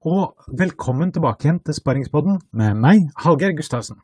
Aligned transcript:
og 0.00 0.46
velkommen 0.56 1.10
tilbake 1.12 1.44
igjen 1.44 1.58
til 1.60 1.76
Sparingspodden 1.76 2.38
med 2.56 2.76
meg, 2.80 3.02
Hallgeir 3.20 3.52
Gustavsen. 3.52 3.98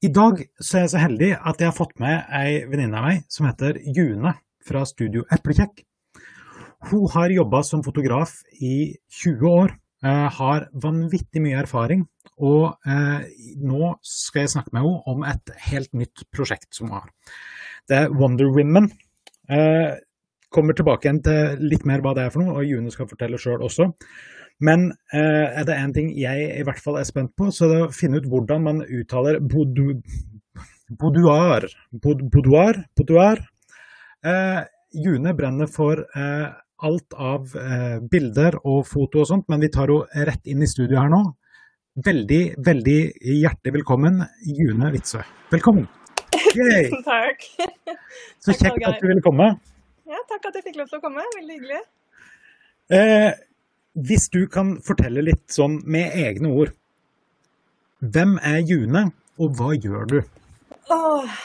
I 0.00 0.08
dag 0.08 0.38
så 0.56 0.78
er 0.78 0.84
jeg 0.86 0.92
så 0.94 1.00
heldig 1.02 1.28
at 1.36 1.60
jeg 1.60 1.68
har 1.68 1.76
fått 1.76 1.98
med 2.00 2.30
ei 2.32 2.62
venninne 2.64 2.96
av 2.96 3.04
meg 3.04 3.26
som 3.28 3.44
heter 3.44 3.76
June 3.92 4.32
fra 4.64 4.84
Studio 4.88 5.26
Eplekjekk. 5.32 5.82
Hun 6.88 7.10
har 7.12 7.34
jobba 7.34 7.60
som 7.66 7.82
fotograf 7.84 8.38
i 8.56 8.96
20 9.12 9.44
år, 9.50 9.74
eh, 10.02 10.30
har 10.38 10.68
vanvittig 10.72 11.42
mye 11.44 11.60
erfaring, 11.60 12.06
og 12.40 12.78
eh, 12.88 13.28
nå 13.60 13.92
skal 14.00 14.46
jeg 14.46 14.54
snakke 14.54 14.72
med 14.72 14.86
henne 14.86 15.02
om 15.12 15.26
et 15.28 15.52
helt 15.68 15.92
nytt 15.92 16.24
prosjekt 16.32 16.72
som 16.72 16.88
hun 16.88 17.02
har. 17.02 17.12
Det 17.84 17.98
er 17.98 18.16
Wonder 18.16 18.48
Women. 18.48 18.88
Eh, 19.50 20.00
kommer 20.48 20.72
tilbake 20.72 21.04
igjen 21.04 21.20
til 21.26 21.68
litt 21.68 21.84
mer 21.84 22.00
hva 22.00 22.14
det 22.16 22.24
er 22.24 22.32
for 22.32 22.40
noe, 22.40 22.56
og 22.56 22.64
June 22.64 22.90
skal 22.94 23.10
fortelle 23.10 23.36
sjøl 23.36 23.60
også. 23.66 23.90
Men 24.64 24.88
eh, 25.12 25.58
er 25.60 25.66
det 25.68 25.76
én 25.76 25.92
ting 25.92 26.12
jeg 26.16 26.46
i 26.56 26.64
hvert 26.64 26.80
fall 26.80 26.96
er 27.00 27.08
spent 27.08 27.34
på, 27.36 27.50
så 27.52 27.66
er 27.66 27.72
det 27.74 27.80
å 27.86 27.94
finne 27.94 28.20
ut 28.22 28.28
hvordan 28.30 28.62
man 28.64 28.84
uttaler 28.84 29.40
boudoir. 29.40 30.00
Boudoir. 30.88 31.66
Boudoir. 31.92 32.80
boudoir. 32.96 33.42
Eh, 34.24 34.62
June 34.96 35.34
brenner 35.36 35.68
for 35.68 36.00
eh, 36.00 36.46
alt 36.86 37.16
av 37.16 37.52
eh, 37.56 37.98
bilder 38.00 38.56
og 38.62 38.86
foto 38.88 39.22
og 39.22 39.28
sånt, 39.28 39.48
men 39.52 39.60
vi 39.60 39.72
tar 39.72 39.92
henne 39.92 40.26
rett 40.28 40.48
inn 40.48 40.64
i 40.64 40.70
studio 40.70 41.00
her 41.00 41.12
nå. 41.12 41.22
Veldig, 42.06 42.42
veldig 42.60 42.98
hjertelig 43.40 43.72
velkommen, 43.78 44.20
June 44.44 44.90
Witzøe. 44.92 45.24
Velkommen. 45.52 45.86
Yay. 46.56 46.90
takk. 47.06 47.44
Så 48.44 48.56
kjekt 48.56 48.84
at 48.84 49.00
du 49.00 49.08
ville 49.08 49.24
komme. 49.24 49.54
Ja, 50.06 50.20
takk 50.28 50.50
at 50.50 50.58
jeg 50.58 50.68
fikk 50.68 50.80
lov 50.82 50.90
til 50.90 51.00
å 51.00 51.04
komme. 51.04 51.24
Veldig 51.36 51.56
hyggelig. 51.56 51.80
Eh, 52.92 53.30
hvis 53.96 54.28
du 54.32 54.42
kan 54.52 54.76
fortelle 54.84 55.24
litt 55.24 55.44
sånn 55.52 55.78
med 55.88 56.12
egne 56.20 56.50
ord. 56.52 56.72
Hvem 58.04 58.36
er 58.44 58.58
June, 58.68 59.06
og 59.40 59.54
hva 59.56 59.72
gjør 59.72 60.08
du? 60.10 60.18
Åh, 60.92 61.38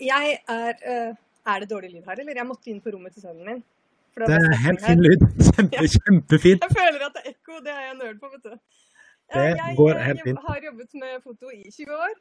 jeg 0.00 0.38
er 0.50 0.78
uh, 0.80 1.12
Er 1.48 1.60
det 1.62 1.68
dårlig 1.70 1.92
lyd 1.92 2.08
her, 2.08 2.18
eller? 2.20 2.40
Jeg 2.40 2.48
måtte 2.48 2.72
inn 2.72 2.80
på 2.84 2.92
rommet 2.92 3.14
til 3.16 3.24
sønnen 3.24 3.44
min. 3.46 3.60
Det 4.18 4.34
er 4.34 4.56
helt 4.64 4.82
fin 4.82 5.00
lyd. 5.04 5.22
Kjempe, 5.48 5.84
kjempefint. 5.94 6.64
Jeg 6.64 6.76
føler 6.76 7.04
at 7.06 7.14
det 7.14 7.22
er 7.22 7.30
ekko. 7.34 7.60
Det 7.64 7.72
er 7.72 7.84
jeg 7.86 7.94
nerd 8.00 8.18
på, 8.20 8.32
vet 8.32 8.42
du. 8.48 8.56
Det 9.28 9.44
jeg, 9.44 9.76
går 9.78 10.00
helt 10.02 10.24
fint. 10.24 10.40
Jeg 10.40 10.48
har 10.48 10.66
jobbet 10.66 10.98
med 11.04 11.14
foto 11.22 11.52
i 11.54 11.62
20 11.70 11.94
år. 12.08 12.16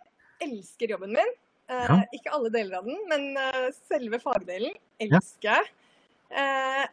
Elsker 0.48 0.94
jobben 0.96 1.16
min. 1.16 1.34
Uh, 1.72 1.84
Ja. 1.88 1.98
Ikke 2.16 2.32
alle 2.36 2.52
deler 2.54 2.78
av 2.80 2.88
den, 2.88 3.00
men 3.12 3.26
selve 3.90 4.20
fagdelen 4.24 4.76
elsker 5.04 5.50
jeg. 5.50 5.74
Uh, 6.32 6.86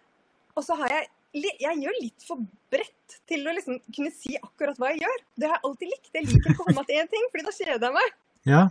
og 0.59 0.67
så 0.67 0.79
har 0.79 0.91
jeg 0.91 1.07
Jeg 1.35 1.81
gjør 1.83 1.97
litt 2.01 2.23
for 2.27 2.39
bredt 2.71 3.15
til 3.27 3.43
å 3.49 3.55
liksom 3.57 3.81
kunne 3.95 4.11
si 4.15 4.37
akkurat 4.39 4.79
hva 4.79 4.93
jeg 4.93 5.01
gjør. 5.03 5.23
Det 5.41 5.49
har 5.51 5.57
jeg 5.59 5.67
alltid 5.69 5.91
likt. 5.91 6.11
Jeg 6.15 6.27
liker 6.29 6.51
ikke 6.53 6.63
å 6.63 6.67
komme 6.69 6.85
til 6.87 7.01
én 7.01 7.11
ting, 7.11 7.25
fordi 7.33 7.45
da 7.49 7.55
kjeder 7.57 7.87
jeg 7.89 7.97
meg. 7.97 8.13
Ja. 8.47 8.63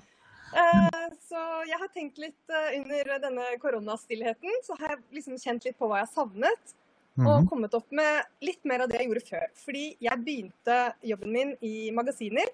Uh, 0.54 1.10
Så 1.28 1.40
jeg 1.68 1.80
har 1.82 1.90
tenkt 1.92 2.18
litt 2.22 2.54
uh, 2.54 2.70
under 2.78 3.12
denne 3.26 3.46
koronastillheten, 3.60 4.60
så 4.64 4.78
har 4.80 4.94
jeg 4.96 5.04
liksom 5.20 5.40
kjent 5.42 5.66
litt 5.68 5.78
på 5.80 5.90
hva 5.92 6.04
jeg 6.04 6.14
savnet. 6.14 6.76
Og 7.14 7.28
Mhm. 7.44 7.48
kommet 7.50 7.74
opp 7.78 7.92
med 7.94 8.26
litt 8.42 8.64
mer 8.66 8.82
av 8.82 8.90
det 8.90 8.98
jeg 8.98 9.08
gjorde 9.10 9.28
før. 9.28 9.44
Fordi 9.66 9.84
jeg 10.02 10.24
begynte 10.26 10.78
jobben 11.06 11.32
min 11.32 11.52
i 11.62 11.92
magasiner. 11.94 12.48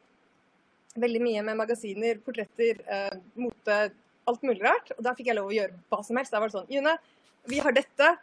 Veldig 0.99 1.21
mye 1.21 1.43
med 1.47 1.55
magasiner, 1.61 2.17
portretter, 2.25 2.81
uh, 2.89 3.15
mote, 3.39 3.77
alt 4.27 4.41
mulig 4.43 4.61
rart. 4.65 4.91
Og 4.97 5.03
da 5.05 5.13
fikk 5.15 5.27
jeg 5.31 5.35
lov 5.37 5.47
å 5.51 5.55
gjøre 5.55 5.77
hva 5.91 6.03
som 6.03 6.17
helst. 6.17 6.31
Da 6.31 6.39
var 6.41 6.49
det 6.49 6.57
sånn 6.57 6.67
June, 6.73 6.97
vi 7.47 7.59
har 7.63 7.71
dette. 7.71 8.17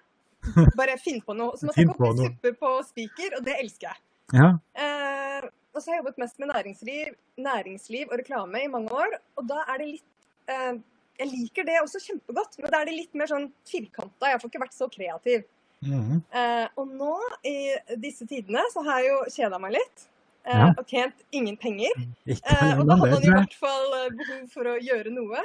Bare 0.77 0.97
finn 0.99 1.21
på 1.23 1.35
noe. 1.37 1.57
Så 1.57 1.67
måtte 1.69 1.81
jeg 1.83 1.89
koke 1.93 2.17
suppe 2.31 2.53
på 2.61 2.73
spiker, 2.89 3.37
og 3.39 3.45
det 3.47 3.57
elsker 3.63 3.89
jeg. 3.91 3.99
ja. 4.39 4.51
Eh, 4.75 5.49
og 5.77 5.83
så 5.83 5.91
har 5.91 5.97
jeg 5.99 6.05
jobbet 6.05 6.19
mest 6.23 6.39
med 6.41 6.49
næringsliv, 6.55 7.09
næringsliv 7.45 8.09
og 8.13 8.19
reklame 8.23 8.63
i 8.65 8.69
mange 8.73 8.89
år. 8.97 9.19
Og 9.37 9.45
da 9.51 9.59
er 9.69 9.79
det 9.83 9.89
litt 9.91 10.07
eh, 10.49 10.79
Jeg 11.21 11.29
liker 11.33 11.65
det 11.69 11.75
også 11.83 12.01
kjempegodt, 12.05 12.57
men 12.63 12.71
da 12.73 12.81
er 12.81 12.89
det 12.89 12.95
litt 12.97 13.15
mer 13.17 13.29
sånn 13.29 13.47
firkanta. 13.69 14.31
Jeg 14.33 14.41
får 14.41 14.51
ikke 14.53 14.63
vært 14.65 14.77
så 14.77 14.89
kreativ. 14.93 15.45
Mhm. 15.85 16.23
Eh, 16.33 16.67
og 16.81 16.89
nå 16.97 17.13
i 17.45 17.57
disse 18.01 18.25
tidene 18.29 18.63
så 18.73 18.83
har 18.89 19.01
jeg 19.05 19.11
jo 19.13 19.19
kjeda 19.37 19.61
meg 19.61 19.73
litt. 19.77 20.07
eh, 20.47 20.57
Ja. 20.57 20.71
Og 20.79 20.87
tjent 20.89 21.25
ingen 21.33 21.57
penger. 21.61 21.93
Eh, 22.27 22.79
og 22.79 22.87
da 22.89 22.97
hadde 22.97 23.13
han 23.17 23.25
i 23.29 23.33
hvert 23.37 23.55
fall 23.61 23.95
eh, 24.01 24.09
behov 24.17 24.49
for 24.53 24.65
å 24.73 24.77
gjøre 24.81 25.13
noe. 25.13 25.45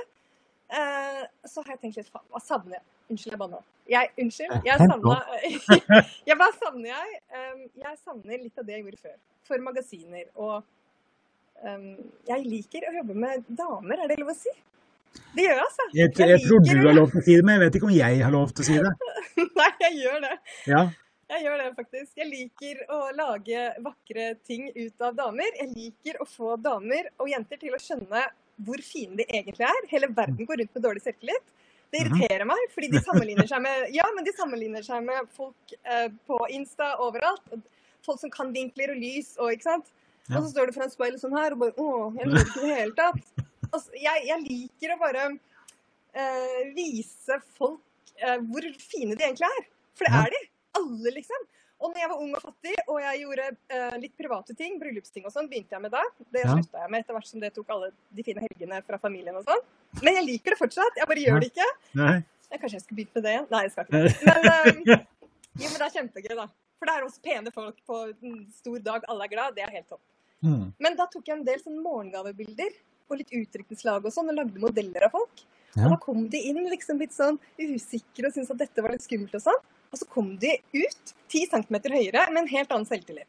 Eh, 0.72 1.24
så 1.46 1.64
har 1.66 1.74
jeg 1.76 1.82
tenkt 1.82 1.98
litt 2.00 2.12
faen, 2.12 2.24
hva 2.32 2.40
savner 2.40 2.78
jeg? 2.80 2.84
Unnskyld, 3.12 3.34
jeg 3.34 3.40
banna. 3.42 3.62
Jeg, 3.92 4.12
unnskyld. 4.24 4.54
Jeg 4.64 4.88
savna 4.88 5.16
Jeg 6.30 6.38
hva 6.40 6.48
savner 6.56 6.94
jeg? 6.94 7.16
Jeg 7.82 7.98
savner 8.00 8.40
litt 8.40 8.62
av 8.62 8.68
det 8.68 8.78
jeg 8.78 8.86
gjorde 8.86 9.02
før. 9.02 9.18
For 9.50 9.64
magasiner. 9.66 10.28
Og 10.40 10.62
um, 11.66 11.88
jeg 12.30 12.46
liker 12.48 12.88
å 12.88 12.94
jobbe 13.02 13.18
med 13.26 13.50
damer, 13.50 14.06
er 14.06 14.14
det 14.14 14.22
lov 14.22 14.32
å 14.32 14.38
si? 14.38 14.54
Det 15.36 15.44
gjør 15.44 15.58
jeg, 15.58 15.64
altså. 15.66 15.86
Jeg, 15.92 16.12
jeg 16.32 16.42
tror 16.46 16.64
du 16.64 16.74
har 16.88 16.96
lov 16.96 17.12
til 17.12 17.20
å 17.20 17.26
si 17.26 17.36
det, 17.36 17.44
men 17.44 17.58
jeg 17.58 17.64
vet 17.66 17.78
ikke 17.78 17.88
om 17.90 17.96
jeg 17.98 18.20
har 18.24 18.34
lov 18.34 18.52
til 18.56 18.64
å 18.64 18.68
si 18.70 18.78
det. 18.80 18.92
Nei, 19.60 19.72
jeg 19.84 19.98
gjør 20.06 20.20
det. 20.24 20.36
Ja. 20.72 20.84
Jeg 21.32 21.46
gjør 21.46 21.62
det 21.62 21.68
faktisk. 21.78 22.12
Jeg 22.20 22.28
liker 22.28 22.80
å 22.92 23.00
lage 23.16 23.66
vakre 23.84 24.28
ting 24.48 24.70
ut 24.76 25.04
av 25.08 25.16
damer. 25.20 25.52
Jeg 25.60 25.72
liker 25.72 26.20
å 26.24 26.28
få 26.28 26.58
damer 26.60 27.12
og 27.18 27.32
jenter 27.32 27.60
til 27.60 27.76
å 27.76 27.80
skjønne 27.80 28.24
hvor 28.62 28.84
fine 28.84 29.20
de 29.20 29.28
egentlig 29.28 29.68
er. 29.68 29.88
Hele 29.92 30.12
verden 30.12 30.48
går 30.48 30.60
rundt 30.62 30.76
med 30.76 30.86
dårlig 30.86 31.04
selvtillit. 31.06 31.54
Det 31.92 32.06
Mhm. 32.06 32.16
irriterer 32.16 32.46
meg, 32.48 32.58
fordi 32.74 32.88
de 32.92 33.00
sammenligner 33.04 33.48
seg 33.48 33.62
med 33.62 33.90
Ja, 34.00 34.06
men 34.16 34.24
de 34.24 34.32
sammenligner 34.38 34.84
seg 34.84 35.04
med 35.04 35.28
folk 35.36 35.74
eh, 35.84 36.08
på 36.28 36.38
Insta 36.50 36.94
overalt. 37.04 37.44
Folk 38.06 38.20
som 38.20 38.32
kan 38.32 38.54
vinkler 38.54 38.94
og 38.96 38.98
lys 39.02 39.36
og 39.38 39.52
ikke 39.52 39.64
sant. 39.68 39.92
Ja. 40.30 40.38
Og 40.38 40.44
så 40.46 40.52
står 40.54 40.68
du 40.68 40.74
foran 40.74 40.90
speilet 40.94 41.20
sånn 41.22 41.36
her 41.38 41.52
og 41.54 41.60
bare 41.60 41.74
Å, 41.78 42.14
jeg 42.18 42.28
lurer 42.28 42.46
ikke 42.48 42.64
i 42.64 42.70
det 42.70 42.80
hele 42.80 42.96
tatt. 42.96 43.22
Altså, 43.72 43.92
jeg, 43.96 44.26
jeg 44.28 44.42
liker 44.44 44.92
å 44.92 45.00
bare 45.00 45.22
eh, 46.14 46.72
vise 46.76 47.38
folk 47.56 47.80
eh, 48.20 48.38
hvor 48.50 48.66
fine 48.84 49.16
de 49.16 49.24
egentlig 49.24 49.48
er. 49.48 49.68
For 49.96 50.08
det 50.08 50.18
er 50.20 50.34
de. 50.34 50.42
Alle, 50.80 51.14
liksom. 51.16 51.46
Og 51.82 51.94
når 51.94 52.02
jeg 52.04 52.10
var 52.12 52.20
ung 52.22 52.34
og 52.38 52.44
fattig 52.44 52.74
og 52.92 52.98
jeg 53.02 53.22
gjorde 53.24 53.46
eh, 53.74 53.96
litt 54.04 54.14
private 54.20 54.56
ting, 54.60 54.76
bryllupsting 54.82 55.24
og 55.26 55.32
sånn, 55.34 55.48
begynte 55.52 55.76
jeg 55.78 55.82
med 55.86 55.92
da. 55.96 56.04
Det 56.32 56.44
Ja. 56.44 56.52
slutta 56.58 56.84
jeg 56.84 56.92
med 56.94 57.00
etter 57.06 57.16
hvert 57.18 57.28
som 57.32 57.40
det 57.40 57.54
tok 57.56 57.72
alle 57.74 57.92
de 58.12 58.24
fine 58.28 58.44
helgene 58.44 58.82
fra 58.86 59.00
familien 59.02 59.36
og 59.40 59.46
sånn. 59.48 59.64
Men 60.00 60.20
jeg 60.20 60.28
liker 60.28 60.56
det 60.56 60.60
fortsatt. 60.60 61.00
Jeg 61.00 61.10
bare 61.10 61.24
gjør 61.24 61.42
det 61.44 61.52
ikke. 61.52 61.68
Nei. 62.00 62.16
Kanskje 62.52 62.78
jeg 62.78 62.84
skulle 62.84 63.00
begynne 63.00 63.16
med 63.18 63.26
det 63.26 63.34
igjen? 63.36 63.48
Nei, 63.52 63.62
jeg 63.66 63.74
skal 63.74 63.88
ikke 63.88 64.02
det. 64.06 64.14
Men, 64.28 64.48
um, 64.48 64.82
jo, 65.62 65.68
men 65.68 65.78
det 65.78 65.86
er 65.88 65.94
kjempegøy, 65.96 66.34
da. 66.40 66.48
For 66.82 66.90
det 66.90 66.96
er 66.96 67.06
også 67.06 67.24
pene 67.26 67.54
folk 67.54 67.84
på 67.88 68.00
en 68.10 68.40
stor 68.56 68.80
dag, 68.88 69.04
alle 69.12 69.28
er 69.28 69.32
glad. 69.32 69.56
Det 69.58 69.64
er 69.66 69.76
helt 69.76 69.88
topp. 69.92 70.04
Mm. 70.42 70.66
Men 70.82 70.98
da 70.98 71.06
tok 71.12 71.28
jeg 71.28 71.38
en 71.38 71.46
del 71.46 71.62
sånn 71.62 71.80
morgengavebilder 71.84 72.74
og 73.12 73.20
litt 73.20 73.34
utdrikningslag 73.36 74.08
og 74.08 74.14
sånn, 74.16 74.32
og 74.32 74.40
lagde 74.40 74.64
modeller 74.64 75.06
av 75.08 75.14
folk. 75.14 75.44
Ja. 75.76 75.86
Og 75.86 75.94
da 75.94 76.00
kom 76.04 76.26
de 76.32 76.42
inn 76.50 76.64
liksom 76.68 77.00
litt 77.00 77.14
sånn 77.16 77.38
usikre 77.60 78.28
og 78.28 78.36
syntes 78.36 78.52
at 78.52 78.64
dette 78.64 78.84
var 78.84 78.96
litt 78.96 79.06
skummelt 79.06 79.36
og 79.38 79.44
sånn. 79.46 79.62
Og 79.92 80.00
så 80.00 80.08
kom 80.12 80.34
de 80.40 80.56
ut 80.76 81.16
10 81.32 81.52
cm 81.52 81.78
høyere 81.92 82.28
med 82.32 82.44
en 82.44 82.52
helt 82.52 82.72
annen 82.74 82.88
selvtillit. 82.88 83.28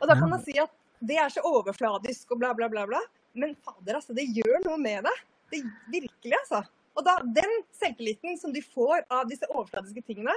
Og 0.00 0.08
da 0.10 0.16
kan 0.18 0.30
man 0.30 0.42
si 0.42 0.54
at 0.60 0.72
det 1.04 1.18
er 1.20 1.30
så 1.32 1.42
overfladisk 1.46 2.34
og 2.34 2.40
bla, 2.42 2.52
bla, 2.56 2.68
bla, 2.72 2.86
bla. 2.90 3.00
Men 3.38 3.54
fader, 3.64 3.98
altså, 3.98 4.14
det 4.16 4.26
gjør 4.30 4.60
noe 4.66 4.78
med 4.80 5.06
deg. 5.06 5.22
Det 5.52 5.62
virkelig, 5.92 6.36
altså. 6.42 6.64
Og 6.94 7.06
da, 7.06 7.16
den 7.36 7.56
selvtilliten 7.74 8.38
som 8.38 8.52
de 8.54 8.62
får 8.62 9.02
av 9.12 9.26
disse 9.30 9.48
overfladiske 9.50 10.04
tingene, 10.06 10.34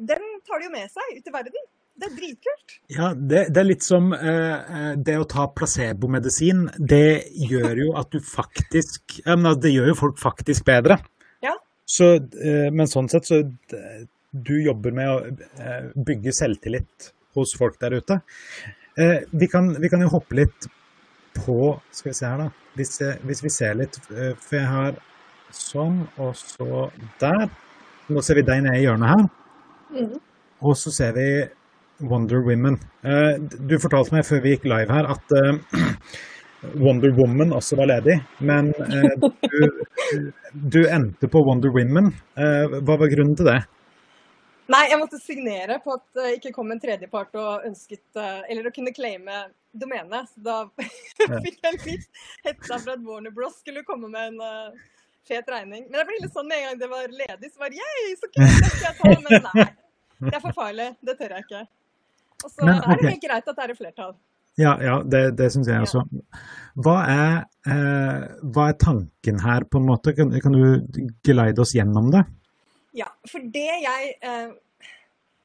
den 0.00 0.24
tar 0.46 0.60
de 0.60 0.68
jo 0.68 0.72
med 0.72 0.88
seg 0.92 1.18
ut 1.18 1.28
i 1.28 1.34
verden. 1.34 1.68
Det 2.00 2.06
er 2.08 2.14
dritkult. 2.16 2.74
Ja, 2.94 3.08
det, 3.12 3.40
det 3.52 3.60
er 3.60 3.66
litt 3.66 3.84
som 3.84 4.14
eh, 4.16 4.94
det 4.96 5.18
å 5.20 5.26
ta 5.28 5.44
placebomedisin. 5.52 6.64
Det 6.78 7.26
gjør 7.50 7.82
jo 7.82 7.90
at 8.00 8.08
du 8.14 8.22
faktisk 8.24 9.18
ja, 9.26 9.36
men 9.36 9.58
Det 9.60 9.74
gjør 9.74 9.90
jo 9.92 9.98
folk 9.98 10.20
faktisk 10.22 10.64
bedre. 10.70 10.96
Ja. 11.44 11.52
Så, 11.84 12.14
eh, 12.16 12.70
men 12.72 12.88
sånn 12.88 13.10
sett 13.12 13.28
så 13.28 13.42
eh, 13.42 14.02
Du 14.30 14.54
jobber 14.62 14.96
med 14.96 15.12
å 15.12 15.18
eh, 15.28 15.90
bygge 16.08 16.32
selvtillit 16.38 17.10
hos 17.36 17.52
folk 17.58 17.76
der 17.82 17.98
ute. 18.00 18.22
Eh, 18.96 19.18
vi, 19.30 19.50
kan, 19.50 19.74
vi 19.82 19.90
kan 19.92 20.00
jo 20.00 20.14
hoppe 20.14 20.40
litt 20.40 20.70
på 21.44 21.80
Skal 21.90 22.10
vi 22.10 22.16
se 22.18 22.26
her, 22.26 22.38
da. 22.44 22.48
Hvis, 22.78 22.98
hvis 23.26 23.44
vi 23.44 23.52
ser 23.52 23.78
litt 23.78 23.98
eh, 24.14 24.34
For 24.38 24.58
jeg 24.60 24.68
har 24.70 24.98
sånn, 25.50 26.04
og 26.22 26.36
så 26.38 26.84
der. 27.18 27.48
Nå 28.10 28.22
ser 28.22 28.38
vi 28.38 28.44
deg 28.46 28.60
nede 28.62 28.78
i 28.78 28.84
hjørnet 28.84 29.10
her. 29.10 29.24
Mm. 29.96 30.12
Og 30.62 30.76
så 30.78 30.92
ser 30.94 31.16
vi 31.16 31.26
Wonder 32.06 32.44
Women. 32.46 32.76
Eh, 33.02 33.40
Du 33.58 33.74
fortalte 33.82 34.14
meg 34.14 34.28
før 34.28 34.44
vi 34.44 34.54
gikk 34.54 34.68
live 34.70 34.94
her 34.94 35.10
at 35.10 35.34
eh, 35.40 35.58
Wonder 36.84 37.10
Woman 37.16 37.54
også 37.56 37.78
var 37.80 37.88
ledig, 37.88 38.18
men 38.44 38.66
du, 38.76 39.70
du 40.52 40.80
endte 40.84 41.30
på 41.32 41.40
Wonder 41.46 41.72
Women. 41.72 42.10
Hva 42.36 42.98
var 43.00 43.08
grunnen 43.08 43.32
til 43.38 43.48
det? 43.48 43.62
Nei, 44.68 44.82
jeg 44.92 45.00
måtte 45.00 45.22
signere 45.22 45.78
på 45.80 45.96
at 45.96 46.04
det 46.20 46.34
ikke 46.36 46.52
kom 46.58 46.68
en 46.74 46.82
tredjepart 46.82 47.32
og 47.40 47.64
ønsket 47.64 48.20
Eller 48.20 48.68
å 48.68 48.74
kunne 48.76 48.92
claime 48.92 49.38
domenet. 49.72 50.30
Så 50.34 50.40
da 50.44 50.62
fikk 51.44 51.60
jeg 51.66 51.82
litt 51.84 52.24
hetta 52.46 52.78
for 52.78 52.94
at 52.94 53.04
Warner 53.04 53.34
Bros 53.34 53.60
skulle 53.60 53.84
komme 53.86 54.10
med 54.12 54.32
en 54.32 54.40
uh, 54.42 54.80
fet 55.28 55.50
regning. 55.52 55.86
Men 55.90 56.02
jeg 56.02 56.08
ble 56.08 56.22
litt 56.24 56.34
sånn 56.36 56.48
med 56.50 56.62
en 56.62 56.66
gang 56.70 56.80
det 56.80 56.90
var 56.90 57.12
ledig, 57.22 57.52
så 57.52 57.62
var 57.62 57.72
det 57.72 57.82
yay, 57.82 58.16
så 58.16 58.30
kult, 58.30 58.56
det 58.56 58.72
skal 58.72 58.88
jeg 58.88 58.98
ta. 59.02 59.12
Men 59.26 59.46
nei. 59.50 59.68
Det 60.20 60.34
er 60.36 60.42
for 60.42 60.56
farlig. 60.56 60.88
Det 61.06 61.14
tør 61.16 61.36
jeg 61.36 61.46
ikke. 61.46 61.62
Og 62.40 62.50
så 62.50 62.66
Men, 62.66 62.74
er 62.80 62.98
det 63.00 63.12
helt 63.14 63.22
greit 63.24 63.48
at 63.48 63.56
det 63.56 63.64
er 63.64 63.72
i 63.72 63.78
flertall. 63.78 64.18
Ja, 64.60 64.72
ja 64.84 64.96
det, 65.06 65.20
det 65.38 65.46
syns 65.54 65.68
jeg 65.70 65.84
også. 65.86 66.02
Hva 66.84 66.96
er, 67.08 67.36
eh, 67.68 68.26
hva 68.52 68.66
er 68.70 68.76
tanken 68.80 69.40
her, 69.40 69.64
på 69.64 69.80
en 69.80 69.86
måte? 69.88 70.12
Kan, 70.16 70.32
kan 70.44 70.56
du 70.56 71.00
geleide 71.26 71.62
oss 71.64 71.72
gjennom 71.76 72.10
det? 72.12 72.24
Ja, 72.98 73.08
for 73.30 73.44
det 73.54 73.68
jeg 73.84 74.12
eh, 74.26 74.52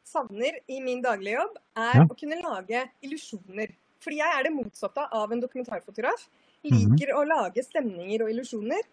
savner 0.08 0.60
i 0.72 0.82
min 0.84 1.04
daglige 1.06 1.40
jobb, 1.40 1.58
er 1.78 2.02
Ja. 2.02 2.06
å 2.10 2.18
kunne 2.20 2.40
lage 2.42 2.86
illusjoner. 3.06 3.76
Fordi 4.04 4.20
jeg 4.20 4.38
er 4.38 4.48
det 4.48 4.54
motsatte 4.56 5.06
av 5.20 5.32
en 5.32 5.42
dokumentarfotograf. 5.44 6.28
Mhm. 6.66 6.76
Liker 6.76 7.14
å 7.16 7.24
lage 7.28 7.64
stemninger 7.64 8.26
og 8.26 8.34
illusjoner. 8.34 8.84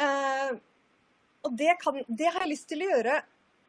Eh, 0.00 0.50
og 1.46 1.54
det, 1.56 1.74
kan, 1.80 2.00
det 2.06 2.28
har 2.28 2.44
jeg 2.44 2.52
lyst 2.52 2.68
til 2.70 2.84
å 2.84 2.90
gjøre 2.92 3.20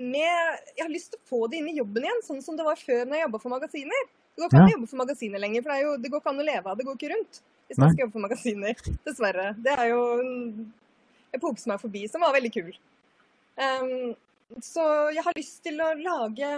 med 0.02 0.58
Jeg 0.76 0.82
har 0.82 0.90
lyst 0.90 1.12
til 1.14 1.20
å 1.22 1.30
få 1.30 1.48
det 1.50 1.60
inn 1.62 1.70
i 1.70 1.78
jobben 1.78 2.06
igjen, 2.06 2.24
sånn 2.26 2.42
som 2.42 2.58
det 2.58 2.66
var 2.66 2.80
før 2.80 3.04
når 3.06 3.20
jeg 3.20 3.26
jobba 3.28 3.42
for 3.44 3.54
magasiner. 3.54 4.08
Det 4.32 4.42
går 4.42 4.50
ikke 4.50 4.62
an 4.62 4.70
å 4.70 4.74
jobbe 4.76 4.90
for 4.90 5.02
magasiner 5.02 5.42
lenger, 5.44 5.64
for 5.64 5.74
det, 5.74 5.82
jo, 5.84 5.92
det 6.02 6.12
går 6.12 6.22
ikke 6.22 6.32
an 6.32 6.42
å 6.42 6.46
leve 6.48 6.72
av 6.72 6.78
det. 6.78 6.86
går 6.88 6.98
ikke 6.98 7.12
rundt 7.12 7.42
hvis 7.72 7.80
man 7.80 7.94
skal 7.94 8.04
jobbe 8.04 8.16
for 8.16 8.26
magasiner. 8.26 8.82
Dessverre. 9.06 9.48
Det 9.64 9.76
er 9.78 9.92
jo 9.92 10.02
en 10.20 10.32
epoke 11.38 11.62
som 11.62 11.76
er 11.76 11.82
forbi, 11.84 12.02
som 12.12 12.24
var 12.26 12.34
veldig 12.36 12.52
kul. 12.56 12.72
Um, 13.62 14.16
så 14.64 14.84
jeg 15.16 15.24
har 15.24 15.38
lyst 15.38 15.62
til 15.64 15.80
å 15.84 15.92
lage 16.00 16.50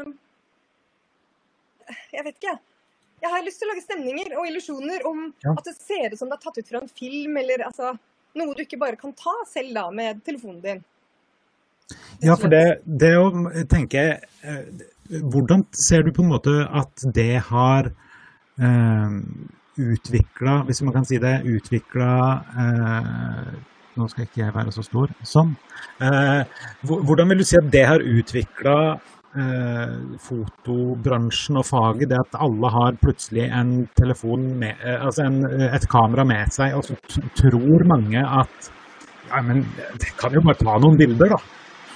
Jeg 2.13 2.24
vet 2.25 2.38
ikke, 2.38 2.54
jeg. 2.54 2.62
Jeg 3.23 3.31
har 3.31 3.43
lyst 3.45 3.61
til 3.61 3.69
å 3.69 3.71
lage 3.71 3.83
stemninger 3.85 4.33
og 4.35 4.47
illusjoner 4.49 5.05
om 5.07 5.27
Ja. 5.45 5.53
at 5.57 5.63
det 5.69 5.75
ser 5.79 6.11
ut 6.11 6.19
som 6.19 6.29
det 6.29 6.37
er 6.39 6.43
tatt 6.43 6.57
ut 6.59 6.67
fra 6.67 6.81
en 6.81 6.89
film, 6.91 7.37
eller 7.37 7.63
altså 7.69 7.93
Noe 8.35 8.55
du 8.57 8.63
ikke 8.63 8.79
bare 8.81 8.97
kan 8.97 9.11
ta 9.13 9.33
selv 9.45 9.75
da 9.77 9.83
med 9.93 10.23
telefonen 10.25 10.61
din. 10.63 10.79
Ja, 12.23 12.33
for 12.35 12.49
det, 12.49 12.81
det 12.83 13.11
å 13.19 13.27
tenke 13.69 14.05
eh, 14.41 14.63
Hvordan 15.21 15.67
ser 15.77 16.01
du 16.01 16.09
på 16.15 16.23
en 16.23 16.31
måte 16.31 16.55
at 16.65 17.03
det 17.13 17.43
har 17.51 17.91
eh, 18.57 19.19
utvikla, 19.77 20.63
hvis 20.65 20.81
man 20.81 20.95
kan 20.97 21.05
si 21.05 21.19
det, 21.21 21.35
utvikla 21.45 22.09
eh, 22.63 23.53
Nå 23.93 24.07
skal 24.09 24.25
ikke 24.25 24.41
jeg 24.41 24.53
være 24.55 24.71
så 24.73 24.81
stor. 24.81 25.11
Sånn. 25.21 25.51
Eh, 26.01 26.41
hvordan 26.89 27.29
vil 27.29 27.43
du 27.43 27.45
si 27.45 27.59
at 27.59 27.67
det 27.69 27.83
har 27.85 28.01
utvikla 28.01 28.77
eh, 29.39 29.94
fotobransjen 30.27 31.59
og 31.62 31.65
faget? 31.69 32.09
Det 32.12 32.19
at 32.19 32.38
alle 32.45 32.71
har 32.75 32.97
plutselig 33.01 33.47
en 33.50 33.74
telefon 34.00 34.47
med, 34.62 34.80
eh, 34.83 35.00
altså 35.06 35.25
en, 35.27 35.41
et 35.69 35.88
kamera 35.91 36.25
med 36.27 36.53
seg, 36.56 36.75
og 36.77 36.85
så 36.88 36.97
tror 37.39 37.88
mange 37.89 38.21
at 38.24 38.71
ja, 39.30 39.41
men 39.41 39.63
det 40.01 40.12
kan 40.19 40.33
jo 40.35 40.44
bare 40.45 40.59
ta 40.59 40.75
noen 40.81 40.97
bilder, 41.00 41.33
da. 41.33 41.39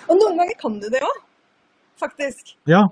Og 0.07 0.15
noen 0.21 0.39
ganger 0.39 0.57
kan 0.61 0.79
du 0.81 0.87
det 0.89 1.03
òg, 1.05 1.19
faktisk. 2.01 2.55
Ja, 2.69 2.85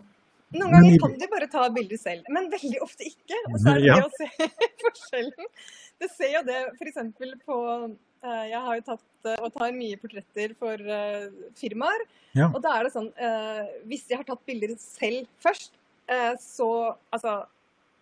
Noen 0.56 0.72
ganger 0.72 0.92
men... 0.94 1.00
kan 1.02 1.16
du 1.20 1.26
bare 1.32 1.48
ta 1.52 1.64
bilder 1.74 2.00
selv, 2.00 2.28
men 2.32 2.46
veldig 2.54 2.80
ofte 2.86 3.08
ikke. 3.08 3.40
Og 3.50 3.58
så 3.60 3.74
er 3.74 3.80
det 3.82 3.88
Ja. 3.90 3.96
det 3.98 4.06
å 4.06 4.14
se 4.14 4.50
forskjellen. 4.86 5.50
Du 6.00 6.06
ser 6.12 6.32
jo 6.36 6.42
det 6.48 6.60
f.eks. 6.78 7.00
på 7.48 7.58
eh, 7.74 7.88
Jeg 8.52 8.62
har 8.66 8.78
jo 8.80 8.84
tatt 8.92 9.30
eh, 9.30 9.40
og 9.46 9.54
tar 9.56 9.76
mye 9.76 10.00
portretter 10.02 10.56
for 10.60 10.82
eh, 10.98 11.28
firmaer. 11.60 12.06
Ja. 12.38 12.50
Og 12.52 12.60
da 12.64 12.74
er 12.78 12.88
det 12.88 12.94
sånn 12.96 13.12
eh, 13.16 13.62
Hvis 13.88 14.10
jeg 14.12 14.20
har 14.20 14.28
tatt 14.28 14.42
bilder 14.48 14.74
selv 14.82 15.30
først, 15.44 15.72
eh, 16.12 16.34
så 16.42 16.68
Altså 17.16 17.38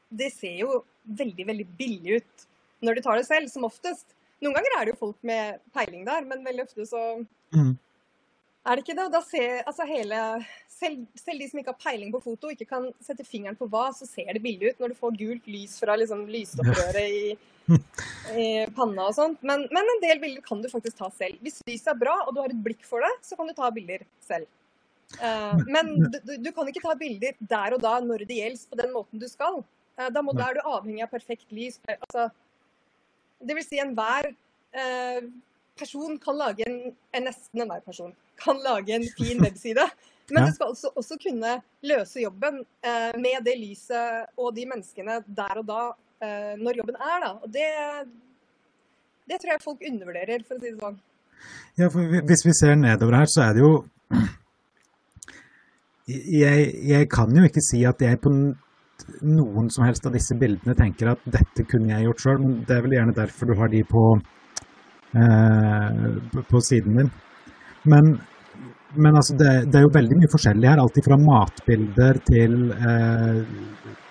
Det 0.09 0.31
ser 0.33 0.55
jo 0.63 0.81
veldig, 1.03 1.45
veldig 1.51 1.67
billig 1.77 2.19
ut 2.21 2.47
når 2.83 2.97
du 2.97 3.01
tar 3.05 3.15
det 3.19 3.27
selv, 3.27 3.47
som 3.47 3.63
oftest. 3.63 4.09
Noen 4.43 4.57
ganger 4.57 4.73
er 4.75 4.85
det 4.85 4.91
jo 4.93 4.99
folk 5.05 5.19
med 5.23 5.61
peiling 5.75 6.01
der, 6.07 6.25
men 6.27 6.43
veldig 6.43 6.65
ofte 6.67 6.87
så 6.89 7.03
Mm. 7.53 7.77
Er 8.63 8.75
det 8.79 8.83
ikke 8.83 8.95
det? 8.97 9.05
Og 9.07 9.13
Da 9.13 9.21
ser, 9.25 9.61
altså 9.67 9.85
hele, 9.87 10.19
selv, 10.71 11.05
selv 11.19 11.41
de 11.41 11.47
som 11.49 11.59
ikke 11.59 11.73
har 11.73 11.83
peiling 11.83 12.11
på 12.13 12.21
foto, 12.23 12.51
ikke 12.51 12.67
kan 12.69 12.89
sette 13.03 13.25
fingeren 13.27 13.57
på 13.59 13.67
hva, 13.71 13.89
så 13.95 14.07
ser 14.09 14.31
det 14.35 14.43
billig 14.43 14.73
ut 14.73 14.83
når 14.83 14.93
du 14.93 14.99
får 14.99 15.17
gult 15.19 15.49
lys 15.51 15.77
fra 15.81 15.97
liksom, 15.99 16.25
lysstopprøret 16.31 17.03
i, 17.03 17.35
i 18.45 18.47
panna 18.75 19.09
og 19.09 19.17
sånt. 19.17 19.43
Men, 19.43 19.67
men 19.73 19.93
en 19.95 20.03
del 20.03 20.21
bilder 20.23 20.45
kan 20.45 20.63
du 20.63 20.69
faktisk 20.71 20.99
ta 20.99 21.11
selv. 21.15 21.39
Hvis 21.43 21.61
lyset 21.67 21.91
er 21.93 21.99
bra 21.99 22.17
og 22.23 22.33
du 22.35 22.41
har 22.43 22.51
et 22.53 22.63
blikk 22.65 22.87
for 22.87 23.03
det, 23.03 23.11
så 23.27 23.39
kan 23.39 23.49
du 23.49 23.55
ta 23.57 23.71
bilder 23.75 24.05
selv. 24.23 24.47
Uh, 25.19 25.59
men 25.69 25.91
du, 26.09 26.17
du- 26.41 26.53
kan 26.55 26.69
ikke 26.71 26.81
ta 26.81 26.95
bilder 26.97 27.35
der 27.37 27.75
og 27.75 27.83
da 27.83 27.97
når 28.01 28.23
det 28.25 28.39
gjelder 28.39 28.69
på 28.71 28.79
den 28.79 28.93
måten 28.95 29.21
du 29.21 29.27
skal. 29.29 29.59
Uh, 29.99 30.07
da, 30.09 30.23
må, 30.25 30.33
er 30.39 30.57
du 30.57 30.63
avhengig 30.65 31.03
av 31.05 31.11
perfekt 31.11 31.51
lys. 31.53 31.77
Eh, 31.85 31.99
Altså, 31.99 32.29
det 33.43 33.57
vil 33.59 33.65
si 33.67 33.81
enhver 33.83 34.31
uh, 34.31 35.19
person 35.77 36.15
kan 36.21 36.39
lage 36.39 36.65
en, 36.65 36.79
en 37.13 37.27
nesten 37.27 37.61
enhver 37.61 37.83
person 37.85 38.13
kan 38.39 38.57
lage 38.63 38.95
en 38.95 39.05
fin 39.17 39.41
webside. 39.43 39.85
Men 40.31 40.47
du 40.47 40.53
skal 40.55 40.71
også, 40.71 40.89
også 40.95 41.17
kunne 41.19 41.57
løse 41.83 42.21
jobben 42.23 42.61
eh, 42.81 43.11
med 43.19 43.43
det 43.45 43.57
lyset 43.59 44.29
og 44.39 44.53
de 44.55 44.63
menneskene 44.69 45.19
der 45.27 45.59
og 45.59 45.65
da 45.67 45.81
eh, 46.23 46.53
når 46.57 46.79
jobben 46.79 46.95
er. 46.95 47.17
Da. 47.25 47.31
Og 47.43 47.51
det, 47.53 47.67
det 49.29 49.41
tror 49.41 49.51
jeg 49.53 49.63
folk 49.65 49.83
undervurderer, 49.89 50.45
for 50.47 50.55
å 50.55 50.63
si 50.63 50.71
det 50.71 50.79
sånn. 50.79 50.97
Ja, 51.77 51.89
for 51.91 52.23
hvis 52.29 52.45
vi 52.47 52.53
ser 52.55 52.77
nedover 52.79 53.19
her, 53.19 53.27
så 53.27 53.43
er 53.49 53.57
det 53.57 53.65
jo 53.65 53.73
jeg, 56.07 56.71
jeg 56.87 57.09
kan 57.11 57.31
jo 57.35 57.43
ikke 57.47 57.63
si 57.63 57.81
at 57.87 58.01
jeg 58.03 58.19
på 58.23 58.31
noen 59.23 59.69
som 59.73 59.85
helst 59.87 60.05
av 60.07 60.15
disse 60.15 60.35
bildene 60.39 60.75
tenker 60.77 61.13
at 61.13 61.23
dette 61.27 61.65
kunne 61.67 61.91
jeg 61.91 62.07
gjort 62.07 62.23
sjøl, 62.23 62.39
men 62.43 62.57
det 62.67 62.75
er 62.77 62.83
vel 62.85 62.95
gjerne 62.97 63.15
derfor 63.17 63.49
du 63.49 63.55
har 63.59 63.71
de 63.71 63.81
på, 63.87 64.03
eh, 65.19 66.01
på- 66.31 66.45
på 66.51 66.61
siden 66.63 66.97
din. 67.01 67.11
Men, 67.83 68.13
men 68.95 69.15
altså 69.15 69.35
det, 69.39 69.51
det 69.71 69.79
er 69.79 69.85
jo 69.85 69.93
veldig 69.93 70.17
mye 70.21 70.31
forskjellig 70.31 70.69
her, 70.69 70.81
alt 70.83 70.99
fra 71.05 71.17
matbilder 71.19 72.19
til, 72.27 72.57
eh, 72.71 73.39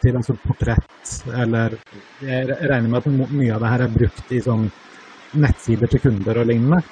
til 0.02 0.18
altså 0.18 0.36
portrett, 0.42 1.12
eller 1.44 1.78
jeg 2.20 2.56
regner 2.60 2.88
med 2.88 3.00
at 3.00 3.30
mye 3.32 3.54
av 3.54 3.62
det 3.64 3.74
her 3.74 3.86
er 3.86 3.94
brukt 3.94 4.34
i 4.34 4.40
sånn 4.44 4.66
nettsider 5.42 5.88
til 5.88 6.02
kunder 6.04 6.42
og 6.42 6.50
lignende. 6.50 6.82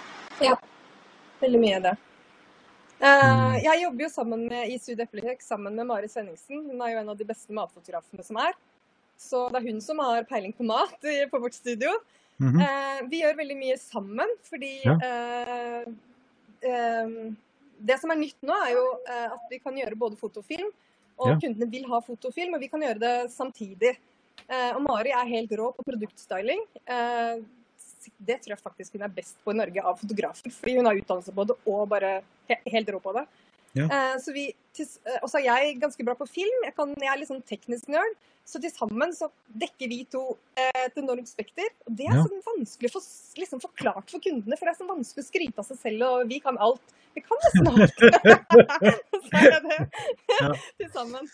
Veldig 1.41 1.61
mye 1.61 1.81
av 1.81 1.91
det. 1.91 1.99
Mm. 3.00 3.55
jeg 3.65 3.81
jobber 3.81 4.05
jo 4.05 4.09
sammen 4.12 4.43
med, 4.44 4.65
i 4.69 4.75
Studio 4.76 5.06
Eplekjekk 5.06 5.41
sammen 5.41 5.73
med 5.73 5.87
Mari 5.88 6.09
Svenningsen. 6.12 6.67
Hun 6.69 6.83
er 6.85 6.91
jo 6.93 6.99
en 7.00 7.09
av 7.09 7.17
de 7.17 7.25
beste 7.25 7.55
matfotografene 7.56 8.25
som 8.26 8.37
er. 8.43 8.53
Så 9.21 9.47
det 9.49 9.61
er 9.61 9.69
hun 9.71 9.81
som 9.85 10.03
har 10.05 10.26
peiling 10.29 10.53
på 10.56 10.67
mat 10.69 11.09
på 11.33 11.41
vårt 11.41 11.56
studio. 11.56 11.94
Mm 12.40 12.52
-hmm. 12.52 12.61
uh, 12.61 13.09
vi 13.11 13.21
gjør 13.23 13.37
veldig 13.37 13.57
mye 13.57 13.78
sammen, 13.78 14.28
fordi 14.50 14.81
Ja. 14.85 14.93
eh, 14.93 15.85
Det 16.61 17.97
som 18.00 18.11
er 18.12 18.19
nytt 18.21 18.43
nå, 18.45 18.55
er 18.67 18.75
jo 18.76 18.85
eh, 19.09 19.26
at 19.33 19.47
vi 19.50 19.59
kan 19.62 19.76
gjøre 19.76 19.97
både 19.97 20.19
fotofilm, 20.21 20.69
og 21.21 21.29
Ja. 21.33 21.37
kundene 21.40 21.71
vil 21.71 21.87
ha 21.88 22.00
fotofilm, 22.00 22.55
og 22.55 22.61
vi 22.61 22.69
kan 22.69 22.81
gjøre 22.81 23.00
det 23.00 23.14
samtidig. 23.33 23.97
Eh, 24.49 24.73
og 24.75 24.83
Mari 24.83 25.11
er 25.12 25.25
helt 25.29 25.50
rå 25.57 25.71
på 25.76 25.85
produktstyling. 25.85 26.61
Eh, 26.87 27.40
det 28.21 28.40
tror 28.43 28.55
jeg 28.57 28.62
faktisk 28.64 28.93
hun 28.97 29.02
er 29.02 29.12
best 29.12 29.37
på 29.45 29.52
i 29.52 29.57
Norge 29.57 29.83
av 29.85 29.99
fotografer, 30.00 30.50
fordi 30.50 30.76
hun 30.76 30.87
har 30.87 30.97
utdannelse 30.97 31.33
på 31.37 31.47
det 31.47 31.57
og 31.67 31.88
bare 31.88 32.23
he 32.49 32.57
helt 32.67 32.88
rå 32.88 33.00
på 33.00 33.12
det. 33.17 33.26
Ja. 33.79 33.87
Eh, 33.87 34.17
så 34.23 34.33
vi, 34.35 34.49
til, 34.75 34.87
eh, 35.07 35.19
og 35.23 35.31
så 35.31 35.39
er 35.41 35.47
jeg 35.47 35.79
ganske 35.83 36.05
bra 36.07 36.15
på 36.19 36.27
film. 36.29 36.65
Jeg, 36.67 36.75
kan, 36.77 36.95
jeg 36.99 37.11
er 37.12 37.21
litt 37.21 37.31
sånn 37.31 37.45
teknisk 37.47 37.91
nerd. 37.93 38.17
Så 38.50 38.59
til 38.59 38.73
sammen 38.73 39.12
så 39.15 39.29
dekker 39.62 39.87
vi 39.93 40.00
to 40.11 40.23
eh, 40.59 40.87
et 40.87 40.97
enormt 40.99 41.29
spekter. 41.31 41.69
Og 41.87 41.95
det 41.99 42.09
er 42.09 42.17
Ja. 42.17 42.25
sånn 42.25 42.43
vanskelig 42.47 42.91
å 42.91 42.97
få 42.99 43.03
liksom 43.39 43.61
forklart 43.62 44.11
for 44.11 44.19
kundene, 44.25 44.59
for 44.59 44.67
det 44.67 44.75
er 44.75 44.81
så 44.81 44.89
vanskelig 44.89 45.23
å 45.23 45.29
skryte 45.29 45.62
av 45.62 45.69
seg 45.69 45.79
selv, 45.79 46.03
og 46.09 46.29
vi 46.33 46.41
kan 46.43 46.59
alt. 46.59 46.83
Vi 47.15 47.23
kan 47.27 47.39
nesten 47.45 47.69
alt. 47.71 47.95
så 49.29 49.39
er 49.39 49.61
det 49.67 49.79
Ja. 50.41 50.50
til 50.81 50.91
sammen. 50.95 51.31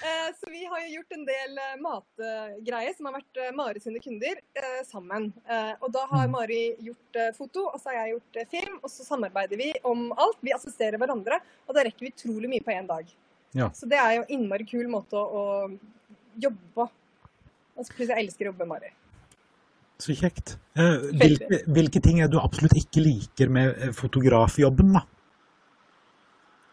Eh, 0.00 0.34
så 0.40 0.50
vi 0.50 0.64
har 0.64 0.80
jo 0.80 0.94
gjort 0.94 1.12
en 1.12 1.24
del 1.28 1.58
eh, 1.60 1.80
matgreier 1.84 2.94
som 2.96 3.08
har 3.08 3.18
vært 3.18 3.40
eh, 3.42 3.50
Mari 3.56 3.82
sine 3.84 4.00
kunder, 4.00 4.38
sammen. 4.88 5.28
Og 5.80 5.90
da 5.92 6.06
har 6.08 6.28
Mm. 6.30 6.32
Mari 6.34 6.60
gjort 6.84 7.16
foto, 7.36 7.62
og 7.70 7.80
så 7.80 7.90
har 7.90 7.96
jeg 8.00 8.14
gjort 8.14 8.38
film. 8.52 8.78
Og 8.82 8.90
så 8.92 9.04
samarbeider 9.04 9.60
vi 9.60 9.70
om 9.84 10.10
alt. 10.12 10.38
Vi 10.44 10.52
assisterer 10.52 11.00
hverandre, 11.00 11.40
og 11.66 11.76
da 11.76 11.84
rekker 11.84 12.06
vi 12.06 12.12
utrolig 12.12 12.50
mye 12.52 12.64
på 12.64 12.72
én 12.74 12.88
dag. 12.88 13.08
Ja. 13.56 13.70
Så 13.74 13.88
det 13.88 13.98
er 13.98 14.16
jo 14.16 14.24
en 14.24 14.32
innmari 14.36 14.66
kul 14.68 14.88
måte 14.88 15.16
å, 15.20 15.70
jobbe 16.40 16.74
på. 16.74 16.86
Og 17.76 17.86
så 17.88 17.92
elsker 18.14 18.44
jeg 18.44 18.48
å 18.48 18.52
jobbe 18.52 18.64
med 18.64 18.72
Mari. 18.74 18.92
Så 20.00 20.16
kjekt. 20.16 20.54
Hvilke, 20.74 21.62
hvilke 21.68 22.00
ting 22.00 22.20
er 22.24 22.30
du 22.32 22.38
absolutt 22.40 22.76
ikke 22.78 23.02
liker 23.04 23.50
med 23.52 23.90
fotografjobben, 23.96 24.94
da? 24.96 25.04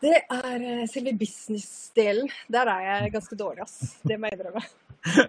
Det 0.01 0.13
er 0.13 0.57
eh, 0.61 0.83
selve 0.89 1.13
businessdelen. 1.17 2.29
Der 2.53 2.69
er 2.69 2.83
jeg 2.85 3.13
ganske 3.15 3.37
dårlig, 3.39 3.65
ass. 3.65 3.95
Det 4.05 4.19
må 4.19 4.29
jeg 4.29 4.39
innrømme. 4.39 4.65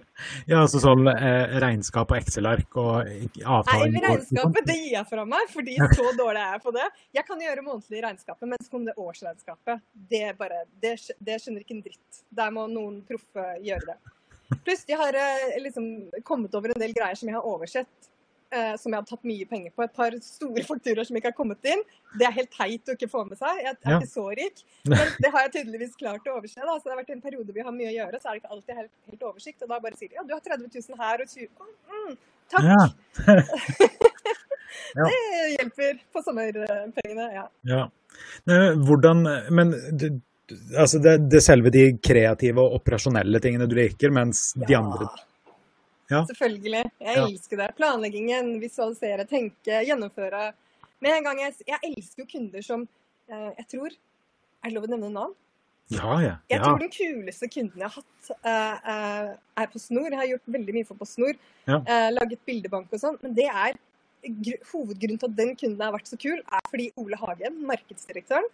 Ja, 0.49 0.65
altså 0.65 0.81
sånn 0.83 1.07
eh, 1.07 1.53
regnskap 1.63 2.11
og 2.11 2.17
Excel-ark 2.19 2.73
og 2.81 2.97
avtaler 3.45 3.93
Nei, 3.93 4.01
regnskapet 4.03 4.67
det 4.67 4.75
gir 4.75 4.95
jeg 4.97 5.07
fra 5.07 5.23
meg, 5.29 5.45
fordi 5.53 5.77
så 5.99 6.11
dårlig 6.19 6.41
er 6.43 6.57
jeg 6.57 6.63
på 6.65 6.73
det. 6.75 6.87
Jeg 7.15 7.27
kan 7.29 7.45
gjøre 7.45 7.65
månedlig 7.67 8.03
regnskapet, 8.03 8.49
men 8.51 8.59
så 8.65 8.73
kommer 8.73 8.91
det 8.91 9.05
årsregnskapet. 9.05 9.85
Det, 10.11 10.25
bare, 10.41 10.65
det, 10.83 10.97
det 11.23 11.39
skjønner 11.39 11.63
ikke 11.63 11.77
en 11.77 11.85
dritt. 11.85 12.23
Der 12.41 12.55
må 12.57 12.67
noen 12.73 13.03
proffe 13.07 13.47
gjøre 13.63 13.93
det. 13.93 13.99
Pluss 14.65 14.83
de 14.89 14.99
har 14.99 15.21
eh, 15.21 15.59
liksom 15.63 15.89
kommet 16.27 16.59
over 16.59 16.75
en 16.75 16.83
del 16.83 16.97
greier 16.97 17.21
som 17.21 17.31
jeg 17.31 17.39
har 17.39 17.47
oversett. 17.47 18.11
Eh, 18.53 18.75
som 18.81 18.93
jeg 18.93 18.99
hadde 19.01 19.11
tatt 19.11 19.27
mye 19.29 19.47
penger 19.51 19.73
på. 19.77 19.85
Et 19.85 19.95
par 19.99 20.15
store 20.25 20.65
fakturaer 20.69 21.05
som 21.09 21.17
ikke 21.19 21.31
har 21.33 21.37
kommet 21.37 21.69
inn. 21.69 21.83
Det 22.19 22.27
er 22.29 22.35
helt 22.39 22.51
teit 22.55 22.89
å 22.89 22.97
ikke 22.97 23.11
få 23.13 23.25
med 23.29 23.39
seg. 23.41 23.61
Jeg 23.63 23.73
er 23.75 23.79
Ja. 23.93 23.99
ikke 23.99 24.11
så 24.13 24.27
rik. 24.39 24.65
Men 24.91 25.05
det 25.21 25.33
har 25.35 25.47
jeg 25.47 25.55
tydeligvis 25.59 25.97
klart 26.01 26.27
å 26.29 26.37
overse. 26.39 26.61
Da. 26.61 26.79
Så 26.79 26.85
det 26.89 26.95
har 26.95 27.03
vært 27.03 27.15
en 27.17 27.25
periode 27.25 27.55
jeg 27.55 27.65
har 27.69 27.77
mye 27.77 27.91
å 27.93 27.97
gjøre, 27.99 28.21
så 28.23 28.31
er 28.31 28.33
det 28.39 28.43
ikke 28.45 28.55
alltid 28.57 28.81
helt, 28.83 28.93
helt 29.13 29.23
oversikt. 29.33 29.63
Og 29.63 29.69
da 29.75 29.81
bare 29.85 29.99
sier 30.01 30.13
de 30.13 30.21
ja, 30.21 30.27
du 30.29 30.35
har 30.37 30.45
30 30.45 30.71
000 30.75 31.03
her 31.05 31.25
og 31.25 31.29
20 31.29 31.49
mm, 31.93 32.19
Takk! 32.49 32.65
Ja. 34.95 35.05
Det 35.05 35.17
hjelper 35.59 35.99
på 36.13 36.21
sommerpengene. 36.25 37.25
Ja. 37.35 37.45
Ja. 37.69 37.81
Eh, 38.49 38.77
Hvordan 38.89 39.23
Men 39.53 39.73
altså 40.77 41.01
det, 41.03 41.15
det 41.33 41.43
selve 41.45 41.73
de 41.73 41.83
kreative 42.05 42.63
og 42.63 42.79
operasjonelle 42.79 43.41
tingene 43.45 43.69
du 43.69 43.75
liker, 43.77 44.13
mens 44.15 44.51
de 44.57 44.77
andre 44.79 45.09
Ja. 46.11 46.23
Selvfølgelig. 46.25 46.85
Jeg 47.05 47.17
elsker 47.25 47.57
det. 47.61 47.69
Planleggingen, 47.77 48.55
visualisere, 48.63 49.27
tenke, 49.29 49.83
gjennomføre. 49.85 50.53
Med 51.05 51.13
en 51.19 51.25
gang 51.29 51.41
jeg, 51.45 51.55
jeg 51.69 51.79
elsker 51.93 52.25
jo 52.25 52.31
kunder 52.33 52.65
som 52.65 52.87
eh, 53.31 53.51
jeg 53.61 53.67
tror 53.75 53.93
Er 53.93 54.71
det 54.71 54.75
lov 54.75 54.89
å 54.89 54.91
nevne 54.91 55.11
navn? 55.15 55.35
Ja, 55.95 56.15
ja. 56.21 56.33
Jeg 56.51 56.59
ja. 56.59 56.63
tror 56.65 56.81
den 56.83 56.91
kuleste 56.93 57.49
kunden 57.49 57.79
jeg 57.81 57.89
har 57.89 58.03
hatt, 58.03 58.31
eh, 58.45 58.89
eh, 58.93 59.29
er 59.63 59.69
på 59.73 59.79
Snor. 59.81 60.09
Jeg 60.11 60.19
har 60.21 60.27
gjort 60.33 60.49
veldig 60.57 60.75
mye 60.75 60.89
for 60.89 60.99
på 61.01 61.07
Snor. 61.09 61.37
Ja. 61.69 61.79
eh, 61.87 62.09
laget 62.13 62.43
bildebank 62.49 62.91
og 62.93 63.01
sånn. 63.01 63.17
Men 63.23 63.37
det 63.39 63.47
er 63.49 63.79
gru- 64.27 64.65
hovedgrunnen 64.73 65.21
til 65.23 65.31
at 65.31 65.37
den 65.39 65.55
kunden 65.57 65.81
har 65.87 65.95
vært 65.95 66.11
så 66.11 66.19
kul, 66.21 66.41
er 66.43 66.65
fordi 66.73 66.91
Ole 67.01 67.17
Hagen, 67.17 67.61
markedsdirektøren, 67.71 68.49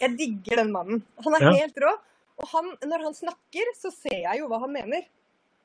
jeg 0.00 0.16
digger 0.16 0.62
den 0.62 0.72
mannen. 0.72 1.02
Han 1.24 1.34
er 1.36 1.44
Ja. 1.48 1.52
helt 1.64 1.76
rå. 1.82 1.92
Og 2.38 2.48
han, 2.54 2.70
når 2.88 3.02
han 3.08 3.14
snakker, 3.14 3.74
så 3.76 3.90
ser 3.92 4.22
jeg 4.22 4.38
jo 4.40 4.48
hva 4.48 4.60
han 4.62 4.72
mener. 4.72 5.02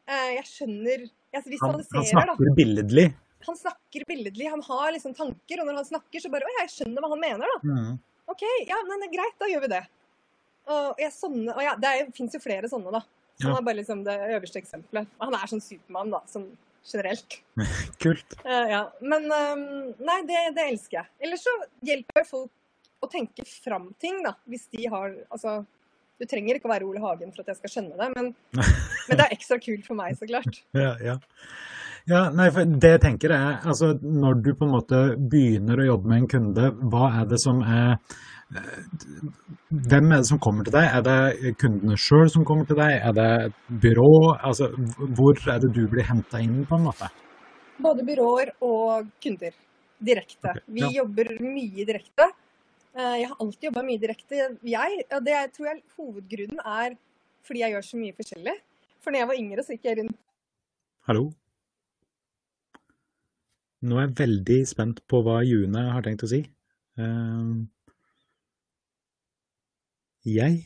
Eh, 0.07 0.34
jeg 0.41 0.43
skjønner 0.50 1.10
Jeg 1.36 1.43
Han, 1.62 1.72
han 1.72 1.81
da 1.81 2.03
snakker 2.10 2.53
billedlig. 2.55 3.07
han 3.48 3.55
snakker 3.60 4.05
billedlig, 4.07 4.48
han 4.50 4.62
har 4.63 4.91
liksom 4.96 5.13
tanker, 5.17 5.62
og 5.62 5.67
når 5.67 5.75
han 5.81 5.86
snakker, 5.89 6.22
så 6.24 6.31
bare 6.34 6.48
Å, 6.48 6.53
jeg 6.62 6.72
skjønner 6.74 7.03
hva 7.03 7.10
han 7.13 7.19
mener, 7.22 7.51
da. 7.53 7.60
Mm. 7.67 8.00
OK, 8.31 8.43
ja, 8.67 8.79
men 8.88 9.03
det 9.05 9.12
greit, 9.13 9.36
da 9.39 9.48
gjør 9.51 9.62
vi 9.67 9.72
det. 9.75 9.84
Og 10.67 11.00
jeg 11.00 11.13
sånne, 11.15 11.53
og 11.55 11.62
ja, 11.63 11.75
det 11.79 11.91
fins 12.17 12.34
jo 12.36 12.41
flere 12.43 12.67
sånne, 12.72 12.91
da. 12.91 13.03
Han 13.43 13.51
Ja. 13.53 13.57
er 13.60 13.67
bare 13.67 13.77
liksom 13.77 14.03
det 14.03 14.15
øverste 14.34 14.57
eksempelet. 14.60 15.07
Han 15.22 15.36
er 15.38 15.48
sånn 15.51 15.62
Supermann, 15.62 16.10
da, 16.15 16.19
sånn 16.27 16.48
generelt. 16.88 17.38
Kult. 18.03 18.36
Uh, 18.43 18.65
ja. 18.72 18.81
Men 19.01 19.27
um, 19.31 19.93
nei, 20.00 20.22
det, 20.27 20.41
det 20.57 20.65
elsker 20.72 21.01
jeg. 21.03 21.07
Ellers 21.27 21.43
så 21.46 21.53
hjelper 21.86 22.25
folk 22.27 22.51
å 23.03 23.10
tenke 23.12 23.46
fram 23.46 23.91
ting, 24.01 24.24
da. 24.25 24.34
Hvis 24.50 24.65
de 24.74 24.88
har 24.89 25.13
Altså, 25.29 25.60
du 26.18 26.26
trenger 26.30 26.58
ikke 26.58 26.70
å 26.70 26.74
være 26.74 26.88
Ole 26.88 27.02
Hagen 27.04 27.34
for 27.34 27.44
at 27.44 27.54
jeg 27.54 27.60
skal 27.62 27.74
skjønne 27.74 27.98
det, 28.00 28.10
men, 28.16 28.32
men 29.08 29.20
det 29.20 29.26
er 29.26 29.36
ekstra 29.36 29.60
kult 29.64 29.86
for 29.88 30.00
meg, 30.00 30.16
så 30.18 30.30
klart. 30.30 30.62
Ja, 30.78 30.94
ja. 31.04 31.18
ja, 32.10 32.24
nei, 32.36 32.48
for 32.56 32.78
det 32.86 32.96
jeg 32.96 33.04
tenker 33.06 33.36
er, 33.36 33.60
altså 33.62 33.94
når 34.02 34.42
du 34.46 34.50
på 34.58 34.68
en 34.68 34.74
måte 34.74 35.04
begynner 35.34 35.84
å 35.84 35.92
jobbe 35.92 36.12
med 36.14 36.24
en 36.24 36.32
kunde, 36.34 36.72
hva 36.92 37.12
er 37.22 37.30
det 37.30 37.42
som 37.44 37.62
er 37.66 37.96
Hvem 38.48 40.06
er 40.16 40.22
det 40.22 40.28
som 40.30 40.40
kommer 40.40 40.64
til 40.64 40.72
deg? 40.72 40.86
Er 40.88 41.02
det 41.04 41.50
kundene 41.60 41.98
sjøl 42.00 42.30
som 42.32 42.46
kommer 42.48 42.64
til 42.70 42.78
deg? 42.80 42.94
Er 43.10 43.16
det 43.18 43.26
et 43.50 43.58
byrå? 43.84 44.12
Altså, 44.40 44.70
hvor 45.18 45.42
er 45.52 45.60
det 45.60 45.74
du 45.76 45.82
blir 45.92 46.08
henta 46.08 46.40
inn, 46.40 46.62
på 46.70 46.78
en 46.78 46.86
måte? 46.86 47.10
Både 47.84 48.06
byråer 48.08 48.54
og 48.64 49.10
kunder. 49.20 49.52
Direkte. 50.00 50.54
Ok, 50.54 50.62
Vi 50.78 50.86
ja. 50.86 50.94
jobber 51.02 51.34
mye 51.44 51.84
direkte. 51.90 52.30
Eh, 52.98 53.18
Jeg 53.22 53.27
har 53.30 53.38
alltid 53.44 53.68
jobba 53.70 53.84
mye 53.86 54.01
direkte. 54.01 54.38
Jeg, 54.66 55.01
og 55.13 55.25
det 55.25 55.36
tror 55.56 55.70
jeg 55.70 55.84
hovedgrunnen 55.98 56.62
er 56.66 56.96
fordi 57.48 57.62
jeg 57.63 57.72
gjør 57.75 57.86
så 57.86 57.98
mye 58.01 58.16
forskjellig. 58.18 58.56
For 59.00 59.13
når 59.13 59.22
jeg 59.22 59.27
var 59.30 59.38
yngre, 59.39 59.63
så 59.63 59.75
gikk 59.75 59.86
jeg 59.88 60.00
rundt 60.01 60.18
Hallo? 61.08 61.27
Nå 63.88 63.96
er 64.00 64.08
jeg 64.08 64.18
veldig 64.18 64.58
spent 64.68 65.04
på 65.08 65.22
hva 65.24 65.38
June 65.48 65.84
har 65.94 66.04
tenkt 66.04 66.25
å 66.25 66.32
si. 66.32 66.42
Ehm, 67.00 67.70
jeg 70.25 70.66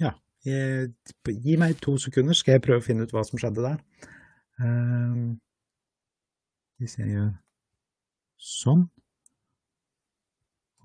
Ja, 0.00 0.14
jeg, 0.46 0.94
gi 1.26 1.56
meg 1.60 1.76
to 1.82 1.98
sekunder, 2.00 2.38
skal 2.38 2.56
jeg 2.56 2.64
prøve 2.64 2.80
å 2.80 2.86
finne 2.86 3.04
ut 3.04 3.12
hva 3.12 3.26
som 3.26 3.42
skjedde 3.42 3.66
der. 3.66 3.82
Hvis 6.80 6.96
jeg 7.02 7.10
gjør 7.12 7.32
sånn, 8.40 8.86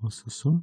og 0.02 0.12
så 0.12 0.58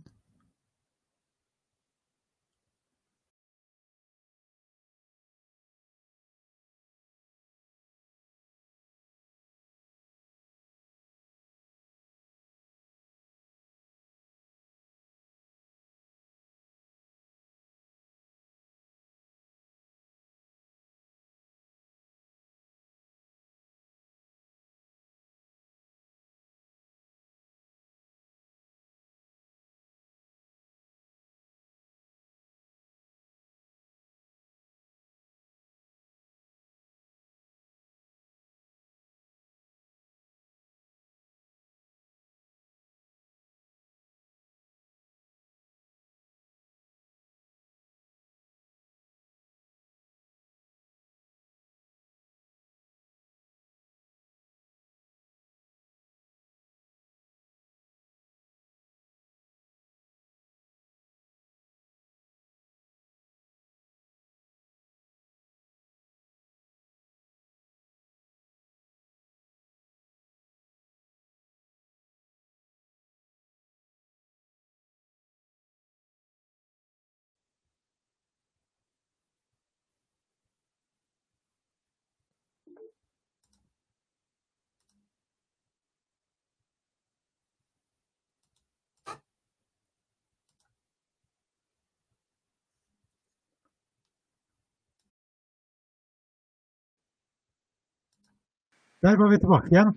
Der 99.01 99.17
var 99.17 99.29
vi 99.29 99.37
tilbake 99.37 99.69
igjen. 99.71 99.91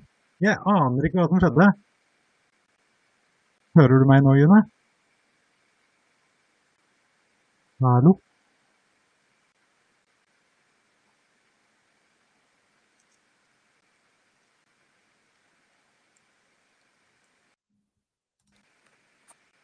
Jeg 0.45 0.59
aner 0.69 1.07
ikke 1.07 1.21
hva 1.21 1.29
som 1.29 1.41
skjedde. 1.41 1.69
Hører 3.79 4.03
du 4.03 4.09
meg 4.11 4.25
nå, 4.25 4.35
June? 4.37 4.61
Hallo? 7.81 8.19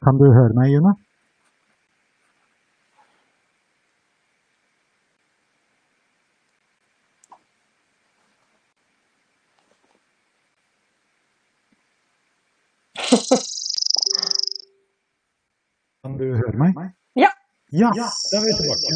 Kan 0.07 0.16
du 0.23 0.31
høre 0.33 0.57
meg, 0.57 0.73
June? 0.73 0.97
Kan 16.02 16.16
du 16.20 16.26
høre 16.38 16.56
meg? 16.61 16.76
Ja. 17.18 17.30
Ja, 17.75 17.90
da 17.90 18.38
er 18.38 18.44
vi 18.44 18.52
tilbake. 18.61 18.92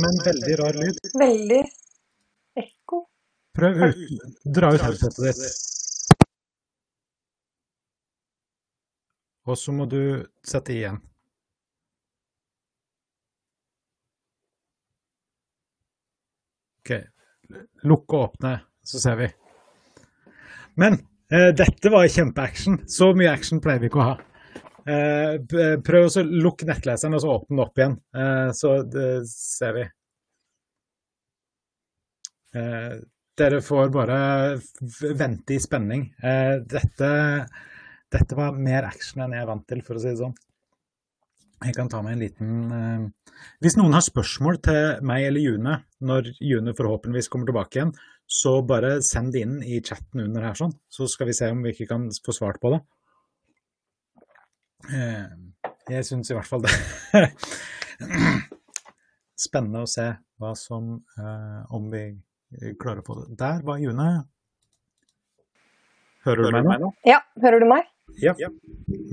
Med 0.00 0.08
en 0.10 0.20
veldig 0.24 0.54
rar 0.58 0.78
lyd. 0.80 1.00
Veldig 1.20 1.62
ekko. 2.62 3.02
Prøv 3.56 3.82
ut. 3.82 3.98
Dra 4.56 4.70
ut 4.72 4.84
headsetet 4.86 5.24
ditt. 5.26 5.40
Og 9.46 9.58
så 9.60 9.72
må 9.76 9.84
du 9.86 10.00
sette 10.42 10.72
i 10.74 10.80
igjen. 10.80 10.96
Ok. 16.80 16.90
Lukk 17.86 18.16
og 18.16 18.24
åpne, 18.30 18.56
så 18.82 19.02
ser 19.02 19.20
vi. 19.20 19.28
Men 20.74 20.98
eh, 21.32 21.50
dette 21.56 21.92
var 21.92 22.06
kjempeaction. 22.08 22.80
Så 22.90 23.12
mye 23.16 23.32
action 23.32 23.60
pleier 23.62 23.82
vi 23.82 23.90
ikke 23.90 24.02
å 24.02 24.08
ha. 24.10 24.16
Eh, 24.86 25.36
prøv 25.82 26.06
å 26.06 26.24
lukke 26.26 26.68
nettleseren 26.68 27.16
og 27.18 27.22
så 27.24 27.34
åpne 27.34 27.56
den 27.56 27.64
opp 27.64 27.80
igjen, 27.80 27.98
eh, 28.14 28.48
så 28.54 28.78
det 28.86 29.10
ser 29.30 29.78
vi. 29.80 29.86
Dere 33.36 33.58
får 33.60 33.90
bare 33.92 34.18
vente 35.18 35.52
i 35.52 35.58
spenning. 35.60 36.06
Dette, 36.72 37.10
dette 38.08 38.38
var 38.38 38.56
mer 38.56 38.86
action 38.88 39.20
enn 39.26 39.34
jeg 39.36 39.42
er 39.44 39.50
vant 39.50 39.66
til, 39.68 39.82
for 39.84 39.98
å 39.98 40.00
si 40.00 40.08
det 40.08 40.22
sånn. 40.22 40.32
Jeg 41.64 41.76
kan 41.76 41.88
ta 41.88 42.02
meg 42.04 42.16
en 42.16 42.20
liten 42.24 43.12
Hvis 43.64 43.78
noen 43.78 43.94
har 43.96 44.04
spørsmål 44.04 44.58
til 44.64 45.04
meg 45.08 45.26
eller 45.28 45.40
June 45.40 45.76
når 46.04 46.34
June 46.44 46.74
forhåpentligvis 46.76 47.30
kommer 47.32 47.48
tilbake 47.48 47.78
igjen, 47.78 47.92
så 48.26 48.56
bare 48.66 48.96
send 49.06 49.32
det 49.34 49.40
inn 49.46 49.56
i 49.62 49.78
chatten 49.84 50.24
under 50.24 50.42
her, 50.48 50.56
sånn. 50.58 50.72
Så 50.90 51.06
skal 51.10 51.28
vi 51.30 51.34
se 51.38 51.50
om 51.54 51.60
vi 51.62 51.70
ikke 51.74 51.86
kan 51.92 52.08
få 52.26 52.34
svart 52.34 52.58
på 52.62 52.72
det. 52.74 52.80
Eh, 54.92 55.26
Jeg 55.90 56.04
syns 56.08 56.30
i 56.30 56.34
hvert 56.34 56.48
fall 56.50 56.62
det. 56.66 56.72
Spennende 59.46 59.84
å 59.84 59.88
se 59.90 60.06
hva 60.40 60.50
som 60.58 60.96
eh, 61.18 61.60
Om 61.76 61.86
vi 61.92 62.02
klarer 62.80 63.02
å 63.02 63.06
få 63.06 63.14
det. 63.20 63.26
Der 63.38 63.62
var 63.66 63.78
June. 63.82 64.08
Hører 66.26 66.50
du 66.50 66.58
meg 66.66 66.80
nå? 66.82 66.90
Ja, 67.06 67.20
hører 67.42 67.62
du 67.62 67.66
meg? 67.70 67.86
Ja. 68.22 68.32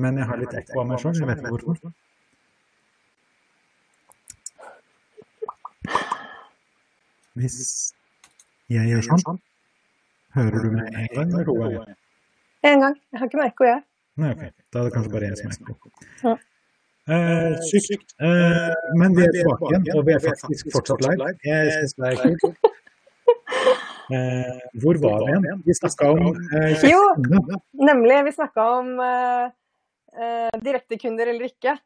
Men 0.01 0.17
jeg 0.17 0.25
har 0.29 0.38
litt 0.41 0.53
ekko 0.58 0.82
av 0.82 0.88
meg 0.89 1.01
sjøl. 1.01 1.13
Jeg 1.20 1.29
vet 1.29 1.39
ikke 1.43 1.53
hvorfor. 1.53 1.93
Hvis 7.34 7.93
jeg 8.72 8.89
gjør 8.91 9.20
sånn, 9.24 9.41
hører 10.38 10.63
du 10.63 10.72
meg 10.72 10.88
en 10.88 11.12
gang 11.15 11.34
eller 11.34 11.50
to 11.50 11.58
ganger? 11.60 11.93
En 12.63 12.79
gang. 12.86 12.98
Jeg 13.12 13.20
har 13.20 13.29
ikke 13.29 13.41
merke 13.41 13.67
jeg. 13.67 13.84
Nei, 14.24 14.32
ok. 14.32 14.43
Da 14.72 14.79
er 14.79 14.88
det 14.88 14.93
kanskje 14.96 15.13
bare 15.13 15.29
jeg 15.29 15.39
som 15.39 15.51
er 15.51 15.74
ekko. 15.74 15.93
Ja. 16.24 16.36
Eh, 17.13 17.55
sykt. 17.67 18.13
Eh, 18.24 18.75
men 19.01 19.17
vi 19.17 19.25
er 19.25 19.34
tilbake 19.36 19.72
igjen, 19.72 19.89
og 19.98 20.05
vi 20.08 20.13
er 20.15 20.22
faktisk 20.24 20.70
fortsatt 20.72 21.03
live. 21.03 21.34
Jeg 21.43 21.74
syns 21.75 21.98
det 22.00 22.13
er 22.13 22.38
kult. 22.43 22.70
Eh, 24.12 24.58
hvor 24.84 24.98
var 25.00 25.22
vi 25.24 25.32
igjen? 25.32 25.62
Vi 25.63 25.74
snakka 25.77 26.10
om 26.12 26.25
eh, 26.36 26.82
Jo. 26.91 27.00
Nemlig, 27.88 28.17
vi 28.27 28.34
snakka 28.36 28.65
om 28.75 28.89
eh, 29.00 30.58
direktekunder 30.60 31.32
eller 31.32 31.48
ikke. 31.48 31.77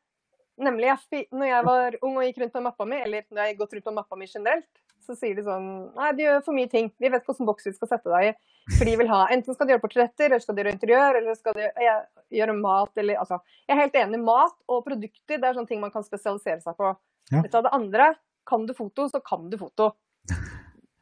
Nemlig, 0.65 0.89
jeg, 0.89 1.27
når 1.29 1.51
jeg 1.51 1.67
var 1.67 1.98
ung 2.01 2.17
og 2.17 2.25
gikk 2.25 2.41
rundt 2.41 2.57
med 2.57 2.65
mappa 2.65 2.88
mi, 2.89 2.98
eller 3.05 3.22
når 3.29 3.43
jeg 3.43 3.53
har 3.53 3.60
gått 3.62 3.77
rundt 3.77 3.86
med 3.91 3.98
mappa 4.00 4.17
mi 4.17 4.27
generelt, 4.31 4.67
så 5.08 5.16
sier 5.18 5.36
de 5.38 5.44
sånn 5.46 5.68
Nei, 5.96 6.12
du 6.18 6.22
gjør 6.26 6.44
for 6.46 6.54
mye 6.58 6.70
ting. 6.72 6.92
Vi 7.02 7.10
vet 7.14 7.26
hvilken 7.26 7.48
boks 7.48 7.66
vi 7.70 7.74
skal 7.76 7.90
sette 7.94 8.12
deg 8.12 8.30
i. 8.30 8.32
For 8.76 8.84
de 8.90 8.96
vil 9.00 9.08
ha 9.12 9.22
Enten 9.32 9.56
skal 9.56 9.68
de 9.70 9.74
gjøre 9.76 9.84
portretter, 9.86 10.28
eller 10.30 10.44
skal 10.44 10.56
de 10.58 10.64
gjøre 10.66 10.74
interiør, 10.76 11.20
eller 11.22 11.38
skal 11.40 11.56
de 11.56 11.70
gjøre 12.36 12.56
mat, 12.60 12.92
eller 13.00 13.22
altså 13.24 13.40
Jeg 13.68 13.76
er 13.78 13.82
helt 13.86 13.96
enig. 14.04 14.20
Mat 14.28 14.56
og 14.68 14.84
produkter, 14.86 15.38
det 15.40 15.48
er 15.48 15.56
sånne 15.58 15.72
ting 15.72 15.80
man 15.84 15.94
kan 15.94 16.04
spesialisere 16.06 16.60
seg 16.64 16.76
på. 16.80 16.92
Ja. 17.32 17.42
Vet 17.46 17.52
du 17.56 17.62
det 17.66 17.74
andre 17.76 18.12
Kan 18.48 18.66
du 18.68 18.74
foto, 18.76 19.08
så 19.12 19.20
kan 19.24 19.50
du 19.52 19.58
foto. 19.60 19.94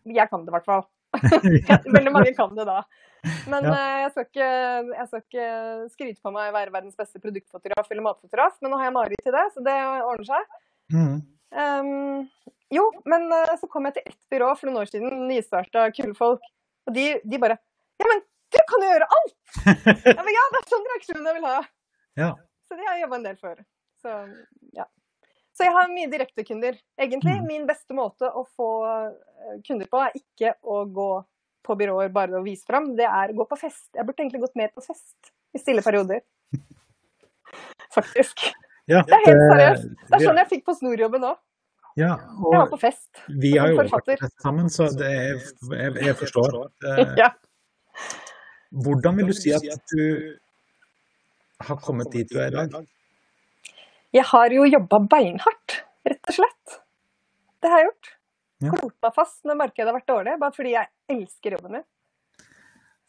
Jeg 0.05 0.29
kan 0.29 0.45
det 0.45 0.51
i 0.53 0.55
hvert 0.55 0.65
fall. 0.69 0.85
Veldig 1.95 2.11
mange 2.13 2.33
kan 2.37 2.53
det 2.57 2.65
da. 2.67 2.79
Men 3.49 3.65
Ja. 3.65 3.73
eh, 3.73 3.99
jeg, 4.03 4.09
skal 4.11 4.25
ikke, 4.25 4.49
jeg 4.93 5.07
skal 5.09 5.21
ikke 5.23 5.45
skryte 5.93 6.21
på 6.25 6.33
meg 6.33 6.49
å 6.51 6.55
være 6.57 6.73
verdens 6.73 6.97
beste 6.99 7.21
produktfotograf 7.23 7.87
eller 7.89 8.05
matfotograf, 8.05 8.57
men 8.61 8.73
nå 8.73 8.77
har 8.81 8.89
jeg 8.89 8.95
Mari 8.97 9.17
til 9.23 9.33
det, 9.33 9.45
så 9.55 9.63
det 9.65 9.77
ordner 10.05 10.27
seg. 10.29 10.59
Mm. 10.93 11.15
Ehm, 11.55 12.27
jo, 12.73 12.85
men 13.05 13.27
eh, 13.33 13.53
så 13.61 13.67
kom 13.71 13.85
jeg 13.89 13.97
til 13.99 14.07
ett 14.13 14.19
byrå 14.33 14.51
for 14.57 14.69
noen 14.69 14.81
år 14.83 14.89
siden, 14.89 15.27
nystarta 15.29 15.87
kule 15.93 16.15
folk, 16.17 16.41
og 16.87 16.93
de, 16.95 17.19
de 17.23 17.39
bare 17.41 17.57
Ja, 18.01 18.07
men 18.09 18.21
du 18.53 18.57
kan 18.69 18.83
jo 18.85 18.89
gjøre 18.93 19.07
alt! 19.17 19.35
ja, 19.65 20.21
men 20.23 20.33
ja, 20.35 20.43
det 20.53 20.59
er 20.61 20.67
sånn 20.71 20.85
reaksjon 20.93 21.25
jeg 21.29 21.37
vil 21.39 21.47
ha. 21.49 21.61
Ja. 22.21 22.29
Så 22.67 22.77
det 22.79 22.85
har 22.87 22.95
jeg 22.95 23.03
jobba 23.05 23.17
en 23.19 23.25
del 23.27 23.35
for. 23.41 23.57
Så 24.01 24.11
ja. 24.77 24.85
Så 25.55 25.65
jeg 25.67 25.73
har 25.75 25.89
mye 25.91 26.07
direktekunder. 26.11 26.77
Egentlig 26.99 27.33
Mm. 27.41 27.45
min 27.47 27.65
beste 27.67 27.93
måte 27.95 28.27
å 28.31 28.45
få 28.55 28.69
eh, 28.87 29.57
kunder 29.67 29.87
på, 29.91 29.99
er 30.03 30.15
ikke 30.19 30.53
å 30.63 30.81
gå 30.91 31.09
på 31.65 31.75
byråer 31.79 32.11
bare 32.15 32.39
å 32.39 32.43
vise 32.45 32.63
fram, 32.67 32.91
det 32.95 33.05
er 33.09 33.31
å 33.33 33.37
gå 33.41 33.45
på 33.51 33.57
fest. 33.59 33.87
Jeg 33.95 34.05
burde 34.05 34.23
egentlig 34.23 34.41
gått 34.45 34.55
mer 34.59 34.71
på 34.75 34.83
fest 34.85 35.31
i 35.55 35.59
stille 35.61 35.81
perioder. 35.85 36.21
Faktisk. 37.95 38.45
Ja, 38.87 39.01
Det 39.07 39.15
er 39.17 39.23
helt 39.25 39.43
seriøst. 39.51 39.87
Det 40.09 40.17
er 40.19 40.25
sånn 40.27 40.39
jeg 40.43 40.49
fikk 40.51 40.65
på 40.67 40.75
snorjobben 40.77 41.23
òg. 41.25 41.39
Ja, 41.95 42.15
Jeg 42.19 42.59
var 42.59 42.67
på 42.73 42.77
fest. 42.81 43.07
vi 43.41 43.53
har 43.55 43.69
jo 43.71 43.77
vært 43.79 43.91
på 44.09 44.15
fest 44.19 44.41
sammen, 44.43 44.67
så 44.69 44.89
det 44.99 45.07
er, 45.07 45.37
jeg, 45.71 45.93
jeg 46.09 46.15
forstår. 46.19 46.57
Eh, 46.91 47.13
Ja. 47.21 47.29
Hvordan 48.75 49.15
vil 49.21 49.29
du 49.31 49.33
si 49.37 49.53
at 49.55 49.63
du 49.93 50.01
har 51.63 51.77
kommet 51.79 52.11
dit 52.11 52.27
du 52.27 52.39
er 52.41 52.49
i 52.51 52.67
dag? 52.67 52.73
Jeg 54.15 54.25
har 54.31 54.51
jo 54.51 54.65
jobba 54.67 54.99
beinhardt, 55.11 55.77
rett 56.07 56.27
og 56.31 56.35
slett. 56.35 56.75
Det 57.63 57.71
har 57.71 57.79
jeg 57.83 57.87
gjort. 57.89 58.11
Ja. 58.65 58.71
Klort 58.75 58.97
meg 59.07 59.15
fast 59.15 59.39
når 59.47 59.57
markedet 59.61 59.87
har 59.91 59.95
vært 59.97 60.11
dårlig, 60.11 60.35
bare 60.39 60.55
fordi 60.55 60.73
jeg 60.75 60.91
elsker 61.15 61.55
jobben 61.57 61.77
min. 61.77 61.87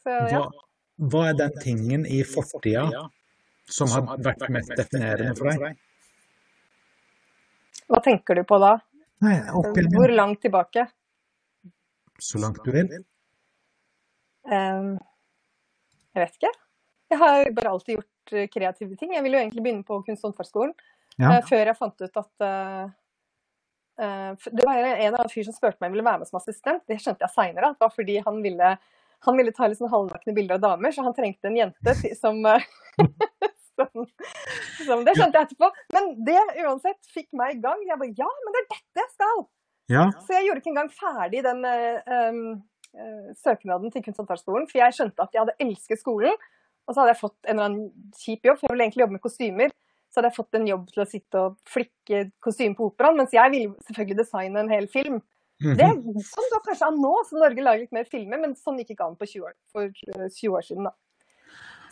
Så 0.03 0.15
ja. 0.31 0.39
Hva, 0.45 0.63
hva 1.11 1.25
er 1.29 1.37
den 1.43 1.59
tingen 1.63 2.05
i 2.07 2.21
fortida 2.27 2.87
som 3.67 3.91
har 3.91 4.07
vært 4.23 4.47
mest 4.55 4.71
definerende 4.79 5.35
for 5.35 5.51
deg? 5.51 5.75
Hva 7.87 8.01
tenker 8.03 8.35
du 8.35 8.43
på 8.47 8.57
da? 8.59 8.73
Nei, 9.23 9.37
Hvor 9.49 10.11
langt 10.13 10.41
tilbake? 10.43 10.87
så 12.19 12.39
langt 12.41 12.57
du 12.65 12.71
vil. 12.73 12.87
Ehm, 14.49 14.95
jeg 16.15 16.23
vet 16.23 16.37
ikke. 16.39 16.51
Jeg 17.11 17.19
har 17.21 17.51
bare 17.53 17.69
alltid 17.75 17.95
gjort 17.99 18.33
eh, 18.33 18.47
kreative 18.51 18.95
ting. 18.97 19.13
Jeg 19.13 19.23
ville 19.23 19.37
jo 19.37 19.43
egentlig 19.45 19.63
begynne 19.63 19.85
på 19.85 19.99
kunst- 20.07 20.23
og 20.25 20.31
håndverksskolen 20.33 20.73
Ja. 21.19 21.31
eh, 21.37 21.43
før 21.45 21.65
jeg 21.69 21.77
fant 21.77 22.01
ut 22.01 22.17
at 22.23 22.45
eh, 22.47 22.89
Det 24.49 24.65
var 24.65 24.75
en 24.77 25.15
av 25.15 25.29
fyr 25.33 25.43
som 25.45 25.53
spurte 25.53 25.77
meg 25.79 25.87
om 25.89 25.93
jeg 25.93 25.97
ville 25.97 26.09
være 26.09 26.19
med 26.23 26.27
som 26.27 26.39
assistent. 26.41 26.83
Det 26.87 26.97
skjønte 27.01 27.21
jeg 27.25 27.33
seinere. 27.35 27.71
Det 27.73 27.85
var 27.85 27.93
fordi 27.93 28.17
han 28.25 28.41
ville, 28.43 28.77
han 29.25 29.37
ville 29.37 29.51
ta 29.53 29.67
litt 29.67 29.77
sånn 29.79 29.89
halvnakne 29.93 30.33
bilder 30.37 30.55
av 30.57 30.61
damer, 30.67 30.91
så 30.93 31.03
han 31.05 31.13
trengte 31.17 31.47
en 31.49 31.57
jente 31.57 31.95
som 32.17 32.41
eh, 33.79 33.91
som, 33.93 34.07
som 34.87 35.05
Det 35.05 35.13
skjønte 35.17 35.39
jeg 35.41 35.47
etterpå. 35.49 35.69
Men 35.93 36.09
det 36.25 36.39
uansett 36.65 37.11
fikk 37.13 37.29
meg 37.33 37.57
i 37.57 37.61
gang. 37.61 37.83
Jeg 37.87 37.99
bare 38.01 38.15
Ja, 38.17 38.29
men 38.45 38.53
det 38.57 38.63
er 38.63 38.69
dette 38.75 39.03
jeg 39.03 39.13
skal! 39.15 39.45
Ja. 39.89 40.05
Så 40.25 40.33
jeg 40.35 40.47
gjorde 40.49 40.59
ikke 40.63 40.73
engang 40.73 40.89
ferdig 40.91 41.43
den 41.45 41.63
eh, 41.63 42.11
eh, 42.97 43.33
søknaden 43.39 43.91
til 43.93 44.03
kunst- 44.03 44.19
og 44.19 44.25
håndverksskolen, 44.25 44.67
for 44.71 44.81
jeg 44.81 44.95
skjønte 44.97 45.23
at 45.23 45.33
jeg 45.37 45.43
hadde 45.45 45.57
elsket 45.63 46.01
skolen. 46.01 46.35
Og 46.87 46.95
så 46.95 47.01
hadde 47.03 47.13
jeg 47.13 47.21
fått 47.21 47.37
en 47.47 47.53
eller 47.55 47.65
annen 47.69 48.11
kjip 48.15 48.45
jobb, 48.47 48.59
for 48.59 48.67
jeg 48.67 48.73
ville 48.75 48.85
egentlig 48.87 49.03
jobbe 49.05 49.15
med 49.17 49.23
kostymer. 49.23 49.71
Så 50.07 50.19
hadde 50.21 50.29
jeg 50.31 50.37
fått 50.37 50.55
en 50.59 50.67
jobb 50.67 50.85
til 50.93 51.01
å 51.03 51.07
sitte 51.07 51.39
og 51.43 51.57
flikke 51.67 52.21
kostyme 52.43 52.77
på 52.79 52.85
operaen, 52.91 53.17
mens 53.19 53.33
jeg 53.35 53.51
ville 53.51 53.73
selvfølgelig 53.87 54.19
designe 54.21 54.61
en 54.63 54.71
hel 54.71 54.87
film. 54.91 55.17
Det 55.59 55.83
er 55.83 55.95
Mhm. 55.97 56.21
sånn 56.21 56.51
det 56.53 56.61
kanskje 56.67 56.87
an 56.87 56.99
nå, 57.01 57.11
så 57.27 57.39
Norge 57.41 57.63
lager 57.65 57.79
litt 57.81 57.91
mer 57.91 58.05
filmer, 58.05 58.37
men 58.39 58.53
sånn 58.55 58.77
gikk 58.79 58.91
ikke 58.93 59.07
an 59.07 59.15
på 59.17 59.25
20 59.25 59.43
år, 59.47 59.53
for 59.73 59.83
eh, 59.83 60.29
20 60.29 60.53
år 60.53 60.61
siden. 60.67 60.83
da. 60.85 60.91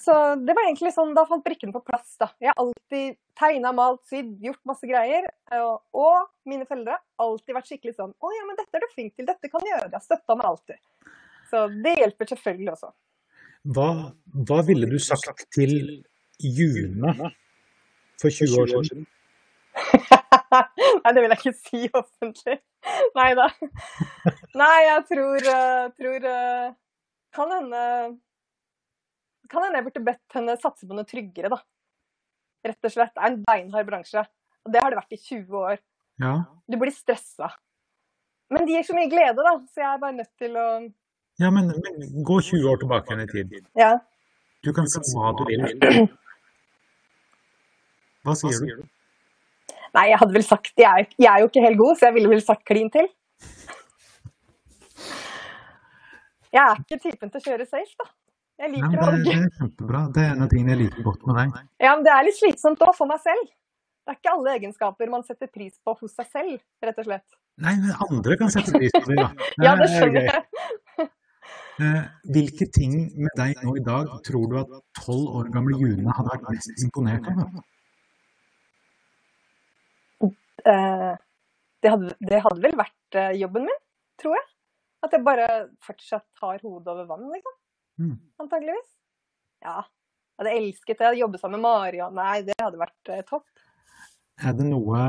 Så 0.05 0.13
det 0.37 0.53
var 0.53 0.67
egentlig 0.67 0.91
sånn, 0.93 1.15
da 1.17 1.23
falt 1.25 1.41
brikkene 1.45 1.73
på 1.73 1.81
plass. 1.85 2.11
da. 2.21 2.27
Jeg 2.43 2.51
har 2.51 2.59
alltid 2.61 3.15
tegna, 3.39 3.71
malt, 3.73 4.03
sydd, 4.09 4.35
gjort 4.43 4.61
masse 4.69 4.85
greier. 4.89 5.25
Og, 5.57 5.79
og 5.97 6.27
mine 6.49 6.67
foreldre 6.69 6.99
har 6.99 7.25
alltid 7.25 7.57
vært 7.57 7.71
skikkelig 7.71 7.95
sånn 7.95 8.11
Å 8.13 8.31
ja, 8.33 8.43
men 8.47 8.57
dette 8.59 8.77
er 8.77 8.83
du 8.83 8.93
flink 8.93 9.15
til, 9.15 9.25
dette 9.29 9.49
kan 9.49 9.63
du 9.63 9.71
gjøre. 9.71 9.89
De 9.89 9.97
har 9.97 10.05
støtta 10.05 10.37
meg 10.37 10.51
alltid. 10.51 11.09
Så 11.49 11.63
det 11.85 11.95
hjelper 12.01 12.29
selvfølgelig 12.33 12.71
også. 12.75 12.91
Hva, 13.75 13.89
hva 14.45 14.59
ville 14.67 14.89
du 14.91 14.99
sagt 15.01 15.47
til 15.55 15.73
June 16.37 17.15
for 18.21 18.29
20 18.29 18.61
år 18.61 18.73
siden? 18.75 19.07
Nei, 21.01 21.11
det 21.15 21.21
vil 21.23 21.33
jeg 21.33 21.39
ikke 21.41 21.55
si 21.57 21.81
offentlig. 21.89 22.59
Nei 23.17 23.31
da. 23.37 23.49
Nei, 24.61 24.77
jeg 24.85 25.01
tror, 25.09 25.49
eh, 25.55 25.87
tror 25.97 26.27
eh, 26.29 26.67
Kan 27.35 27.51
hende 27.51 27.81
Kan 29.51 29.65
hende 29.65 29.79
jeg 29.79 29.87
burde 29.87 30.05
bedt 30.07 30.37
henne 30.37 30.57
satse 30.61 30.87
på 30.87 30.97
noe 30.97 31.07
tryggere, 31.07 31.51
da. 31.53 31.59
Rett 32.65 32.87
og 32.87 32.93
slett. 32.93 33.13
Det 33.13 33.21
er 33.21 33.31
en 33.31 33.43
beinhard 33.45 33.89
bransje. 33.89 34.25
Og 34.65 34.73
det 34.73 34.81
har 34.81 34.93
det 34.93 34.99
vært 34.99 35.15
i 35.15 35.21
20 35.21 35.57
år. 35.61 35.79
Ja. 36.23 36.35
Du 36.65 36.77
blir 36.81 36.93
stressa. 36.95 37.51
Men 38.49 38.65
det 38.65 38.77
gir 38.77 38.85
så 38.87 38.95
mye 38.97 39.09
glede, 39.09 39.41
da, 39.41 39.55
så 39.73 39.81
jeg 39.81 39.89
er 39.89 40.01
bare 40.01 40.17
nødt 40.19 40.31
til 40.41 40.57
å 40.61 40.67
ja, 41.37 41.49
men, 41.51 41.67
men 41.67 42.23
gå 42.23 42.37
20 42.41 42.67
år 42.71 42.77
tilbake 42.79 43.11
igjen 43.11 43.23
i 43.25 43.31
tid. 43.31 43.55
Ja. 43.75 43.97
Du 44.63 44.71
kan 44.73 44.87
si 44.87 45.01
hva 45.11 45.33
du 45.35 45.43
vil. 45.49 45.65
Hva 48.25 48.35
sier 48.39 48.61
du? 48.63 48.85
Nei, 49.95 50.05
jeg 50.09 50.17
hadde 50.19 50.35
vel 50.35 50.43
sagt 50.43 50.81
Jeg 50.81 50.87
er, 50.89 51.05
jeg 51.21 51.27
er 51.29 51.43
jo 51.43 51.49
ikke 51.49 51.63
helt 51.63 51.79
god, 51.79 51.97
så 51.99 52.07
jeg 52.07 52.15
ville 52.17 52.31
vel 52.31 52.41
sagt 52.43 52.63
klin 52.67 52.89
til. 52.91 53.09
Jeg 56.55 56.61
er 56.63 56.79
ikke 56.79 57.01
typen 57.03 57.31
til 57.31 57.41
å 57.41 57.45
kjøre 57.49 57.67
safe, 57.67 57.93
da. 57.99 58.07
Jeg 58.55 58.71
liker 58.71 59.01
å 59.03 59.11
det, 59.11 59.21
det 59.25 59.35
er 59.35 59.49
kjempebra. 59.57 60.01
Det 60.15 60.23
er 60.23 60.33
en 60.33 60.45
av 60.45 60.51
tingene 60.51 60.75
jeg 60.75 60.81
liker 60.85 61.05
godt 61.05 61.25
med 61.27 61.39
deg. 61.41 61.55
Ja, 61.83 61.91
men 61.95 62.05
det 62.07 62.13
er 62.15 62.27
litt 62.27 62.37
slitsomt 62.37 62.83
òg, 62.85 62.93
for 62.95 63.09
meg 63.09 63.19
selv. 63.23 63.49
Det 64.05 64.13
er 64.13 64.19
ikke 64.19 64.35
alle 64.35 64.53
egenskaper 64.59 65.09
man 65.11 65.25
setter 65.27 65.49
pris 65.51 65.75
på 65.83 65.95
hos 65.99 66.13
seg 66.15 66.29
selv, 66.29 66.57
rett 66.85 66.99
og 67.01 67.07
slett. 67.07 67.25
Nei, 67.65 67.73
men 67.81 67.91
andre 68.05 68.37
kan 68.39 68.51
sette 68.53 68.71
pris 68.75 68.93
på 68.95 69.07
det, 69.09 69.17
da. 69.17 69.29
Ja, 69.65 69.73
det 69.79 69.87
er 69.89 69.93
skjønner 69.95 70.27
jeg. 70.29 71.09
Eh, 71.75 72.03
hvilke 72.31 72.69
ting 72.71 72.93
med 73.19 73.33
deg 73.35 73.59
nå 73.65 73.73
i 73.75 73.83
dag 73.83 74.07
tror 74.23 74.45
du 74.47 74.53
at 74.61 74.75
tolv 75.01 75.33
år 75.41 75.49
gamle 75.51 75.75
June 75.81 76.13
hadde 76.15 76.31
vært 76.31 76.45
mest 76.53 76.85
imponert 76.85 77.27
av? 77.33 77.41
Eh, 80.65 81.11
det, 81.83 81.91
hadde, 81.91 82.13
det 82.29 82.39
hadde 82.45 82.63
vel 82.63 82.79
vært 82.79 83.19
eh, 83.19 83.35
jobben 83.41 83.67
min, 83.67 83.83
tror 84.21 84.37
jeg. 84.37 84.47
At 85.03 85.17
jeg 85.17 85.25
bare 85.27 85.49
fortsatt 85.83 86.45
har 86.45 86.63
hodet 86.63 86.93
over 86.93 87.09
vann, 87.11 87.27
liksom. 87.33 87.57
Mm. 87.99 88.17
Antageligvis. 88.41 88.89
Ja. 89.63 89.83
Jeg 90.35 90.43
hadde 90.43 90.55
elsket 90.59 90.99
det. 90.99 91.11
Jobbe 91.21 91.39
sammen 91.39 91.61
med 91.61 91.69
Mariann. 91.69 92.17
Nei, 92.17 92.41
det 92.47 92.57
hadde 92.59 92.79
vært 92.81 93.11
eh, 93.13 93.23
topp. 93.27 93.45
Er 94.43 94.55
det 94.57 94.65
noe 94.67 95.03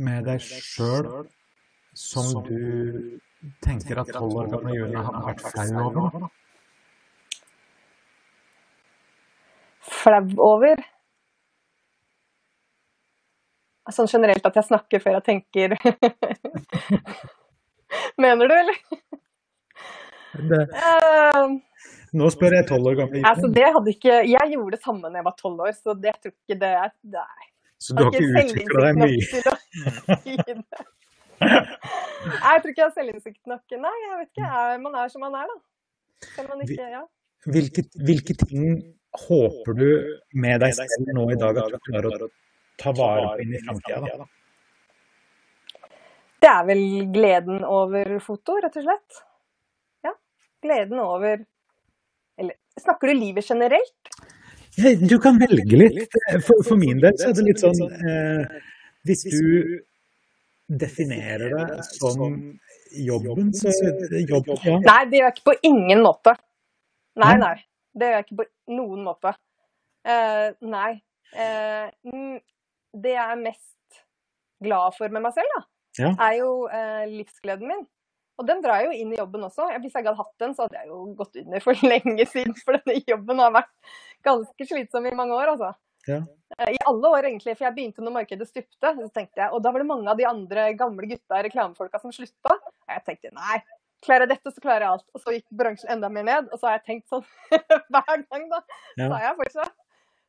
med 0.00 0.24
deg 0.24 0.40
sjøl 0.40 1.28
som 1.94 2.30
du 2.46 3.20
tenker 3.62 4.00
at 4.00 4.08
tolv 4.16 4.40
år 4.40 4.48
gamle 4.54 4.72
June 4.78 5.02
har 5.04 5.20
vært 5.28 5.44
flau 5.44 5.84
over? 5.90 6.26
Flau 9.84 10.24
over. 10.48 10.80
Sånn 13.92 14.08
generelt 14.08 14.46
at 14.48 14.56
jeg 14.56 14.70
snakker 14.70 15.02
før 15.04 15.18
jeg 15.18 15.26
tenker. 15.26 15.76
Mener 18.24 18.48
du, 18.48 18.54
eller? 18.56 18.78
Det, 20.34 20.62
Eh, 20.74 21.48
nå 22.14 22.30
spør 22.32 22.54
jeg 22.58 22.66
tolv 22.68 22.90
år 22.90 22.96
gamle 23.02 23.22
altså, 23.26 23.48
det 23.50 23.66
hadde 23.76 23.90
ikke 23.90 24.14
Jeg 24.30 24.52
gjorde 24.54 24.76
det 24.76 24.82
samme 24.84 25.10
da 25.10 25.20
jeg 25.20 25.26
var 25.26 25.36
tolv 25.40 25.64
år, 25.66 25.74
så 25.76 25.96
det 25.98 26.14
tror 26.20 26.34
ikke 26.34 26.58
det 26.62 26.72
er 26.78 26.90
Nei. 27.16 27.44
Så 27.84 27.94
du 27.96 28.04
har 28.04 28.14
ikke 28.14 28.44
utvikla 28.48 28.78
deg 28.86 28.94
mye? 29.02 29.14
jeg 31.44 32.60
tror 32.62 32.70
ikke 32.70 32.80
jeg 32.80 32.86
har 32.86 32.94
selvinnsikt 32.94 33.50
nok. 33.50 33.64
Nei, 33.82 33.94
jeg 34.04 34.20
vet 34.20 34.30
ikke. 34.30 34.50
Man 34.80 34.94
er 34.96 35.10
som 35.12 35.24
man 35.26 35.34
er, 35.36 35.50
da. 35.50 35.56
Skal 36.30 36.48
man 36.48 36.62
ikke 36.64 36.86
Ja. 36.94 37.02
Hvilke, 37.44 37.82
hvilke 38.00 38.34
ting 38.40 38.78
håper 39.26 39.76
du 39.76 39.88
med 40.40 40.62
deg 40.64 40.72
selv 40.78 41.10
nå 41.12 41.26
i 41.34 41.36
dag 41.36 41.58
at 41.60 41.74
du 41.74 41.90
klarer 41.90 42.24
å 42.24 42.28
ta 42.80 42.94
vare 42.96 43.34
på 43.34 43.44
inn 43.44 43.52
i 43.52 43.60
framtida? 43.66 44.24
Det 46.40 46.50
er 46.50 46.64
vel 46.68 46.84
gleden 47.12 47.66
over 47.68 48.16
foto, 48.24 48.56
rett 48.64 48.78
og 48.80 48.86
slett. 48.86 49.20
Ja. 50.08 50.14
Gleden 50.64 51.02
over 51.04 51.44
Eller 52.40 52.54
snakker 52.80 53.10
du 53.10 53.14
livet 53.18 53.50
generelt? 53.50 54.14
Du 55.08 55.18
kan 55.22 55.38
velge 55.38 55.78
litt. 55.78 56.16
For, 56.42 56.62
for 56.66 56.78
min 56.80 57.02
del 57.02 57.14
så 57.20 57.30
er 57.30 57.36
det 57.38 57.44
litt 57.46 57.62
sånn 57.62 57.82
eh, 57.94 58.56
Hvis 59.06 59.22
du 59.30 59.44
definerer 60.66 61.52
det 61.54 61.84
som 61.86 62.24
jobben, 62.94 63.52
så 63.54 63.70
er 63.70 63.98
det 64.10 64.24
jobb, 64.30 64.48
ja. 64.64 64.78
Nei, 64.80 65.00
det 65.10 65.20
gjør 65.20 65.28
jeg 65.28 65.36
ikke 65.36 65.48
på 65.50 65.56
ingen 65.68 66.02
måte. 66.02 66.34
Nei, 67.20 67.34
Nei? 67.42 67.56
Det 67.94 68.08
gjør 68.08 68.16
jeg 68.18 68.26
ikke 68.26 68.38
på 68.40 68.46
noen 68.74 69.04
måte. 69.06 69.34
Uh, 70.04 70.50
nei. 70.66 70.90
Eh, 71.34 71.86
mm, 72.08 72.38
det 73.04 73.14
jeg 73.14 73.34
er 73.34 73.40
mest 73.40 74.00
glad 74.64 74.96
for 74.96 75.12
med 75.14 75.24
meg 75.24 75.34
selv, 75.36 75.54
da, 75.54 75.62
Ja. 76.04 76.10
er 76.26 76.38
jo 76.40 76.50
uh, 76.70 77.04
livsgleden 77.10 77.70
min. 77.70 77.84
Og 78.40 78.46
den 78.48 78.62
drar 78.64 78.82
jeg 78.82 78.88
jo 78.88 79.02
inn 79.04 79.12
i 79.14 79.18
jobben 79.18 79.46
også. 79.46 79.68
Hvis 79.78 79.92
jeg 79.94 80.02
ikke 80.02 80.10
hadde 80.10 80.22
hatt 80.22 80.42
den, 80.42 80.54
så 80.56 80.66
hadde 80.66 80.80
jeg 80.80 80.90
jo 80.90 81.00
gått 81.18 81.38
under 81.44 81.62
for 81.62 81.84
lenge 81.92 82.26
siden. 82.30 82.56
For 82.58 82.78
denne 82.78 83.02
jobben 83.06 83.42
har 83.44 83.54
vært 83.54 83.72
ganske 84.26 84.68
slitsom 84.70 85.06
i 85.10 85.14
mange 85.14 85.36
år, 85.36 85.52
altså. 85.54 85.70
Ja. 86.08 86.18
Eh, 86.58 86.74
I 86.74 86.80
alle 86.90 87.12
år, 87.16 87.28
egentlig. 87.30 87.54
For 87.54 87.68
jeg 87.68 87.76
begynte 87.76 88.04
når 88.04 88.16
markedet 88.18 88.48
stupte. 88.50 88.90
Så 88.98 89.08
tenkte 89.14 89.44
jeg, 89.44 89.52
Og 89.52 89.62
da 89.62 89.72
var 89.74 89.84
det 89.84 89.90
mange 89.90 90.10
av 90.10 90.18
de 90.18 90.26
andre 90.28 90.66
gamle 90.78 91.08
gutta, 91.14 91.44
reklamefolka, 91.46 92.02
som 92.02 92.14
slutta. 92.14 92.56
Og 92.58 92.96
jeg 92.96 93.06
tenkte 93.06 93.32
nei, 93.36 93.60
klarer 94.04 94.26
jeg 94.26 94.34
dette, 94.34 94.54
så 94.56 94.64
klarer 94.64 94.86
jeg 94.86 94.96
alt. 94.96 95.06
Og 95.14 95.22
så 95.22 95.36
gikk 95.36 95.46
bransjen 95.62 95.94
enda 95.94 96.10
mer 96.12 96.26
ned. 96.26 96.50
Og 96.50 96.58
så 96.58 96.68
har 96.68 96.80
jeg 96.80 96.86
tenkt 96.90 97.14
sånn 97.14 97.24
hver 97.94 98.26
gang, 98.26 98.50
da. 98.50 98.60
Ja. 98.98 99.06
Så 99.06 99.22
jeg 99.28 99.38
fortsatt. 99.44 99.80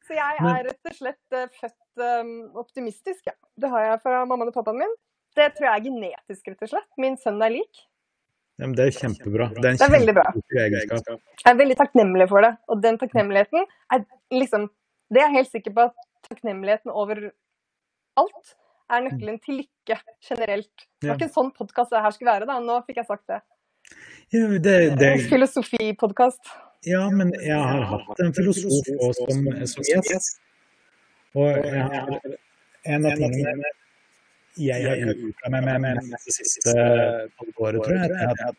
Så 0.05 0.13
jeg 0.13 0.37
er 0.37 0.61
rett 0.67 0.85
og 0.91 0.95
slett 0.99 1.33
eh, 1.33 1.49
født 1.57 2.05
eh, 2.05 2.31
optimistisk, 2.61 3.25
ja. 3.25 3.33
Det 3.57 3.73
har 3.73 3.87
jeg 3.87 4.01
fra 4.03 4.21
mammaen 4.29 4.51
og 4.51 4.57
pappaen 4.57 4.83
min. 4.83 4.95
Det 5.35 5.49
tror 5.57 5.67
jeg 5.67 5.79
er 5.79 5.85
genetisk, 5.89 6.47
rett 6.51 6.61
og 6.63 6.71
slett. 6.71 6.89
Min 7.01 7.17
sønn 7.19 7.41
er 7.43 7.51
lik. 7.57 7.81
Ja, 8.55 8.67
men 8.69 8.75
det 8.77 8.85
er 8.87 8.93
kjempebra. 8.95 9.49
Det 9.55 9.65
er 9.65 9.73
en 9.73 9.79
Det 9.81 9.85
er 9.87 9.93
veldig 9.97 10.13
bra. 10.15 10.25
egenskap. 10.65 11.21
Jeg 11.43 11.49
er 11.51 11.57
veldig 11.59 11.75
takknemlig 11.81 12.27
for 12.31 12.45
det. 12.45 12.53
Og 12.71 12.83
den 12.83 12.97
takknemligheten 13.01 13.65
er 13.91 14.05
liksom 14.31 14.69
Det 15.13 15.19
er 15.21 15.27
jeg 15.27 15.35
helt 15.35 15.51
sikker 15.51 15.73
på 15.75 15.81
at 15.89 16.05
takknemligheten 16.29 16.89
over 16.91 17.19
alt 18.17 18.53
er 18.89 19.01
nøkkelen 19.05 19.37
til 19.43 19.59
lykke 19.59 19.97
generelt. 20.23 20.85
Det 21.01 21.09
var 21.09 21.19
ikke 21.19 21.27
en 21.27 21.35
sånn 21.35 21.51
podkast 21.53 21.91
det 21.93 22.01
her 22.01 22.13
skulle 22.15 22.31
være, 22.31 22.47
da. 22.49 22.55
Nå 22.63 22.79
fikk 22.87 22.97
jeg 23.03 23.05
sagt 23.09 23.27
det. 23.29 23.41
Ja, 24.33 24.47
det, 24.65 24.75
det, 24.97 25.11
Filosofipodkast. 25.29 26.41
ja, 26.89 27.03
men 27.13 27.33
jeg 27.43 27.59
har 27.59 27.83
hatt 27.91 28.19
en 28.23 28.33
filosof 28.33 28.89
også 28.97 29.27
som, 29.29 29.45
som 29.69 29.83
gjest. 29.91 30.39
Og 31.35 31.51
jeg 31.53 31.83
har, 31.83 32.09
en 32.95 33.05
av 33.05 33.19
tingene 33.19 33.69
jeg 34.57 34.85
har 34.87 35.11
utvikla 35.11 35.51
meg 35.53 35.63
med 35.67 35.79
med 35.83 35.99
det 36.11 36.33
siste 36.35 36.75
halvåret, 36.75 37.81
tror 37.83 37.95
jeg, 37.95 38.11
er 38.11 38.29
at 38.29 38.39
jeg 38.39 38.45
har 38.45 38.55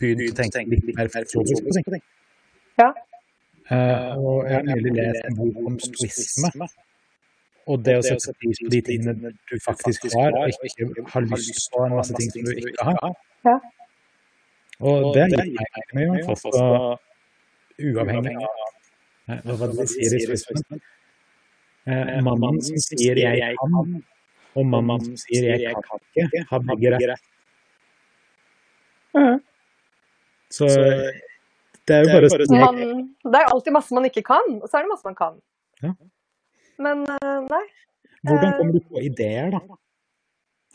begynt 0.00 0.32
å 0.32 0.36
tenke 0.40 0.74
litt 0.74 0.96
mer 0.98 1.10
filosofisk 1.12 1.68
på 1.68 1.94
ting. 1.94 2.02
Ja. 2.80 2.90
Uh, 3.66 4.10
og 4.22 4.36
jeg 4.46 4.54
har 4.58 4.66
nylig 4.66 4.92
lest 4.94 5.28
en 5.28 5.38
bok 5.38 5.62
om 5.70 5.78
stoisme. 5.82 6.68
Og 7.66 7.80
det 7.82 7.96
å 7.98 8.02
sette 8.06 8.34
pris 8.38 8.60
på 8.62 8.68
de 8.70 8.80
tingene 8.88 9.32
du 9.50 9.56
faktisk 9.64 10.04
har, 10.14 10.36
og 10.38 10.52
ikke 10.68 11.06
har 11.14 11.24
lyst 11.26 11.72
på 11.74 11.82
en 11.82 11.96
masse 11.98 12.14
ting 12.14 12.30
som 12.30 12.46
du 12.46 12.52
ikke 12.60 12.90
har. 12.90 13.16
Ja. 13.48 13.56
Og 14.86 15.08
det 15.16 15.30
gir 15.32 15.56
meg 15.96 16.12
mye 16.12 16.26
fast 16.28 16.46
og 16.52 17.00
uavhengig 17.80 18.36
av 18.44 19.56
hva 19.58 19.70
de 19.72 19.88
sier 19.90 20.14
i 20.14 20.38
stoismen. 20.38 20.84
Eh, 21.86 22.20
mannen 22.26 22.60
som 22.66 22.78
sier 22.82 23.18
'jeg 23.18 23.56
kan', 23.62 24.02
og 24.56 24.66
mannen 24.66 25.04
som 25.04 25.16
sier 25.20 25.58
'jeg 25.60 25.74
kan 25.86 26.00
ikke', 26.16 26.44
har 26.50 26.60
begge 26.70 26.92
rett. 26.96 27.24
Mhm. 29.14 29.40
Så 30.50 30.66
det 31.86 31.94
er 31.94 32.04
jo 32.04 32.12
bare 32.12 32.28
sånn... 32.30 32.60
Man, 32.60 33.10
det 33.24 33.40
er 33.40 33.50
alltid 33.52 33.72
masse 33.72 33.94
man 33.94 34.06
ikke 34.08 34.22
kan, 34.26 34.46
og 34.60 34.68
så 34.68 34.78
er 34.78 34.86
det 34.86 34.90
masse 34.90 35.06
man 35.06 35.18
kan. 35.18 35.34
Ja. 35.82 35.92
Men 36.82 37.02
eh, 37.06 37.40
nei. 37.46 37.64
Hvordan 38.26 38.56
kommer 38.58 38.72
du 38.72 38.80
på 38.90 39.02
ideer, 39.06 39.50
da? 39.54 39.60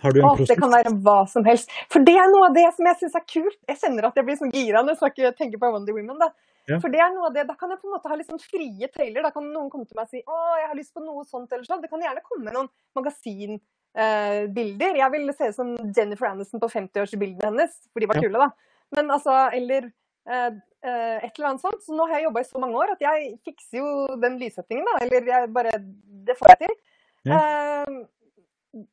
Har 0.02 0.16
du 0.16 0.22
en 0.22 0.30
prosess? 0.30 0.50
det 0.50 0.58
kan 0.58 0.72
være 0.74 0.94
hva 1.06 1.18
som 1.30 1.46
helst. 1.46 1.74
For 1.94 2.04
det 2.06 2.16
er 2.18 2.32
noe 2.32 2.48
av 2.50 2.56
det 2.56 2.66
som 2.78 2.88
jeg 2.90 3.00
syns 3.02 3.18
er 3.20 3.26
kult. 3.28 3.60
Jeg 3.70 3.82
kjenner 3.84 4.08
at 4.08 4.18
jeg 4.18 4.26
blir 4.26 4.40
sånn 4.40 4.54
gira 4.56 4.82
når 4.82 4.96
jeg 4.96 5.02
snakker, 5.04 5.36
tenker 5.38 5.62
på 5.62 5.70
Wonder 5.76 5.98
Women. 5.98 6.18
Da. 6.22 6.32
Ja. 6.70 6.78
For 6.80 6.90
det 6.94 7.00
er 7.02 7.10
noe 7.14 7.28
av 7.30 7.34
det, 7.34 7.48
Da 7.50 7.56
kan 7.58 7.70
jeg 7.74 7.80
på 7.82 7.88
en 7.90 7.96
måte 7.96 8.10
ha 8.12 8.16
litt 8.16 8.28
sånn 8.30 8.40
frie 8.42 8.88
tøyler. 8.94 9.24
Da 9.26 9.32
kan 9.34 9.48
noen 9.54 9.70
komme 9.74 9.88
til 9.90 9.98
meg 9.98 10.06
og 10.06 10.10
si 10.14 10.22
å, 10.22 10.40
jeg 10.62 10.68
har 10.70 10.78
lyst 10.78 10.94
på 10.94 11.02
noe 11.04 11.24
sånt 11.26 11.52
eller 11.52 11.66
sånn. 11.66 11.82
Det 11.82 11.90
kan 11.90 12.02
gjerne 12.04 12.22
komme 12.28 12.54
noen 12.54 12.70
magasinbilder. 12.98 14.96
jeg 15.02 15.12
vil 15.12 15.34
se 15.34 15.50
ut 15.50 15.56
som 15.56 15.72
Jennifer 15.96 16.30
Aniston 16.30 16.62
på 16.62 16.70
50-årsbildene 16.72 17.50
hennes, 17.50 17.74
for 17.92 18.00
de 18.00 18.08
var 18.08 18.16
Ja. 18.16 18.22
kule, 18.22 18.38
da. 18.40 18.52
Men 18.96 19.10
altså, 19.12 19.34
eller 19.54 19.92
eh, 20.28 20.52
eh, 20.84 21.18
et 21.26 21.34
eller 21.40 21.48
annet 21.50 21.62
sånt. 21.62 21.82
Så 21.84 21.96
nå 21.96 22.08
har 22.08 22.20
jeg 22.20 22.26
jobba 22.30 22.40
i 22.40 22.44
så 22.52 22.60
mange 22.60 22.76
år 22.76 22.92
at 22.92 23.00
jeg 23.02 23.40
fikser 23.46 23.80
jo 23.80 24.16
den 24.22 24.38
lyssettingen, 24.40 24.86
da. 24.86 25.06
Eller 25.06 25.22
jeg 25.26 25.54
bare 25.54 25.72
Det 26.26 26.38
får 26.38 26.48
jeg 26.50 26.60
til. 26.68 26.76
Eh, 27.32 28.06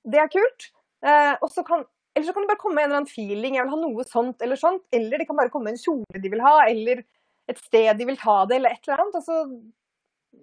det 0.05 0.19
er 0.19 0.29
kult. 0.33 0.71
Eh, 1.05 1.37
og 1.43 1.51
så 1.51 1.63
kan 1.65 1.85
eller 2.17 2.27
så 2.27 2.33
kan 2.35 2.43
det 2.43 2.49
bare 2.49 2.59
komme 2.59 2.81
en 2.83 2.89
eller 2.91 2.97
annen 2.99 3.07
feeling, 3.07 3.55
jeg 3.55 3.63
vil 3.63 3.71
ha 3.71 3.77
noe 3.79 4.03
sånt 4.05 4.41
eller 4.43 4.57
sånt. 4.57 4.83
Eller 4.91 5.19
det 5.19 5.27
kan 5.29 5.37
bare 5.37 5.51
komme 5.51 5.71
en 5.71 5.77
kjole 5.79 6.19
de 6.21 6.29
vil 6.29 6.41
ha, 6.43 6.65
eller 6.67 7.05
et 7.49 7.59
sted 7.65 7.91
de 7.99 8.07
vil 8.09 8.19
ta 8.21 8.45
det, 8.49 8.59
eller 8.59 8.75
et 8.77 8.89
eller 8.89 9.05
annet. 9.05 9.21
Og 9.21 9.25
så 9.29 9.39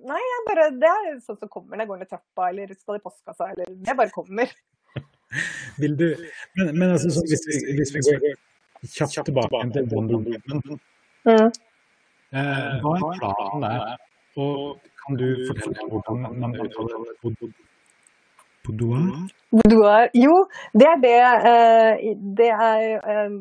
Nei, 0.06 0.18
jeg 0.18 0.40
bare, 0.48 0.64
det 0.82 0.90
er 0.90 1.20
sånn 1.22 1.38
som 1.40 1.50
kommer 1.50 1.78
når 1.78 1.84
jeg 1.86 1.90
går 1.92 2.00
ned 2.02 2.10
trappa, 2.10 2.48
eller 2.50 2.72
skal 2.74 2.98
i 2.98 3.02
postkassa, 3.04 3.52
eller 3.54 3.70
Det 3.86 3.94
bare 3.98 4.12
kommer. 4.14 4.50
Vil 5.82 5.94
du 6.00 6.08
Men, 6.58 6.72
men 6.78 6.90
altså, 6.96 7.12
så 7.14 7.22
hvis, 7.30 7.44
vi, 7.50 7.60
hvis 7.78 7.94
vi 7.94 8.02
går 8.08 8.26
kjapt 8.96 9.30
tilbake 9.30 9.62
til 9.78 9.88
Wonder 9.94 10.20
Woman, 10.26 10.82
Mm. 11.26 11.48
eh, 12.38 12.74
hva 12.84 12.92
er 12.98 13.16
planen 13.22 13.64
der? 13.64 13.96
Og 14.38 14.76
kan 15.02 15.18
du 15.18 15.26
fortelle 15.48 15.88
hvordan 15.90 16.20
man 16.42 16.52
uttaler 16.54 17.16
boudoir? 18.66 19.08
Boudoir 19.56 20.10
Jo, 20.14 20.36
det 20.74 20.88
er 20.92 21.02
det 21.06 21.16
eh, 21.54 22.14
Det 22.42 22.52
er 22.52 22.86
eh, 23.00 23.40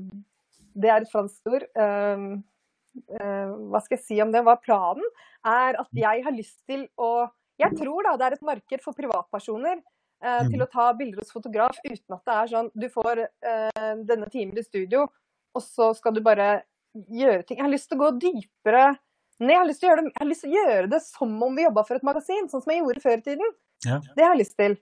Det 0.80 0.90
er 0.90 0.96
et 1.04 1.12
fransk 1.12 1.52
ord. 1.52 1.66
Eh, 1.76 2.24
hva 2.94 3.80
skal 3.82 3.96
jeg 3.98 4.04
si 4.04 4.18
om 4.22 4.30
det? 4.34 4.44
Hva 4.46 4.54
planen? 4.62 5.06
Er 5.46 5.78
at 5.80 5.90
jeg 5.98 6.22
har 6.24 6.34
lyst 6.34 6.60
til 6.68 6.86
å 6.96 7.30
Jeg 7.60 7.76
tror 7.78 8.06
da 8.06 8.16
det 8.18 8.26
er 8.26 8.34
et 8.34 8.46
marked 8.46 8.82
for 8.82 8.96
privatpersoner 8.98 9.76
eh, 9.78 10.46
til 10.50 10.62
å 10.64 10.70
ta 10.70 10.88
bilder 10.98 11.22
hos 11.22 11.34
fotograf 11.34 11.76
uten 11.84 12.16
at 12.16 12.24
det 12.26 12.36
er 12.36 12.52
sånn 12.52 12.70
Du 12.74 12.88
får 12.90 13.24
eh, 13.24 13.90
denne 14.06 14.30
timen 14.32 14.58
i 14.58 14.64
studio, 14.66 15.04
og 15.54 15.62
så 15.62 15.92
skal 15.94 16.16
du 16.16 16.22
bare 16.24 16.64
gjøre 16.94 17.42
ting. 17.42 17.58
Jeg 17.58 17.66
har 17.66 17.74
lyst 17.74 17.90
til 17.90 17.98
å 17.98 18.04
gå 18.04 18.10
dypere 18.22 18.86
ned. 19.40 19.52
Jeg 19.52 19.60
har 19.60 19.68
lyst 19.68 19.82
til 19.82 19.88
å 19.88 19.92
gjøre 19.92 20.02
det, 20.02 20.12
jeg 20.14 20.22
har 20.22 20.30
lyst 20.30 20.44
til 20.46 20.50
å 20.52 20.58
gjøre 20.58 20.90
det 20.94 21.00
som 21.04 21.36
om 21.46 21.56
vi 21.58 21.66
jobba 21.66 21.86
for 21.86 21.98
et 21.98 22.06
magasin, 22.06 22.50
sånn 22.50 22.64
som 22.64 22.74
jeg 22.74 22.82
gjorde 22.82 23.04
før 23.04 23.16
i 23.18 23.24
tiden. 23.28 23.54
Ja. 23.84 24.00
Det 24.14 24.24
har 24.24 24.34
jeg 24.34 24.42
lyst 24.44 24.58
til. 24.60 24.76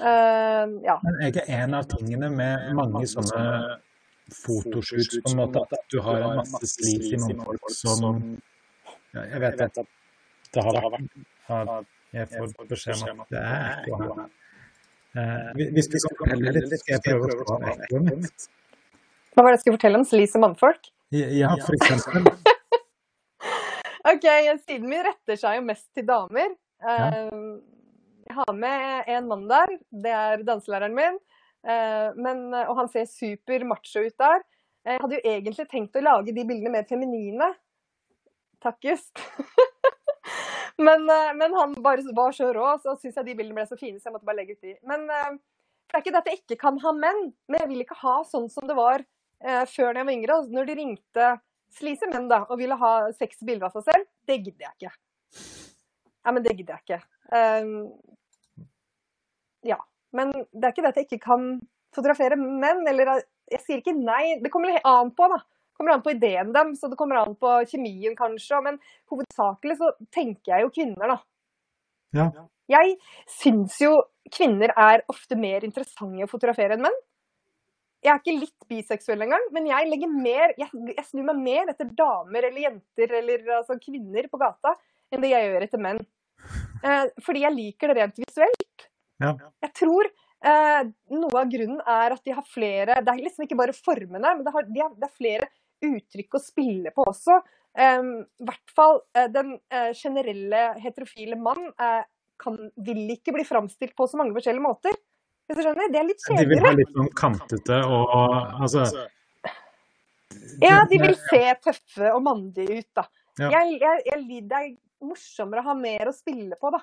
Uh, 0.00 0.66
ja. 0.84 0.96
Men 1.04 1.20
er 1.20 1.30
ikke 1.32 1.46
en 1.56 1.76
av 1.78 1.86
tingene 1.88 2.28
med 2.34 2.66
mange 2.76 3.06
sånne 3.08 3.44
fotoshoots, 4.34 5.20
på 5.24 5.32
en 5.32 5.40
måte. 5.42 5.62
At 5.76 5.86
du 5.92 6.00
har 6.04 6.24
en 6.26 6.40
masse 6.40 6.90
noen 7.16 7.40
folk 7.44 7.72
som 7.74 8.04
ja, 9.14 9.24
Jeg 9.24 9.40
vet 9.42 9.64
at 9.66 9.80
det 10.50 10.64
har 10.66 10.76
vært 10.76 10.94
at 11.50 11.88
jeg 12.10 12.30
får 12.30 12.68
beskjed 12.70 13.02
om 13.10 13.24
at 13.24 13.34
det 13.34 13.40
er 13.40 13.66
ekko 13.70 13.98
her. 14.02 14.22
Eh, 15.20 15.66
hvis 15.74 15.90
du 15.90 15.96
kan 15.98 16.16
fortelle 16.22 16.54
litt, 16.54 16.74
skal 16.82 16.96
jeg 16.96 17.04
prøve 17.06 17.34
å 17.34 17.46
ta 17.48 17.74
ekkoet 17.74 18.06
mitt. 18.08 18.48
Hva 19.34 19.44
var 19.44 19.52
det 19.52 19.58
jeg 19.58 19.64
skulle 19.64 19.78
fortelle 19.78 20.00
om? 20.00 20.06
Sleazy 20.06 20.42
mannfolk? 20.42 20.90
Ja, 21.14 21.52
for 21.66 21.74
eksempel. 21.78 22.30
OK, 24.10 24.26
siden 24.64 24.86
min 24.90 25.02
retter 25.06 25.38
seg 25.38 25.58
jo 25.58 25.66
mest 25.66 25.86
til 25.94 26.06
damer. 26.08 26.54
Ja. 26.82 27.10
Eh, 27.10 27.58
Jeg 28.30 28.36
har 28.36 28.54
med 28.54 29.08
en 29.10 29.26
mann 29.26 29.48
der. 29.50 29.72
Det 29.90 30.10
er 30.14 30.42
danselæreren 30.46 30.94
min. 30.94 31.16
Eh, 31.66 32.08
Men, 32.16 32.46
og 32.64 32.74
han 32.78 32.88
ser 32.92 33.08
super 33.10 33.64
macho 33.68 34.04
ut 34.06 34.16
der. 34.18 34.44
Jeg 34.86 35.00
hadde 35.02 35.18
jo 35.18 35.32
egentlig 35.34 35.66
tenkt 35.68 35.98
å 35.98 36.04
lage 36.04 36.32
de 36.32 36.44
bildene 36.46 36.72
mer 36.72 36.86
feminine. 36.88 37.50
Takk, 38.64 38.78
Just. 38.84 39.20
men, 40.86 41.04
eh, 41.10 41.32
men 41.36 41.54
han 41.56 41.76
bare 41.84 42.14
var 42.16 42.32
så 42.36 42.50
rå, 42.56 42.72
så 42.80 42.96
syns 43.00 43.18
jeg 43.20 43.28
de 43.28 43.36
bildene 43.36 43.60
ble 43.60 43.66
så 43.68 43.78
fine, 43.80 44.00
så 44.00 44.08
jeg 44.08 44.16
måtte 44.16 44.28
bare 44.28 44.40
legge 44.40 44.56
ut 44.56 44.66
de. 44.68 44.76
Men 44.88 45.04
eh, 45.08 45.36
det 45.90 45.98
er 45.98 46.04
ikke 46.04 46.14
det 46.14 46.22
at 46.22 46.30
jeg 46.30 46.40
ikke 46.42 46.60
kan 46.64 46.80
ha 46.84 46.94
menn, 46.96 47.22
men 47.48 47.62
jeg 47.62 47.70
vil 47.72 47.84
ikke 47.84 48.00
ha 48.02 48.20
sånn 48.28 48.48
som 48.52 48.68
det 48.68 48.76
var 48.78 49.02
eh, 49.02 49.64
før 49.68 49.92
da 49.92 50.02
jeg 50.02 50.10
var 50.10 50.16
yngre. 50.16 50.36
altså 50.38 50.56
Når 50.56 50.68
de 50.68 50.78
ringte 50.80 51.30
slise 51.76 52.08
menn 52.10 52.28
da, 52.30 52.42
og 52.48 52.60
ville 52.60 52.78
ha 52.80 52.94
seks 53.16 53.44
bilder 53.46 53.68
av 53.68 53.76
seg 53.78 53.88
selv, 53.90 54.08
det 54.28 54.40
gidder 54.40 54.68
jeg 54.68 54.76
ikke. 54.78 54.94
Ja, 56.20 56.32
men 56.34 56.44
det 56.44 56.56
gidder 56.56 56.76
jeg 56.78 56.84
ikke. 56.84 57.00
Um, 57.30 57.74
ja. 59.66 59.78
Men 60.16 60.32
det 60.34 60.64
er 60.64 60.74
ikke 60.74 60.84
det 60.84 60.92
at 60.92 61.00
jeg 61.00 61.08
ikke 61.08 61.24
kan 61.28 61.48
fotografere 61.94 62.38
menn, 62.38 62.84
eller 62.88 63.16
jeg 63.50 63.62
sier 63.64 63.82
ikke 63.82 63.96
nei. 63.96 64.38
Det 64.42 64.52
kommer 64.52 64.72
litt 64.72 64.86
an 64.86 65.12
på, 65.14 65.26
da. 65.32 65.40
Det 65.40 65.80
kommer 65.80 65.96
an 65.96 66.04
på 66.04 66.14
ideen 66.14 66.54
dem, 66.54 66.74
så 66.76 66.90
det 66.92 66.98
kommer 67.00 67.22
an 67.22 67.36
på 67.40 67.52
kjemien 67.70 68.16
kanskje. 68.18 68.62
Men 68.66 68.80
hovedsakelig 69.10 69.78
så 69.80 69.92
tenker 70.12 70.54
jeg 70.54 70.66
jo 70.66 70.72
kvinner, 70.74 71.14
da. 71.14 71.20
Ja. 72.16 72.26
Jeg 72.70 72.96
syns 73.30 73.78
jo 73.82 73.94
kvinner 74.30 74.72
er 74.78 75.02
ofte 75.10 75.38
mer 75.38 75.64
interessante 75.66 76.26
å 76.26 76.30
fotografere 76.30 76.76
enn 76.76 76.84
menn. 76.84 76.98
Jeg 78.00 78.12
er 78.14 78.20
ikke 78.22 78.36
litt 78.38 78.68
biseksuell 78.70 79.26
engang, 79.26 79.42
men 79.52 79.66
jeg 79.68 79.88
legger 79.90 80.08
mer 80.08 80.54
Jeg, 80.56 80.70
jeg 80.72 81.04
snur 81.04 81.26
meg 81.28 81.42
mer 81.42 81.68
etter 81.68 81.90
damer 81.98 82.46
eller 82.48 82.62
jenter 82.62 83.12
eller 83.18 83.42
altså, 83.58 83.76
kvinner 83.82 84.28
på 84.30 84.40
gata 84.40 84.72
enn 85.12 85.20
det 85.20 85.34
jeg 85.34 85.50
gjør 85.50 85.66
etter 85.66 85.82
menn. 85.84 86.00
Eh, 86.80 87.10
fordi 87.20 87.42
jeg 87.44 87.56
liker 87.58 87.90
det 87.90 87.98
rent 87.98 88.22
visuelt. 88.22 88.86
Ja. 89.20 89.34
Jeg 89.66 89.72
tror 89.76 90.08
eh, 90.08 90.82
noe 91.12 91.42
av 91.42 91.50
grunnen 91.52 91.80
er 91.84 92.14
at 92.16 92.22
de 92.24 92.32
har 92.32 92.46
flere 92.48 93.00
Det 93.04 93.12
er 93.12 93.24
liksom 93.24 93.44
ikke 93.44 93.58
bare 93.60 93.76
formene, 93.76 94.22
men 94.22 94.44
det, 94.46 94.54
har, 94.54 94.68
de 94.68 94.84
har, 94.84 94.94
det 94.96 95.08
er 95.08 95.16
flere 95.16 95.50
uttrykk 95.84 96.36
å 96.36 96.42
spille 96.42 96.92
på 96.96 97.04
også. 97.08 97.40
Eh, 97.76 98.00
I 98.40 98.48
hvert 98.48 98.74
fall 98.76 99.02
eh, 99.16 99.28
den 99.32 99.54
eh, 99.72 99.92
generelle 99.96 100.64
heterofile 100.80 101.38
mann 101.40 101.70
eh, 101.76 102.02
kan, 102.40 102.56
vil 102.80 103.04
ikke 103.16 103.34
bli 103.36 103.44
framstilt 103.44 103.96
på 103.96 104.08
så 104.08 104.20
mange 104.20 104.34
forskjellige 104.36 104.64
måter. 104.64 104.96
Hvis 105.50 105.58
du 105.58 105.64
skjønner? 105.66 105.90
Det 105.90 105.98
er 105.98 106.06
litt 106.06 106.28
De 106.30 106.44
vil 106.46 106.62
ha 106.62 106.76
litt 106.78 106.92
sånn 106.94 107.08
kantete 107.18 107.80
og, 107.82 108.12
og 108.14 108.62
altså 108.62 108.84
Ja, 110.62 110.84
de 110.86 111.00
vil 111.02 111.16
se 111.18 111.42
tøffe 111.64 112.12
og 112.14 112.22
mandige 112.22 112.78
ut, 112.78 112.88
da. 112.96 113.04
Ja. 113.40 113.48
Jeg, 113.56 113.80
jeg, 113.80 114.04
jeg, 114.06 114.44
det 114.46 114.60
er 114.60 114.70
morsommere 115.02 115.64
å 115.64 115.70
ha 115.70 115.74
mer 115.78 116.10
å 116.10 116.14
spille 116.14 116.58
på, 116.60 116.70
da. 116.70 116.82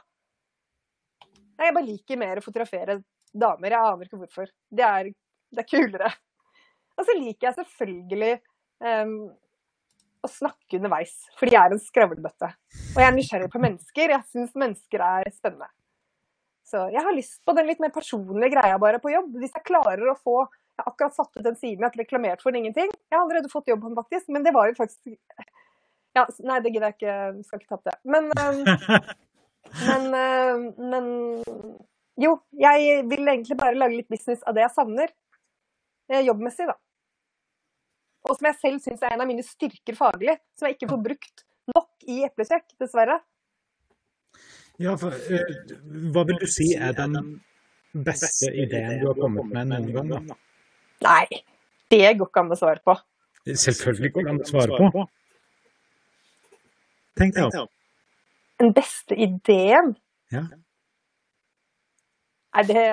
Nei, 1.57 1.69
Jeg 1.69 1.75
bare 1.75 1.87
liker 1.87 2.21
mer 2.21 2.39
å 2.39 2.45
fotografere 2.45 2.99
damer. 3.33 3.73
Jeg 3.73 3.81
aner 3.81 4.07
ikke 4.07 4.21
hvorfor. 4.21 4.51
Det 4.69 4.85
er, 4.85 5.11
det 5.53 5.63
er 5.63 5.69
kulere. 5.69 6.11
Og 6.97 7.05
så 7.05 7.17
liker 7.17 7.49
jeg 7.49 7.57
selvfølgelig 7.59 8.31
um, 8.85 9.17
å 10.25 10.29
snakke 10.31 10.79
underveis, 10.79 11.13
fordi 11.39 11.53
jeg 11.55 11.61
er 11.61 11.75
en 11.75 11.81
skravlebøtte. 11.81 12.51
Og 12.95 13.01
jeg 13.01 13.07
er 13.07 13.17
nysgjerrig 13.17 13.49
på 13.53 13.61
mennesker. 13.63 14.13
Jeg 14.15 14.29
syns 14.31 14.55
mennesker 14.57 15.03
er 15.05 15.29
spennende. 15.33 15.69
Så 16.67 16.87
jeg 16.91 17.03
har 17.03 17.15
lyst 17.15 17.39
på 17.47 17.53
den 17.55 17.69
litt 17.69 17.79
mer 17.79 17.93
personlige 17.95 18.51
greia 18.57 18.79
bare 18.81 18.99
på 19.03 19.13
jobb. 19.13 19.37
Hvis 19.39 19.53
jeg 19.55 19.67
klarer 19.69 20.09
å 20.11 20.17
få 20.19 20.41
Jeg 20.77 20.83
har 20.83 20.91
akkurat 20.91 21.15
satt 21.15 21.39
ut 21.39 21.45
den 21.45 21.55
siden, 21.57 21.79
jeg 21.81 21.87
har 21.87 21.95
reklamert 21.97 22.43
for 22.45 22.53
ingenting. 22.53 22.91
Jeg 22.93 23.15
har 23.15 23.23
allerede 23.23 23.49
fått 23.49 23.71
jobb 23.71 23.79
på 23.81 23.89
den, 23.89 23.95
faktisk, 23.97 24.27
men 24.29 24.43
det 24.45 24.51
var 24.53 24.67
jo 24.69 24.75
faktisk 24.77 25.15
ja, 26.13 26.25
Nei, 26.45 26.59
det 26.61 26.73
gidder 26.73 26.91
jeg 26.91 26.97
ikke. 26.97 27.15
Skal 27.47 27.63
ikke 27.63 27.71
ta 27.71 27.79
det. 27.89 27.95
Men, 28.05 28.29
øhm, 28.37 28.61
men, 29.87 30.05
øhm, 30.15 30.67
men 30.91 31.07
Jo, 32.17 32.31
jeg 32.57 33.03
vil 33.05 33.27
egentlig 33.27 33.57
bare 33.59 33.77
lage 33.77 33.99
litt 33.99 34.09
business 34.09 34.41
av 34.49 34.55
det 34.57 34.63
jeg 34.63 34.73
savner. 34.73 35.11
eh, 36.09 36.23
Jobbmessig, 36.25 36.65
da. 36.65 36.73
Og 38.27 38.37
som 38.37 38.47
jeg 38.49 38.57
selv 38.61 38.79
syns 38.83 39.03
er 39.03 39.13
en 39.13 39.21
av 39.21 39.29
mine 39.29 39.43
styrker 39.45 39.95
faglig. 39.95 40.37
Som 40.57 40.67
jeg 40.67 40.77
ikke 40.77 40.89
får 40.91 41.03
brukt 41.03 41.43
nok 41.75 42.07
i 42.09 42.23
eplekjekk, 42.25 42.65
dessverre. 42.81 43.19
Ja, 44.81 44.95
for 44.99 45.13
uh, 45.13 45.77
hva 46.13 46.23
vil 46.29 46.39
du 46.41 46.47
si 46.49 46.71
er 46.75 46.93
den 46.97 47.15
beste 47.93 48.51
ideen 48.53 48.99
du 49.01 49.07
har 49.09 49.17
kommet 49.17 49.47
med 49.53 49.71
noen 49.71 50.11
gang? 50.11 50.27
da? 50.29 50.37
Nei, 51.05 51.41
det 51.93 52.03
går 52.19 52.29
ikke 52.29 52.43
an 52.43 52.53
å 52.53 52.59
svare 52.59 52.83
på. 52.85 52.97
Selvfølgelig 53.47 54.13
går 54.15 54.27
det 54.27 54.33
an 54.33 54.43
å 54.43 54.49
svare 54.49 54.81
på. 54.81 55.07
Tenk 57.17 57.37
deg 57.37 57.47
om. 57.47 57.71
Den 58.61 58.73
beste 58.73 59.15
ideen? 59.15 59.93
Ja. 60.33 60.43
Nei, 62.57 62.63
det 62.65 62.85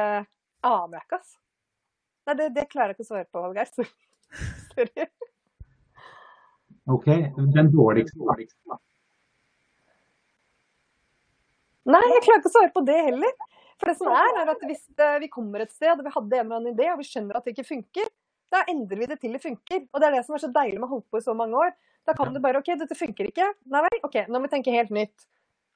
aner 0.64 0.98
jeg 0.98 1.06
ikke, 1.06 1.20
altså. 1.20 1.38
Nei, 2.24 2.34
det, 2.40 2.48
det 2.56 2.66
klarer 2.72 2.92
jeg 2.92 2.98
ikke 2.98 3.06
å 3.06 3.10
svare 3.10 3.28
på, 3.28 3.44
Hallgeir. 3.44 3.70
Sorry. 4.74 5.06
Ok, 6.94 7.06
den 7.56 7.70
dårligste. 7.72 8.20
da. 8.20 8.78
Nei, 11.94 12.04
jeg 12.12 12.24
klarer 12.24 12.40
ikke 12.40 12.52
å 12.52 12.56
svare 12.58 12.72
på 12.74 12.84
det 12.88 12.98
heller. 13.08 13.32
For 13.80 13.90
det 13.90 13.96
som 13.98 14.10
er, 14.12 14.36
er 14.40 14.52
at 14.52 14.62
hvis 14.68 14.84
eh, 14.94 15.16
vi 15.24 15.30
kommer 15.32 15.64
et 15.64 15.72
sted 15.72 15.92
og 15.96 16.04
vi 16.06 16.12
hadde 16.14 16.38
en 16.38 16.44
eller 16.46 16.60
annen 16.60 16.72
idé, 16.76 16.90
og 16.92 17.00
vi 17.00 17.08
skjønner 17.08 17.38
at 17.38 17.46
det 17.46 17.54
ikke 17.56 17.66
funker, 17.72 18.08
da 18.52 18.62
endrer 18.70 19.00
vi 19.00 19.08
det 19.10 19.18
til 19.20 19.34
det 19.34 19.42
funker. 19.42 19.84
Og 19.90 20.00
det 20.00 20.08
er 20.08 20.16
det 20.18 20.24
som 20.26 20.36
er 20.36 20.44
så 20.44 20.52
deilig 20.54 20.78
med 20.78 20.88
å 20.88 20.92
holde 20.94 21.08
på 21.10 21.20
i 21.20 21.24
så 21.24 21.34
mange 21.36 21.58
år. 21.60 21.74
Da 22.04 22.14
kan 22.16 22.32
du 22.32 22.40
bare 22.44 22.60
OK, 22.60 22.70
dette 22.80 22.96
funker 22.96 23.28
ikke. 23.30 23.48
Nei 23.72 23.82
vel, 23.86 23.98
OK, 24.06 24.20
nå 24.28 24.38
må 24.38 24.46
vi 24.46 24.52
tenke 24.54 24.74
helt 24.74 24.92
nytt. 24.94 25.26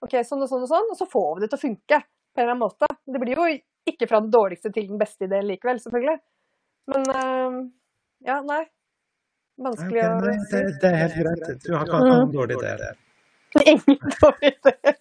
OK, 0.05 0.15
sånn 0.27 0.45
og 0.45 0.51
sånn 0.51 0.65
og 0.65 0.71
sånn, 0.71 0.91
og 0.93 0.99
så 0.99 1.07
får 1.11 1.29
vi 1.35 1.43
det 1.43 1.51
til 1.53 1.59
å 1.59 1.65
funke 1.65 1.99
på 1.99 2.41
en 2.41 2.45
eller 2.45 2.55
annen 2.55 2.65
måte. 2.65 2.89
Det 3.05 3.21
blir 3.23 3.39
jo 3.39 3.47
ikke 3.89 4.09
fra 4.11 4.21
den 4.23 4.33
dårligste 4.33 4.71
til 4.75 4.89
den 4.91 5.01
beste 5.01 5.27
ideen 5.27 5.49
likevel, 5.49 5.81
selvfølgelig. 5.83 6.19
Men 6.93 7.09
eh, 7.15 7.57
ja, 8.29 8.41
nei. 8.47 8.63
Vanskelig 9.59 10.05
Ok, 10.05 10.23
nei, 10.23 10.35
å 10.39 10.51
det, 10.53 10.61
det 10.79 10.91
er 10.91 11.01
helt 11.03 11.17
greit. 11.19 11.65
Du 11.65 11.73
har 11.75 11.87
ikke 11.87 11.99
hatt 11.99 12.11
noen 12.13 12.35
dårlige 12.35 12.61
ideer. 12.63 13.01
Ingen 13.73 14.13
dårlige 14.21 14.53
ideer. 14.53 15.01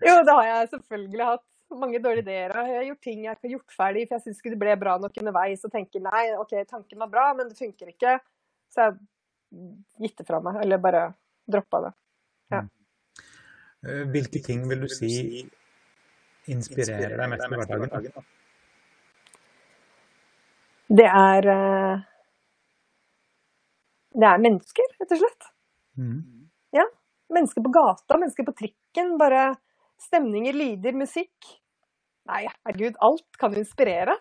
Jo, 0.00 0.16
det 0.26 0.34
har 0.34 0.48
jeg 0.50 0.68
selvfølgelig 0.74 1.30
hatt. 1.30 1.46
Mange 1.80 2.00
dårlige 2.02 2.26
ideer. 2.26 2.52
Jeg 2.52 2.76
har 2.76 2.84
gjort 2.88 3.04
ting 3.06 3.24
jeg 3.24 3.36
ikke 3.36 3.46
har 3.46 3.54
gjort 3.54 3.74
ferdig, 3.78 4.04
for 4.08 4.18
jeg 4.18 4.24
syns 4.26 4.42
ikke 4.42 4.52
det 4.52 4.60
ble 4.60 4.74
bra 4.80 4.96
nok 5.00 5.16
underveis. 5.22 5.64
Og 5.64 5.72
tenker 5.72 6.04
nei, 6.04 6.24
OK, 6.40 6.52
tanken 6.68 7.00
var 7.04 7.12
bra, 7.12 7.26
men 7.38 7.48
det 7.48 7.56
funker 7.56 7.92
ikke. 7.94 8.18
Så 8.74 8.88
jeg 8.88 8.98
gitt 10.04 10.20
det 10.20 10.28
fra 10.28 10.42
meg. 10.44 10.60
Eller 10.64 10.82
bare 10.82 11.06
droppa 11.50 11.84
det. 11.86 11.94
Eh, 12.52 12.68
Hvilke 13.82 14.42
ting 14.44 14.66
vil 14.68 14.84
du 14.84 14.90
si 14.92 15.46
inspirerer 16.52 17.16
deg 17.16 17.32
mest 17.32 17.46
i 17.46 17.60
hverdagen? 17.60 18.26
Det 20.90 21.06
er 21.06 21.46
eh, 21.54 22.04
Det 24.10 24.26
er 24.26 24.42
mennesker, 24.42 24.94
rett 24.98 25.16
og 25.16 25.22
slett. 25.24 25.50
Mhm. 25.96 26.40
Mennesker 27.30 27.62
på 27.62 27.70
gata, 27.70 28.16
mennesker 28.18 28.42
på 28.42 28.56
trikken. 28.58 29.12
Bare 29.20 29.52
stemninger, 30.02 30.56
lyder, 30.56 30.96
musikk. 30.98 31.52
Nei, 32.26 32.40
herregud, 32.66 32.98
alt 33.06 33.38
kan 33.38 33.54
inspirere. 33.54 34.16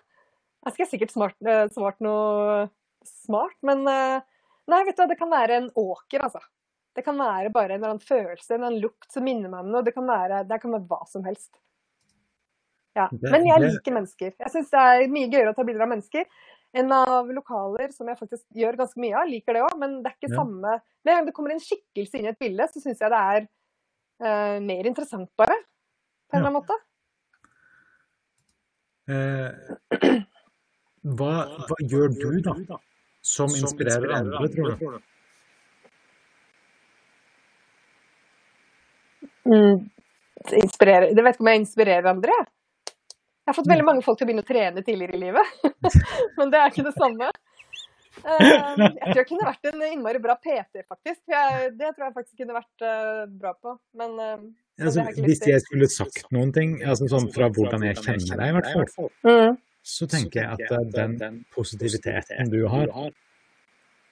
Jeg 0.67 0.76
skal 0.76 0.89
sikkert 0.91 1.13
smart, 1.15 1.38
eh, 1.41 1.65
svart 1.74 1.98
noe 2.04 2.67
smart, 3.08 3.58
men 3.65 3.88
eh, 3.88 4.19
Nei, 4.69 4.84
vet 4.86 4.93
du 4.93 5.02
hva, 5.02 5.08
det 5.10 5.17
kan 5.17 5.32
være 5.34 5.56
en 5.58 5.69
åker, 5.82 6.22
altså. 6.28 6.43
Det 6.99 7.05
kan 7.05 7.15
være 7.15 7.47
bare 7.55 7.77
en 7.77 7.79
eller 7.79 7.93
annen 7.93 8.03
følelse, 8.03 8.49
en 8.49 8.57
eller 8.57 8.67
annen 8.73 8.83
lukt 8.83 9.13
som 9.13 9.23
minner 9.23 9.47
meg 9.47 9.63
om 9.63 9.69
noe. 9.71 9.85
Det 9.88 9.93
kan 9.95 10.07
være, 10.09 10.41
det 10.49 10.57
kan 10.59 10.73
være 10.75 10.88
hva 10.89 10.97
som 11.07 11.23
helst. 11.23 11.53
Ja. 12.97 13.05
Men 13.13 13.45
jeg 13.47 13.63
liker 13.63 13.95
mennesker. 13.95 14.33
Jeg 14.35 14.51
syns 14.51 14.71
det 14.73 14.81
er 14.83 15.12
mye 15.13 15.29
gøyere 15.31 15.53
å 15.53 15.55
ta 15.55 15.63
bilder 15.63 15.85
av 15.85 15.91
mennesker 15.93 16.25
enn 16.75 16.91
av 16.91 17.29
lokaler, 17.31 17.93
som 17.95 18.09
jeg 18.12 18.19
faktisk 18.19 18.43
gjør 18.59 18.81
ganske 18.81 18.99
mye 18.99 19.15
av. 19.15 19.29
Liker 19.31 19.55
det 19.55 19.62
òg, 19.63 19.77
men 19.79 19.95
det 20.03 20.12
er 20.12 20.17
ikke 20.17 20.33
Ja. 20.33 20.41
samme 20.41 20.73
Med 21.05 21.13
en 21.13 21.17
gang 21.17 21.25
det 21.29 21.33
kommer 21.38 21.51
en 21.55 21.63
skikkelse 21.63 22.19
inn 22.19 22.25
i 22.27 22.33
et 22.33 22.39
bilde, 22.39 22.67
så 22.67 22.81
syns 22.83 22.99
jeg 22.99 23.09
det 23.13 23.21
er 23.31 23.47
uh, 24.19 24.59
mer 24.59 24.89
interessant, 24.91 25.29
bare. 25.39 25.55
På 26.27 26.35
en 26.35 26.43
eller 26.43 26.49
annen 26.49 26.59
måte. 26.59 26.75
Eh, 29.07 30.19
hva, 31.15 31.31
hva 31.63 31.77
gjør 31.79 32.12
du, 32.19 32.41
da, 32.43 32.77
som 33.23 33.47
inspirerer 33.47 34.12
andre, 34.19 34.51
tror 34.51 34.75
du? 34.75 34.99
Mm, 39.49 39.89
det 40.49 40.63
inspirerer 40.63 41.09
Jeg 41.09 41.25
vet 41.25 41.35
ikke 41.35 41.45
om 41.45 41.51
jeg 41.51 41.62
inspirerer 41.63 42.09
andre, 42.13 42.39
jeg. 42.39 42.49
Jeg 43.49 43.51
har 43.51 43.57
fått 43.57 43.69
veldig 43.71 43.85
mange 43.88 44.05
folk 44.05 44.19
til 44.19 44.27
å 44.27 44.29
begynne 44.29 44.45
å 44.45 44.47
trene 44.47 44.81
tidligere 44.85 45.17
i 45.17 45.21
livet. 45.23 45.53
Men 46.38 46.51
det 46.53 46.59
er 46.59 46.69
ikke 46.69 46.85
det 46.85 46.93
samme. 46.93 47.31
Eh, 48.19 48.43
jeg 48.43 49.05
tror 49.07 49.19
jeg 49.21 49.27
kunne 49.29 49.47
vært 49.47 49.69
en 49.71 49.83
innmari 49.88 50.21
bra 50.21 50.35
PT, 50.38 50.83
faktisk. 50.85 51.21
Jeg, 51.31 51.71
det 51.79 51.93
tror 51.95 52.09
jeg 52.09 52.15
faktisk 52.17 52.43
kunne 52.43 52.57
vært 52.59 52.85
uh, 52.85 53.23
bra 53.41 53.53
på. 53.55 53.73
Men 53.97 54.13
uh, 54.19 54.43
altså, 54.83 55.07
hvis 55.25 55.41
jeg 55.47 55.63
skulle 55.65 55.89
sagt 55.91 56.29
noen 56.35 56.53
ting, 56.55 56.77
altså 56.83 57.09
sånn 57.12 57.29
fra 57.33 57.49
hvordan 57.55 57.88
jeg 57.88 57.99
kjenner 58.03 58.43
deg 58.43 58.53
i 58.53 58.57
hvert 58.59 58.71
fall, 58.75 59.09
mm. 59.25 59.57
så 59.95 60.09
tenker 60.13 60.43
jeg 60.43 60.69
at 60.69 60.93
den, 60.93 61.17
den 61.21 61.41
positiviteten 61.55 62.53
du 62.53 62.62
har, 62.69 62.93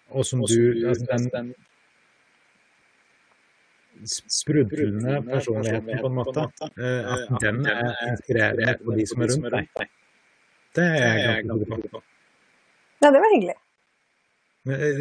og 0.08 0.26
som 0.26 0.41
du 0.47 0.88
altså 0.88 1.21
den 1.34 1.54
sprudlende 4.06 5.22
personligheten, 5.26 6.02
på 6.02 6.10
en 6.12 6.18
måte, 6.18 6.46
at 6.58 7.38
den 7.44 7.64
er 7.66 7.94
inspirerende 8.12 8.76
på 8.84 8.98
de 8.98 9.08
som 9.10 9.24
er 9.24 9.34
rundt 9.34 9.56
deg. 9.56 9.94
Det 10.78 10.86
er 10.86 11.18
jeg 11.22 11.48
ganske 11.48 11.70
god 11.72 11.90
på. 11.96 12.04
Ja, 13.04 13.12
det 13.14 13.22
var 13.24 13.34
hyggelig. 13.36 13.58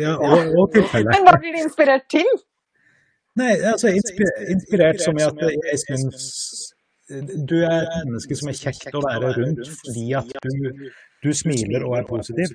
Ja, 0.01 0.15
og, 0.15 0.53
og 0.61 0.71
tilfelle. 0.75 1.11
Men 1.11 1.27
hva 1.27 1.35
blir 1.43 1.57
du 1.57 1.63
inspirert 1.65 2.07
til? 2.13 2.29
Nei, 3.37 3.51
altså 3.73 3.91
inspirert, 3.93 4.47
inspirert 4.55 5.03
som 5.03 5.19
i 5.19 5.25
at 5.27 5.43
jeg 5.43 5.83
syns 5.83 6.31
du 7.51 7.57
er 7.63 7.85
et 7.85 8.07
menneske 8.07 8.35
som 8.39 8.51
er 8.51 8.57
kjekt 8.59 8.95
å 8.97 9.03
være 9.05 9.33
rundt 9.37 9.69
fordi 9.79 10.07
at 10.19 10.31
du, 10.43 10.87
du 11.23 11.29
smiler 11.37 11.85
og 11.87 11.99
er 12.01 12.07
positiv. 12.09 12.55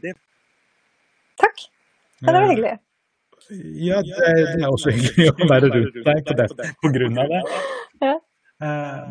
Takk. 1.39 1.67
Ja, 2.21 2.33
det 2.33 2.39
var 2.39 2.49
hyggelig. 2.49 2.73
Ja, 3.49 4.01
det, 4.05 4.33
det 4.55 4.61
er 4.63 4.67
også 4.69 4.93
hyggelig 4.95 5.31
å 5.31 5.47
være 5.49 5.69
rundt 5.73 5.97
deg 6.05 6.19
på, 6.27 6.35
det, 6.39 6.47
på 6.83 6.91
grunn 6.95 7.17
av 7.21 7.31
det. 7.31 7.41
Ja. 8.01 8.13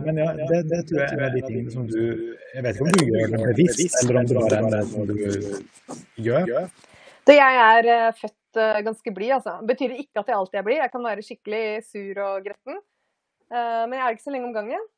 Men 0.05 0.21
ja, 0.21 0.29
det, 0.38 0.61
det, 0.71 0.79
tror 0.87 1.01
jeg 1.03 1.16
er 1.27 1.33
de 1.35 1.40
tingene 1.43 1.73
som 1.75 1.87
du 1.90 1.97
Jeg 1.99 2.62
vet 2.62 2.77
ikke 2.77 2.85
om 2.87 2.93
du 2.95 3.09
gjør 3.09 3.33
det 3.33 3.40
bevisst, 3.49 3.97
eller 4.05 4.21
om 4.21 4.29
det 4.29 4.37
bare 4.38 4.61
er 4.61 4.93
noe 4.93 5.07
du 5.09 5.16
gjør. 6.23 6.69
Det 7.27 7.37
jeg 7.37 7.59
er 7.64 7.90
uh, 7.90 8.12
født 8.21 8.61
ganske 8.87 9.14
blid, 9.16 9.35
altså. 9.40 9.57
Betyr 9.66 9.97
ikke 9.99 10.23
at 10.23 10.31
jeg 10.31 10.38
alltid 10.38 10.62
er 10.62 10.66
blid. 10.66 10.79
Jeg 10.85 10.95
kan 10.95 11.05
være 11.07 11.27
skikkelig 11.27 11.64
sur 11.87 12.23
og 12.29 12.47
gretten. 12.47 12.81
Men 13.51 13.95
jeg 13.95 14.03
er 14.03 14.16
ikke 14.16 14.25
så 14.25 14.33
lenge 14.35 14.49
om 14.49 14.55
gangen. 14.55 14.88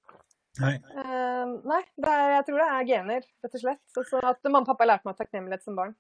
Nei. 0.61 0.73
nei, 1.65 1.81
er, 2.05 2.33
jeg 2.37 2.47
tror 2.47 2.61
det 2.61 2.69
er 2.69 2.89
gener, 2.89 3.27
rett 3.45 3.59
og 3.59 3.63
slett. 3.63 3.83
Så 3.93 4.21
at 4.21 4.41
mamma 4.49 4.63
og 4.65 4.71
pappa 4.71 4.89
lærte 4.89 5.09
meg 5.09 5.21
takknemlighet 5.21 5.65
som 5.65 5.77
barn. 5.77 5.93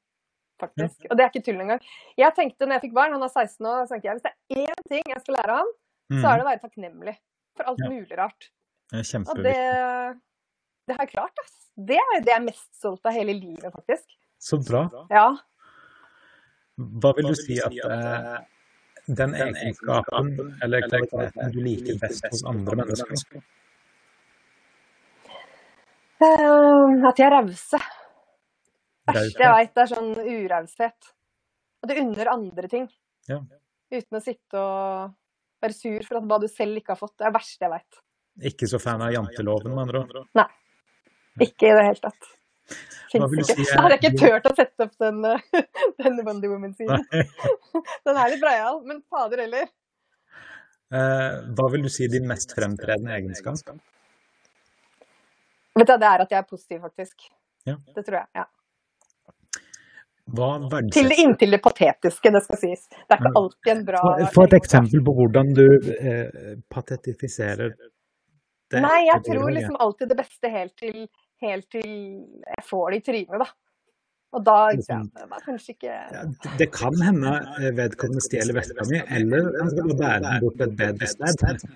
Faktisk. 0.62 1.06
Og 1.10 1.18
det 1.18 1.24
er 1.24 1.30
ikke 1.32 1.44
tull 1.48 1.62
engang. 1.64 1.86
Jeg 2.20 2.34
tenkte 2.36 2.68
når 2.68 2.78
jeg 2.78 2.84
fikk 2.86 2.96
barn, 2.96 3.14
han 3.16 3.26
er 3.26 3.32
16 3.32 3.66
år, 3.66 3.86
så 3.86 3.94
tenkte 3.94 4.08
jeg 4.08 4.18
hvis 4.18 4.26
det 4.26 4.32
er 4.32 4.66
én 4.66 4.84
ting 4.92 5.14
jeg 5.14 5.22
skal 5.24 5.38
lære 5.40 5.56
ham, 5.58 5.70
mm. 6.12 6.18
så 6.20 6.26
er 6.26 6.34
det 6.34 6.44
å 6.44 6.50
være 6.50 6.62
takknemlig 6.62 7.16
for 7.58 7.72
alt 7.72 7.82
ja. 7.82 7.90
mulig 7.90 8.18
rart. 8.20 8.50
Det 8.92 9.00
er 9.00 9.08
kjempeviktig. 9.08 9.44
Det, 9.48 10.86
det 10.86 10.96
har 10.96 11.06
jeg 11.06 11.12
klart, 11.14 11.42
ass. 11.42 11.58
Det 11.90 11.98
er 11.98 12.20
det 12.20 12.32
jeg 12.34 12.38
er 12.38 12.44
mest 12.44 12.68
stolt 12.76 13.08
av 13.08 13.16
hele 13.16 13.34
livet, 13.34 13.68
faktisk. 13.72 14.06
Så 14.42 14.58
bra. 14.60 14.84
Ja. 15.10 15.26
Hva 17.02 17.12
vil 17.16 17.30
du 17.30 17.36
si 17.38 17.56
at 17.62 17.74
eh, 17.86 18.36
den 19.06 19.34
egenskapen 19.38 20.34
eller 20.64 20.86
kvaliteten 20.88 21.54
du 21.54 21.58
liker 21.64 21.98
best 22.02 22.28
hos 22.30 22.44
andre 22.48 22.78
mennesker? 22.82 23.42
Uh, 26.22 27.02
at 27.08 27.18
de 27.18 27.24
er 27.26 27.34
rause. 27.34 27.80
Verste 29.08 29.42
jeg 29.42 29.54
veit, 29.56 29.80
er 29.82 29.90
sånn 29.90 30.12
uraushet. 30.14 31.10
At 31.82 31.90
du 31.90 31.98
unner 31.98 32.30
andre 32.30 32.70
ting. 32.70 32.86
Ja. 33.30 33.40
Uten 33.92 34.18
å 34.18 34.22
sitte 34.22 34.60
og 34.60 35.16
være 35.62 35.76
sur 35.76 36.06
for 36.06 36.20
at 36.20 36.28
hva 36.30 36.38
du 36.42 36.48
selv 36.50 36.78
ikke 36.78 36.94
har 36.94 37.00
fått. 37.00 37.16
Det 37.16 37.26
er 37.26 37.32
det 37.32 37.38
verste 37.38 37.66
jeg 37.66 37.72
veit. 37.72 38.02
Ikke 38.52 38.68
så 38.70 38.80
fan 38.82 39.02
av 39.04 39.12
janteloven, 39.12 39.74
med 39.74 39.84
andre 39.84 40.04
ord? 40.04 40.30
Nei. 40.38 40.48
Ikke 41.42 41.68
i 41.68 41.74
det 41.76 41.84
hele 41.88 42.00
tatt. 42.06 42.30
Fins 43.12 43.34
ikke. 43.34 43.44
si? 43.50 43.66
Jeg 43.68 43.82
hadde 43.84 43.98
ikke 43.98 44.12
turt 44.16 44.48
å 44.48 44.54
sette 44.56 44.86
opp 44.86 44.94
den, 45.02 45.20
den 46.00 46.20
Wonder 46.24 46.52
Woman-siden. 46.52 47.04
den 48.06 48.20
er 48.22 48.32
litt 48.32 48.42
breial, 48.42 48.80
men 48.88 49.02
fader 49.12 49.44
heller. 49.44 49.68
Eh, 50.92 51.28
hva 51.56 51.68
vil 51.72 51.84
du 51.84 51.90
si 51.92 52.08
din 52.12 52.28
mest 52.28 52.52
fremtredende 52.56 53.14
egenskap? 53.16 53.60
Vet 55.72 55.88
du, 55.88 55.94
Det 55.96 56.08
er 56.08 56.24
at 56.24 56.32
jeg 56.32 56.40
er 56.40 56.48
positiv, 56.48 56.82
faktisk. 56.84 57.30
Ja. 57.68 57.78
Det 57.96 58.04
tror 58.04 58.22
jeg. 58.22 58.28
ja. 58.36 58.46
Til 60.32 61.10
det 61.12 61.18
inntil 61.20 61.56
det 61.56 61.62
patetiske, 61.64 62.30
det 62.32 62.42
skal 62.44 62.60
sies. 62.60 62.86
Det 62.92 63.16
er 63.16 63.20
ikke 63.20 63.32
alltid 63.40 63.72
en 63.74 63.82
bra 63.88 64.02
Få 64.34 64.46
et 64.48 64.54
eksempel 64.56 65.02
på 65.04 65.16
hvordan 65.18 65.50
du 65.56 65.66
eh, 65.96 66.54
patetifiserer 66.72 67.74
det. 67.76 67.90
Nei, 68.80 69.02
jeg 69.04 69.20
tror 69.26 69.50
liksom 69.52 69.76
alltid 69.84 70.08
det 70.14 70.16
beste 70.22 70.48
helt 70.48 70.72
til 70.80 71.02
helt 71.42 71.68
til 71.74 71.90
jeg 72.46 72.64
får 72.68 72.90
det 72.92 73.00
i 73.00 73.04
trynet, 73.10 73.42
da. 73.42 73.48
Og 74.32 74.44
da 74.46 74.58
liksom, 74.72 75.08
det 75.12 75.26
var 75.28 75.42
kanskje 75.44 75.74
ikke 75.74 75.92
ja, 75.92 76.20
Det 76.60 76.68
kan 76.72 76.94
hende 77.04 77.32
vedkommende 77.76 78.22
stjeler 78.24 78.56
veska 78.56 78.86
mi, 78.88 79.00
eller 79.18 79.50
han 79.58 79.72
skal 79.74 79.90
bære 79.98 80.20
den 80.24 80.38
bort 80.44 80.62
et 80.64 80.76
bedre 80.78 81.10
sted. 81.10 81.66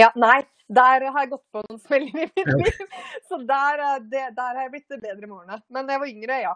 Ja, 0.00 0.10
nei, 0.20 0.42
der 0.68 1.06
har 1.06 1.22
jeg 1.22 1.30
gått 1.32 1.46
på 1.54 1.62
noen 1.64 1.80
smeller 1.80 2.26
i 2.26 2.26
mitt 2.26 2.50
liv. 2.60 2.82
Så 3.28 3.38
der, 3.48 3.84
det, 4.10 4.26
der, 4.36 4.50
har 4.50 4.66
jeg 4.66 4.74
blitt 4.74 4.96
bedre 4.98 5.22
med 5.22 5.36
årene. 5.38 5.60
Men 5.72 5.86
da 5.86 5.96
jeg 5.96 6.02
var 6.02 6.12
yngre, 6.12 6.40
ja. 6.44 6.52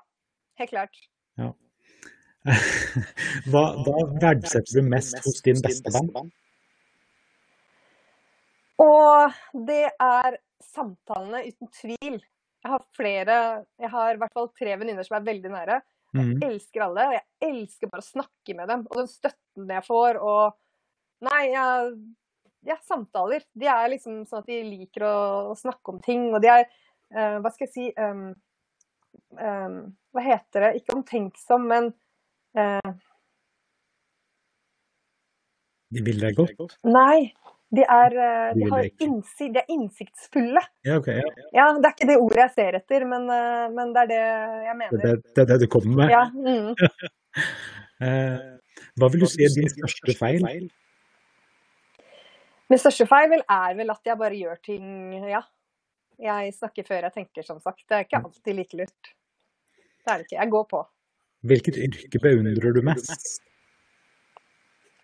Helt 0.60 0.74
klart. 0.74 1.00
Ja. 1.38 1.52
Hva, 3.50 3.62
hva 3.84 4.02
verdsetter 4.22 4.78
du 4.78 4.86
mest 4.88 5.18
hos 5.24 5.42
din 5.44 5.58
beste 5.60 5.90
venn? 5.92 6.30
Og 8.80 9.34
det 9.68 9.84
er 9.90 10.38
samtalene, 10.64 11.42
uten 11.50 11.70
tvil. 11.74 12.16
Jeg 12.62 12.72
har 12.72 12.84
flere, 12.96 13.38
jeg 13.78 13.90
har 13.92 14.14
i 14.14 14.20
hvert 14.22 14.34
fall 14.38 14.48
tre 14.56 14.76
venninner 14.78 15.06
som 15.06 15.18
er 15.18 15.26
veldig 15.26 15.52
nære. 15.52 15.80
Jeg 16.16 16.24
mm. 16.24 16.46
elsker 16.46 16.86
alle, 16.86 17.04
og 17.10 17.16
jeg 17.18 17.50
elsker 17.50 17.90
bare 17.92 18.04
å 18.04 18.08
snakke 18.08 18.56
med 18.56 18.70
dem. 18.70 18.86
Og 18.88 19.02
den 19.02 19.10
støtten 19.12 19.76
jeg 19.76 19.86
får, 19.88 20.22
og 20.22 20.56
Nei, 21.26 21.48
jeg, 21.50 21.94
ja, 22.68 22.76
samtaler. 22.86 23.42
De 23.58 23.66
er 23.66 23.88
liksom 23.90 24.20
sånn 24.28 24.44
at 24.44 24.50
de 24.50 24.58
liker 24.62 25.02
å, 25.08 25.56
snakke 25.58 25.94
om 25.94 25.98
ting, 26.04 26.28
og 26.30 26.38
de 26.44 26.52
er 26.52 26.62
uh, 26.68 27.40
Hva 27.42 27.50
skal 27.50 27.66
jeg 27.66 27.72
si 27.74 27.86
um, 27.98 28.28
Hva 29.36 30.24
heter 30.24 30.64
det? 30.64 30.72
Ikke 30.80 30.96
omtenksom, 30.96 31.68
men 31.68 31.90
eh, 32.56 32.94
De 35.94 36.02
vil 36.04 36.20
deg 36.20 36.36
godt? 36.38 36.78
Nei. 36.88 37.30
De 37.68 37.82
er, 37.84 38.14
de 38.56 38.64
de, 38.64 38.90
innsikt, 39.04 39.52
de 39.52 39.60
er 39.60 39.72
innsiktsfulle. 39.74 40.62
Ja, 40.88 40.94
okay, 40.96 41.18
ja. 41.20 41.48
ja, 41.52 41.66
Det 41.76 41.84
er 41.84 41.92
ikke 41.92 42.06
det 42.08 42.16
ordet 42.16 42.40
jeg 42.40 42.52
ser 42.54 42.78
etter, 42.78 43.04
men, 43.10 43.26
eh, 43.28 43.66
men 43.74 43.92
det 43.92 44.04
er 44.06 44.08
det 44.08 44.20
jeg 44.64 44.76
mener. 44.78 45.02
Det, 45.02 45.12
det, 45.26 45.42
er 45.42 45.50
det 45.50 45.58
du 45.60 45.66
kommer 45.74 46.00
med? 46.00 46.14
Ja. 46.14 46.24
Mm. 46.32 46.72
Eh, 47.98 48.34
hva 48.94 49.08
vil 49.10 49.24
du 49.24 49.26
si 49.26 49.42
er 49.42 49.50
din 49.50 49.66
største 49.66 50.14
feil? 50.14 50.44
Min 52.70 52.78
største 52.78 53.08
feil 53.10 53.40
er 53.40 53.72
vel 53.74 53.90
at 53.90 54.06
jeg 54.06 54.18
bare 54.20 54.38
gjør 54.38 54.60
ting 54.62 55.16
Ja. 55.26 55.40
Jeg 56.18 56.54
snakker 56.56 56.86
før 56.86 57.04
jeg 57.06 57.14
tenker, 57.14 57.44
som 57.46 57.60
sagt. 57.62 57.84
Det 57.86 57.94
er 57.94 58.06
ikke 58.06 58.18
alltid 58.18 58.56
like 58.58 58.78
lurt. 58.80 59.10
Det 59.78 60.12
er 60.12 60.16
det 60.16 60.26
ikke. 60.26 60.38
Jeg 60.40 60.50
går 60.50 60.64
på. 60.72 60.80
Hvilket 61.46 61.78
yrke 61.78 62.20
beundrer 62.22 62.74
du 62.74 62.80
mest? 62.82 63.38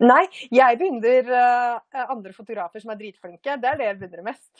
Nei, 0.02 0.24
jeg 0.50 0.78
beundrer 0.80 1.28
uh, 1.30 2.02
andre 2.10 2.32
fotografer 2.34 2.82
som 2.82 2.90
er 2.90 2.98
dritflinke. 2.98 3.54
Det 3.62 3.70
er 3.70 3.78
det 3.78 3.86
jeg 3.86 3.98
beundrer 4.00 4.26
mest. 4.26 4.50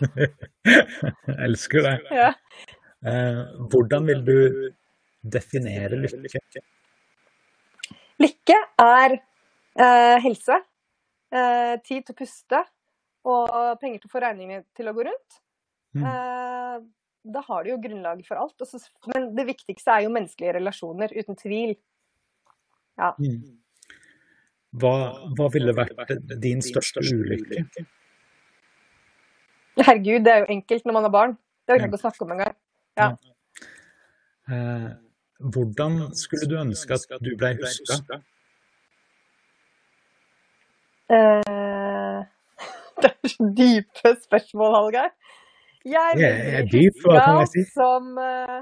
jeg 0.70 1.38
elsker 1.48 1.88
det. 1.88 1.94
Ja. 2.14 2.30
Uh, 3.04 3.40
hvordan 3.72 4.06
vil 4.12 4.22
du 4.28 4.36
definere 5.34 5.98
lykke? 5.98 6.62
Lykke 8.22 8.60
er 8.84 9.18
uh, 9.18 10.16
helse, 10.22 10.60
tid 11.34 12.04
til 12.06 12.14
å 12.14 12.14
puste 12.14 12.58
og 13.26 13.48
penger 13.80 13.98
til 13.98 14.06
å 14.06 14.12
få 14.12 14.20
regningene 14.22 14.62
til 14.76 14.86
å 14.86 14.92
gå 14.94 15.02
rundt. 15.08 15.40
Mm. 15.94 16.86
da 17.34 17.40
har 17.46 17.64
du 17.64 17.70
jo 17.70 17.80
grunnlaget 17.80 18.26
for 18.28 18.40
alt. 18.40 18.64
Men 19.12 19.28
det 19.36 19.46
viktigste 19.46 19.92
er 19.94 20.06
jo 20.06 20.14
menneskelige 20.14 20.56
relasjoner, 20.58 21.12
uten 21.14 21.38
tvil. 21.38 21.76
Ja. 22.98 23.12
Mm. 23.18 23.60
Hva, 24.74 24.94
hva, 25.38 25.46
ville 25.54 25.74
vært 25.76 26.10
din 26.42 26.62
største 26.64 27.02
ulykke? 27.04 27.86
Herregud, 29.78 30.24
det 30.26 30.32
er 30.32 30.42
jo 30.42 30.50
enkelt 30.54 30.86
når 30.86 30.96
man 30.96 31.06
har 31.06 31.14
barn. 31.14 31.38
Det 31.64 31.74
orker 31.74 31.86
jeg 31.86 31.92
ikke 31.92 32.00
å 32.00 32.04
snakke 32.04 32.26
om 32.26 32.34
engang. 32.34 32.56
Ja. 32.98 33.08
ja. 33.14 33.34
Eh, 34.54 34.90
hvordan 35.54 35.98
skulle 36.18 36.48
du 36.50 36.58
ønske 36.60 36.98
at 36.98 37.22
du 37.24 37.32
ble 37.38 37.54
huska? 37.60 38.20
Eh, 41.14 42.20
det 43.02 43.10
er 43.10 43.32
så 43.32 43.48
dype 43.56 44.14
spørsmål, 44.26 44.76
Hallgeir. 44.78 45.14
Jeg 45.84 46.20
er 46.24 46.68
dyp, 46.72 47.00
hva 47.04 47.18
kan 47.20 47.40
jeg 47.42 47.50
si? 47.52 47.62
Som 47.74 48.14
uh, 48.16 48.60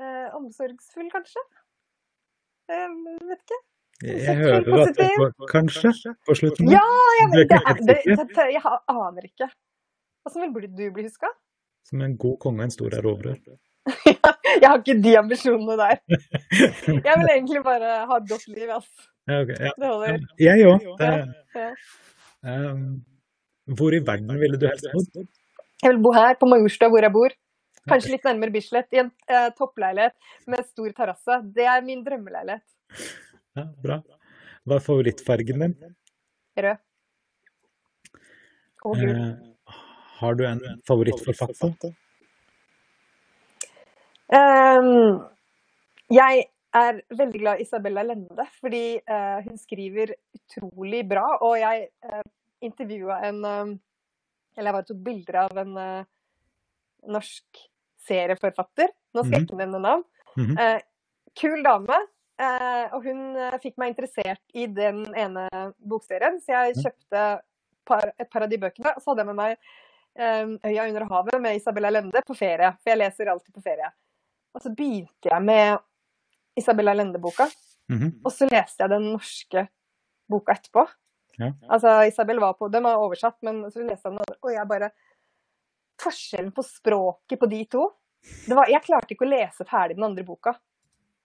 uh, 0.00 0.28
omsorgsfull, 0.38 1.10
kanskje? 1.12 1.42
Jeg 2.70 2.86
eh, 2.86 3.26
vet 3.28 3.42
ikke. 3.44 3.58
Jeg 4.00 4.36
hører 4.38 4.84
at 4.86 4.94
det 4.96 5.08
var 5.20 5.32
kanskje 5.50 5.90
på 6.24 6.36
slutten? 6.38 6.70
Ja, 6.72 6.84
jeg, 7.18 7.26
det, 7.34 7.58
det, 7.90 7.96
det, 8.30 8.46
jeg 8.54 8.62
aner 8.88 9.26
ikke. 9.26 9.50
Åssen 10.28 10.54
vil 10.54 10.70
du 10.70 10.86
bli 10.94 11.04
huska? 11.04 11.28
Som 11.88 12.04
en 12.06 12.16
god 12.20 12.38
konge 12.40 12.62
og 12.62 12.68
en 12.68 12.72
stor 12.72 12.96
erobrer. 12.96 13.36
Jeg 14.60 14.66
har 14.66 14.80
ikke 14.80 14.96
de 15.02 15.12
ambisjonene 15.18 15.76
der. 15.78 16.00
Jeg 17.06 17.14
vil 17.20 17.30
egentlig 17.32 17.62
bare 17.64 17.92
ha 18.08 18.18
et 18.20 18.26
godt 18.28 18.46
liv, 18.48 18.72
ass. 18.74 18.88
Ja, 19.28 19.40
okay, 19.42 19.56
ja. 19.60 19.70
Det 19.78 19.88
holder. 19.88 20.24
Jeg 20.40 20.66
òg. 20.68 20.86
Ja. 21.00 21.70
Um, 22.50 22.84
hvor 23.78 23.94
i 23.94 24.00
verden 24.06 24.40
ville 24.40 24.60
du 24.60 24.66
helst 24.68 24.88
bodd? 24.92 25.28
Jeg 25.80 25.94
vil 25.94 26.02
bo 26.04 26.12
her, 26.12 26.34
på 26.36 26.48
Majorstua, 26.48 26.90
hvor 26.92 27.04
jeg 27.04 27.12
bor. 27.14 27.34
Kanskje 27.88 28.12
litt 28.12 28.26
nærmere 28.28 28.52
Bislett, 28.52 28.90
i 28.92 29.00
en 29.00 29.08
eh, 29.30 29.48
toppleilighet 29.56 30.14
med 30.52 30.66
stor 30.68 30.92
terrasse. 30.96 31.38
Det 31.56 31.64
er 31.64 31.80
min 31.86 32.02
drømmeleilighet. 32.04 32.66
Ja, 33.56 33.64
bra. 33.86 33.96
Hva 34.68 34.76
er 34.76 34.84
favorittfargen 34.84 35.64
din? 35.64 35.74
Rød. 36.60 36.82
Og 38.84 39.00
gul. 39.00 39.10
Eh, 39.14 39.74
har 40.20 40.36
du 40.36 40.44
en 40.46 40.60
favorittforfatter? 40.88 41.96
Um, 44.30 45.24
jeg 46.12 46.44
er 46.76 47.00
veldig 47.18 47.40
glad 47.40 47.58
i 47.58 47.64
Isabella 47.64 48.04
Lende, 48.06 48.46
fordi 48.60 48.84
uh, 49.00 49.40
hun 49.46 49.56
skriver 49.58 50.12
utrolig 50.36 51.02
bra. 51.08 51.24
Og 51.40 51.56
jeg 51.58 51.88
uh, 52.04 52.22
intervjua 52.60 53.22
en 53.28 53.44
eh, 53.48 53.78
Eller 54.56 54.70
jeg 54.70 54.76
bare 54.78 54.88
tok 54.88 55.02
bilder 55.06 55.36
av 55.44 55.58
en 55.62 55.76
uh, 55.76 56.04
norsk 57.08 57.60
serieforfatter. 58.06 58.88
Nå 59.14 59.24
skal 59.24 59.36
jeg 59.38 59.46
ikke 59.48 59.60
nevne 59.60 59.80
navn. 59.82 60.04
Mhm. 60.36 60.56
Eh, 60.58 60.80
kul 61.38 61.62
dame. 61.66 61.98
Uh, 62.40 62.86
og 62.96 63.04
hun 63.04 63.36
fikk 63.60 63.76
meg 63.76 63.90
interessert 63.92 64.40
i 64.56 64.64
den 64.72 65.02
ene 65.12 65.44
bokserien, 65.76 66.38
så 66.40 66.54
jeg 66.56 66.78
kjøpte 66.80 67.24
par, 67.84 68.12
et 68.18 68.30
par 68.32 68.46
av 68.46 68.48
de 68.48 68.56
bøkene. 68.62 68.94
Og 68.96 69.02
så 69.02 69.10
hadde 69.12 69.24
jeg 69.26 69.28
med 69.28 69.36
meg 69.36 69.56
eh, 70.16 70.46
'Øya 70.70 70.86
under 70.88 71.04
havet' 71.10 71.40
med 71.40 71.56
Isabella 71.56 71.90
Lende 71.90 72.22
på 72.26 72.34
ferie. 72.36 72.72
For 72.80 72.90
jeg 72.94 72.98
leser 72.98 73.28
alltid 73.28 73.52
på 73.54 73.62
ferie. 73.62 73.90
Og 74.54 74.62
så 74.62 74.72
begynte 74.74 75.28
jeg 75.30 75.42
med 75.42 75.78
Isabella 76.56 76.94
Lende-boka, 76.94 77.46
Mhm. 77.90 78.20
og 78.24 78.32
så 78.32 78.48
leste 78.50 78.82
jeg 78.82 78.90
den 78.90 79.12
norske 79.12 79.68
boka 80.30 80.52
etterpå. 80.52 80.88
Ja. 81.38 81.52
Altså, 81.68 81.94
Isabel 82.08 82.40
var 82.42 82.56
på, 82.58 82.68
Den 82.68 82.84
var 82.84 83.00
oversatt, 83.00 83.38
men 83.46 83.62
så 83.70 83.84
leste 83.84 84.10
jeg 84.10 84.18
den, 84.18 84.36
og 84.42 84.52
jeg 84.54 84.68
bare 84.68 84.90
Forskjellen 86.00 86.52
på 86.56 86.64
språket 86.64 87.40
på 87.40 87.48
de 87.50 87.64
to 87.68 87.86
det 88.48 88.56
var, 88.56 88.68
Jeg 88.68 88.84
klarte 88.84 89.14
ikke 89.14 89.24
å 89.24 89.30
lese 89.30 89.64
ferdig 89.68 89.96
den 89.96 90.04
andre 90.10 90.24
boka. 90.26 90.52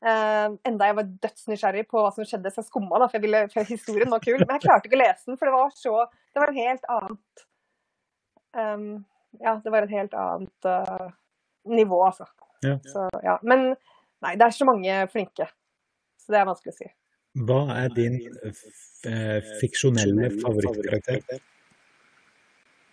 Uh, 0.06 0.54
enda 0.68 0.90
jeg 0.90 0.96
var 1.00 1.10
dødsnysgjerrig 1.26 1.84
på 1.90 1.98
hva 2.04 2.12
som 2.14 2.28
skjedde, 2.28 2.52
så 2.54 2.62
jeg 2.62 2.70
skumma, 2.70 3.00
da, 3.02 3.08
for, 3.10 3.18
jeg 3.18 3.26
ville, 3.26 3.42
for 3.52 3.68
historien 3.72 4.12
var 4.12 4.22
kul. 4.24 4.38
Men 4.44 4.54
jeg 4.58 4.66
klarte 4.68 4.90
ikke 4.90 5.00
å 5.00 5.02
lese 5.02 5.32
den, 5.32 5.40
for 5.40 5.50
det 5.50 5.56
var 5.56 5.72
så 5.76 5.96
Det 6.06 6.42
var 6.42 6.52
en 6.52 6.60
helt 6.60 6.90
annet 6.96 7.46
um, 8.60 8.90
Ja, 9.42 9.56
det 9.64 9.74
var 9.74 9.88
et 9.88 9.96
helt 9.96 10.16
annet 10.20 10.70
uh, 10.70 11.08
nivå, 11.68 12.00
altså. 12.06 12.28
Ja. 12.64 12.78
Så, 12.88 13.08
ja. 13.26 13.40
Men 13.44 13.74
nei, 14.24 14.36
det 14.38 14.48
er 14.48 14.56
så 14.56 14.68
mange 14.68 15.00
flinke. 15.12 15.50
Så 16.22 16.34
det 16.34 16.40
er 16.40 16.48
vanskelig 16.48 16.76
å 16.76 16.78
si. 16.78 16.92
Hva 17.36 17.62
er 17.76 17.92
din 17.96 18.16
f 18.48 18.62
eh, 19.10 19.44
fiksjonelle 19.60 20.30
favorittkarakter? 20.40 21.42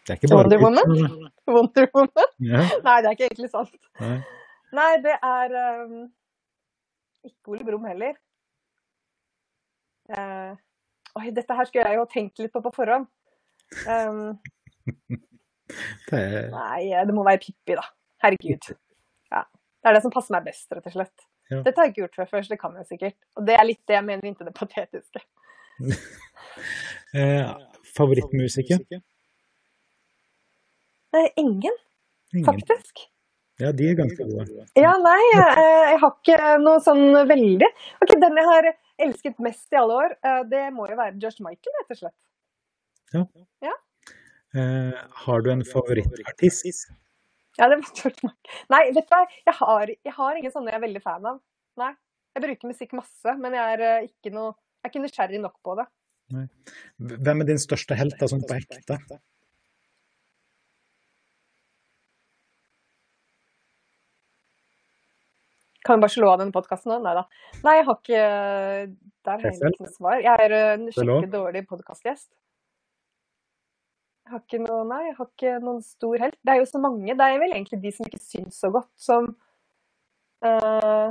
Det 0.03 0.11
er 0.11 0.18
ikke 0.18 0.32
bare 0.32 0.59
Wonder 0.59 0.59
Woman? 0.59 1.28
Wonder 1.47 1.86
Woman? 1.95 2.32
Ja. 2.43 2.64
Nei, 2.82 2.97
det 2.99 3.11
er 3.11 3.14
ikke 3.16 3.28
egentlig 3.30 3.51
sant. 3.53 3.76
Nei. 4.03 4.16
Nei, 4.74 4.93
det 5.05 5.14
er 5.14 5.55
um, 5.84 5.99
ikke 7.28 7.55
Ole 7.55 7.66
Brumm 7.68 7.86
heller. 7.86 8.16
Uh, 10.11 10.57
oi, 11.20 11.28
dette 11.30 11.55
her 11.55 11.68
skulle 11.68 11.86
jeg 11.86 12.01
jo 12.01 12.09
tenkt 12.11 12.43
litt 12.43 12.55
på 12.55 12.64
på 12.64 12.72
forhånd. 12.74 13.07
Um, 13.86 14.40
Det 16.11 16.18
er, 16.18 16.51
nei, 16.53 16.90
det 17.07 17.14
må 17.16 17.22
være 17.24 17.40
Pippi, 17.40 17.76
da. 17.78 17.84
Herregud. 18.20 18.74
Ja. 19.32 19.47
Det 19.82 19.88
er 19.88 19.97
det 19.97 20.03
som 20.05 20.12
passer 20.14 20.34
meg 20.34 20.45
best, 20.51 20.66
rett 20.74 20.88
og 20.90 20.95
slett. 20.95 21.24
Ja. 21.53 21.61
Dette 21.67 21.81
har 21.81 21.89
jeg 21.89 21.95
ikke 21.95 22.05
gjort 22.05 22.19
før, 22.21 22.29
før, 22.31 22.45
så 22.47 22.55
det 22.55 22.61
kan 22.63 22.77
jeg 22.81 22.89
sikkert. 22.89 23.17
Og 23.37 23.47
det 23.49 23.57
er 23.59 23.69
litt 23.69 23.81
det 23.91 23.99
jeg 23.99 24.07
mener 24.09 24.29
inntil 24.29 24.49
det 24.49 24.55
patetiske. 24.57 25.23
eh, 27.19 27.51
favorittmusiker? 27.97 28.85
Nei, 31.13 31.27
ingen, 31.37 31.75
Ingen. 32.33 32.47
faktisk. 32.47 33.05
Ja, 33.61 33.71
de 33.77 33.91
er 33.91 33.99
ganske 33.99 34.25
gode. 34.25 34.65
Ja, 34.81 34.95
nei, 35.03 35.19
jeg, 35.35 35.65
jeg 35.93 35.99
har 36.03 36.15
ikke 36.17 36.53
noe 36.63 36.81
sånn 36.83 37.05
veldig. 37.29 37.69
Ok, 38.01 38.15
Den 38.23 38.41
jeg 38.41 38.49
har 38.49 38.71
elsket 39.07 39.43
mest 39.45 39.77
i 39.77 39.79
alle 39.83 39.99
år, 40.07 40.17
eh, 40.25 40.41
det 40.49 40.65
må 40.73 40.89
jo 40.89 40.97
være 40.97 41.19
George 41.21 41.45
Michael, 41.45 41.77
rett 41.81 41.95
og 41.95 42.01
slett. 42.01 42.19
Eh, 44.57 44.97
har 45.27 45.45
du 45.45 45.53
en 45.53 45.65
favorittartist? 45.69 46.89
Ja, 47.59 47.69
det 47.69 47.77
var 47.77 47.83
Michael. 47.83 48.31
Nei, 48.73 48.83
vet 48.97 49.09
du 49.09 49.13
hva, 49.13 49.25
jeg 49.47 49.57
har, 49.59 49.91
jeg 49.93 50.15
har 50.17 50.39
ingen 50.39 50.55
sånne 50.55 50.73
jeg 50.73 50.81
er 50.81 50.87
veldig 50.87 51.03
fan 51.05 51.27
av. 51.35 51.43
Nei. 51.81 51.93
Jeg 52.33 52.45
bruker 52.47 52.71
musikk 52.71 52.95
masse, 52.97 53.35
men 53.41 53.57
jeg 53.59 53.75
er 53.75 53.83
eh, 53.89 54.07
ikke 54.09 54.33
noe 54.33 54.55
Jeg 54.55 54.89
er 54.89 54.91
ikke 54.93 55.03
nysgjerrig 55.05 55.41
nok 55.43 55.59
på 55.63 55.75
det. 55.79 55.85
Hvem 56.33 57.45
er 57.45 57.51
din 57.51 57.61
største 57.61 57.95
helt, 57.99 58.17
da, 58.19 58.29
sånn 58.31 58.43
på 58.49 58.57
ekte? 58.57 58.97
Kan 65.83 65.99
vi 65.99 66.05
bare 66.07 66.15
slå 66.15 66.31
av 66.31 66.41
denne 66.41 66.55
podkasten 66.55 66.93
nå? 66.93 67.01
Nei 67.03 67.15
da. 67.19 67.25
Nei, 67.67 67.77
jeg 67.81 67.87
har 67.89 67.99
ikke 67.99 68.23
Der 69.27 69.33
har 69.33 69.47
jeg 69.49 69.59
ikke 69.59 69.87
noe 69.87 69.95
svar. 69.95 70.21
Jeg 70.23 70.47
er 70.47 70.57
eh, 70.57 70.69
en 70.77 70.87
er 70.89 70.97
skikkelig 70.97 71.33
dårlig 71.33 71.65
podkastgjest. 71.69 72.31
Har 74.33 74.41
ikke 74.41 74.62
noe 74.62 74.85
Nei, 74.89 75.03
jeg 75.11 75.16
har 75.18 75.28
ikke 75.28 75.55
noen 75.61 75.83
stor 75.85 76.22
helt. 76.22 76.39
Det 76.41 76.55
er 76.55 76.62
jo 76.62 76.68
så 76.70 76.80
mange. 76.80 77.16
Det 77.18 77.26
er 77.26 77.41
vel 77.43 77.53
egentlig 77.53 77.83
de 77.83 77.93
som 77.93 78.09
ikke 78.09 78.22
syns 78.22 78.61
så 78.62 78.70
godt, 78.72 78.91
som 79.01 79.28
uh, 80.47 81.09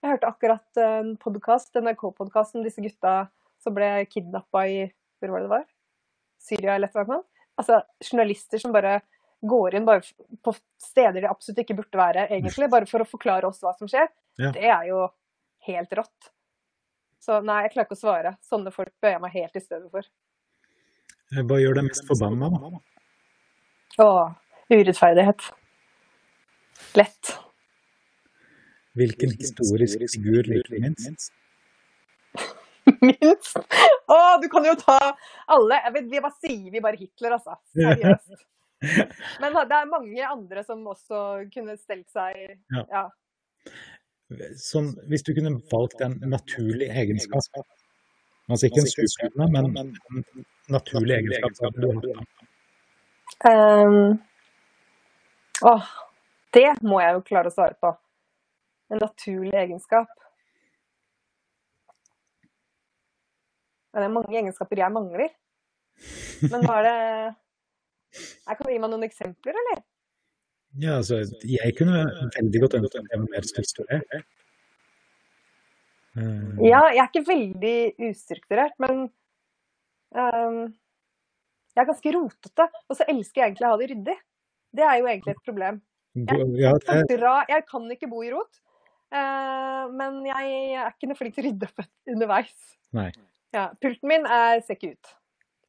Jeg 0.00 0.10
hørte 0.12 0.28
akkurat 0.28 0.80
en 0.84 1.14
podkast, 1.20 1.72
NRK-podkast 1.76 2.58
om 2.58 2.66
disse 2.66 2.84
gutta 2.84 3.14
som 3.60 3.76
ble 3.76 3.88
kidnappa 4.12 4.66
i 4.68 4.82
Hvor 5.20 5.32
var 5.32 5.40
det 5.40 5.48
det 5.48 5.54
var? 5.54 5.64
Syria 6.40 6.76
eller 6.76 6.88
et 6.88 6.96
eller 6.96 7.08
annet. 7.08 7.26
Altså 7.60 7.80
journalister 8.04 8.60
som 8.62 8.72
bare 8.76 9.00
går 9.40 9.76
inn 9.76 9.88
bare 9.88 10.04
på 10.44 10.52
steder 10.80 11.20
de 11.20 11.28
absolutt 11.28 11.62
ikke 11.62 11.76
burde 11.78 11.96
være, 11.96 12.26
egentlig, 12.28 12.68
bare 12.72 12.88
for 12.88 13.04
å 13.04 13.08
forklare 13.08 13.48
oss 13.48 13.60
hva 13.64 13.72
som 13.76 13.88
skjer. 13.88 14.08
Ja. 14.40 14.52
Det 14.52 14.64
er 14.64 14.88
jo 14.88 15.06
helt 15.68 15.92
rått. 15.96 16.32
Så 17.20 17.40
nei, 17.44 17.62
jeg 17.64 17.74
klarer 17.74 17.88
ikke 17.88 17.98
å 17.98 18.00
svare. 18.00 18.34
Sånne 18.44 18.72
folk 18.72 18.92
bøyer 19.00 19.16
jeg 19.16 19.24
meg 19.24 19.36
helt 19.36 19.56
i 19.56 19.62
stedet 19.64 19.88
for. 19.92 20.08
Hva 21.30 21.60
gjør 21.62 21.76
deg 21.78 21.86
mest 21.86 22.06
forbanna? 22.08 22.48
da? 22.50 22.70
Åh, 24.02 24.32
urettferdighet. 24.74 25.44
Lett. 26.98 27.34
Hvilken 28.98 29.36
historisk 29.38 30.02
figur 30.10 30.48
liker 30.50 30.74
du 30.74 30.80
minst? 30.82 31.30
Minst. 33.06 33.60
Å, 34.10 34.16
du 34.42 34.48
kan 34.50 34.64
jo 34.66 34.74
ta 34.80 34.96
alle. 35.46 35.78
Jeg 35.84 35.94
vet, 35.94 36.08
vi 36.10 36.22
bare 36.24 36.38
sier 36.42 36.72
vi 36.74 36.82
bare 36.82 36.98
Hitler, 36.98 37.36
altså. 37.36 37.54
Seriøst. 37.76 38.46
Men 39.42 39.54
det 39.54 39.76
er 39.76 39.90
mange 39.90 40.26
andre 40.26 40.64
som 40.66 40.82
også 40.88 41.22
kunne 41.54 41.76
stelt 41.78 42.08
seg 42.10 42.56
Ja. 42.74 42.84
ja. 42.90 43.04
Sånn, 44.58 44.94
hvis 45.10 45.22
du 45.26 45.34
kunne 45.36 45.58
valgt 45.70 46.00
en 46.06 46.14
naturlig 46.30 46.88
egenskap, 46.88 47.62
altså 48.48 48.68
ikke 48.70 48.84
en 48.84 48.90
superevne, 48.94 49.48
men 49.74 49.90
en 50.70 50.76
naturlig 50.78 51.18
egenskap, 51.18 51.58
hva 51.58 51.72
du 51.74 51.90
hatt 51.90 52.36
Um, 53.40 53.48
Ehm, 53.48 54.18
åh, 55.64 55.86
det 56.52 56.66
må 56.82 56.98
jeg 57.00 57.14
jo 57.14 57.22
klare 57.24 57.48
å 57.48 57.54
svare 57.54 57.76
på. 57.80 57.92
En 58.90 59.00
naturlig 59.00 59.54
egenskap. 59.54 60.10
Det 63.94 64.02
er 64.02 64.12
mange 64.12 64.34
egenskaper 64.34 64.82
jeg 64.82 64.94
mangler. 64.94 65.30
Men 66.50 66.66
hva 66.66 66.80
er 66.80 66.86
det 66.88 66.98
Jeg 68.10 68.56
kan 68.58 68.66
du 68.66 68.72
gi 68.72 68.82
meg 68.82 68.92
noen 68.92 69.06
eksempler, 69.06 69.56
eller? 69.62 69.80
Ja, 70.80 70.98
altså, 70.98 71.22
jeg 71.46 71.74
kunne 71.78 72.04
veldig 72.36 72.60
godt 72.62 72.76
ønske 72.78 73.00
at 73.00 73.08
jeg 73.14 73.22
var 73.22 73.32
mer 73.32 73.46
strukturert. 73.46 74.12
Eh, 76.18 76.60
Ja, 76.66 76.82
jeg 76.90 77.02
er 77.02 77.08
ikke 77.08 77.26
veldig 77.30 77.76
ustrukturert, 78.10 78.76
men 78.82 79.08
jeg 80.10 81.82
er 81.82 81.88
ganske 81.92 82.12
rotete. 82.16 82.66
Og 82.88 82.98
så 82.98 83.06
elsker 83.08 83.42
jeg 83.42 83.52
egentlig 83.52 83.68
å 83.68 83.72
ha 83.74 83.80
det 83.80 83.88
ryddig. 83.92 84.18
Det 84.80 84.86
er 84.86 84.98
jo 85.00 85.08
egentlig 85.10 85.36
et 85.36 85.46
problem. 85.46 85.80
Jeg, 86.18 87.06
jeg 87.50 87.64
kan 87.70 87.86
ikke 87.94 88.10
bo 88.10 88.22
i 88.26 88.30
rot, 88.32 88.60
eh, 89.14 89.84
men 89.94 90.20
jeg 90.26 90.54
er 90.74 90.88
ikke 90.90 91.10
noe 91.10 91.18
flink 91.18 91.36
til 91.36 91.44
å 91.44 91.48
rydde 91.48 91.68
opp 91.70 91.84
underveis. 92.10 92.56
nei. 92.96 93.10
Ja, 93.54 93.64
pulten 93.82 94.06
min 94.06 94.26
er, 94.30 94.60
ser 94.62 94.76
ikke 94.78 94.92
ut. 94.94 95.08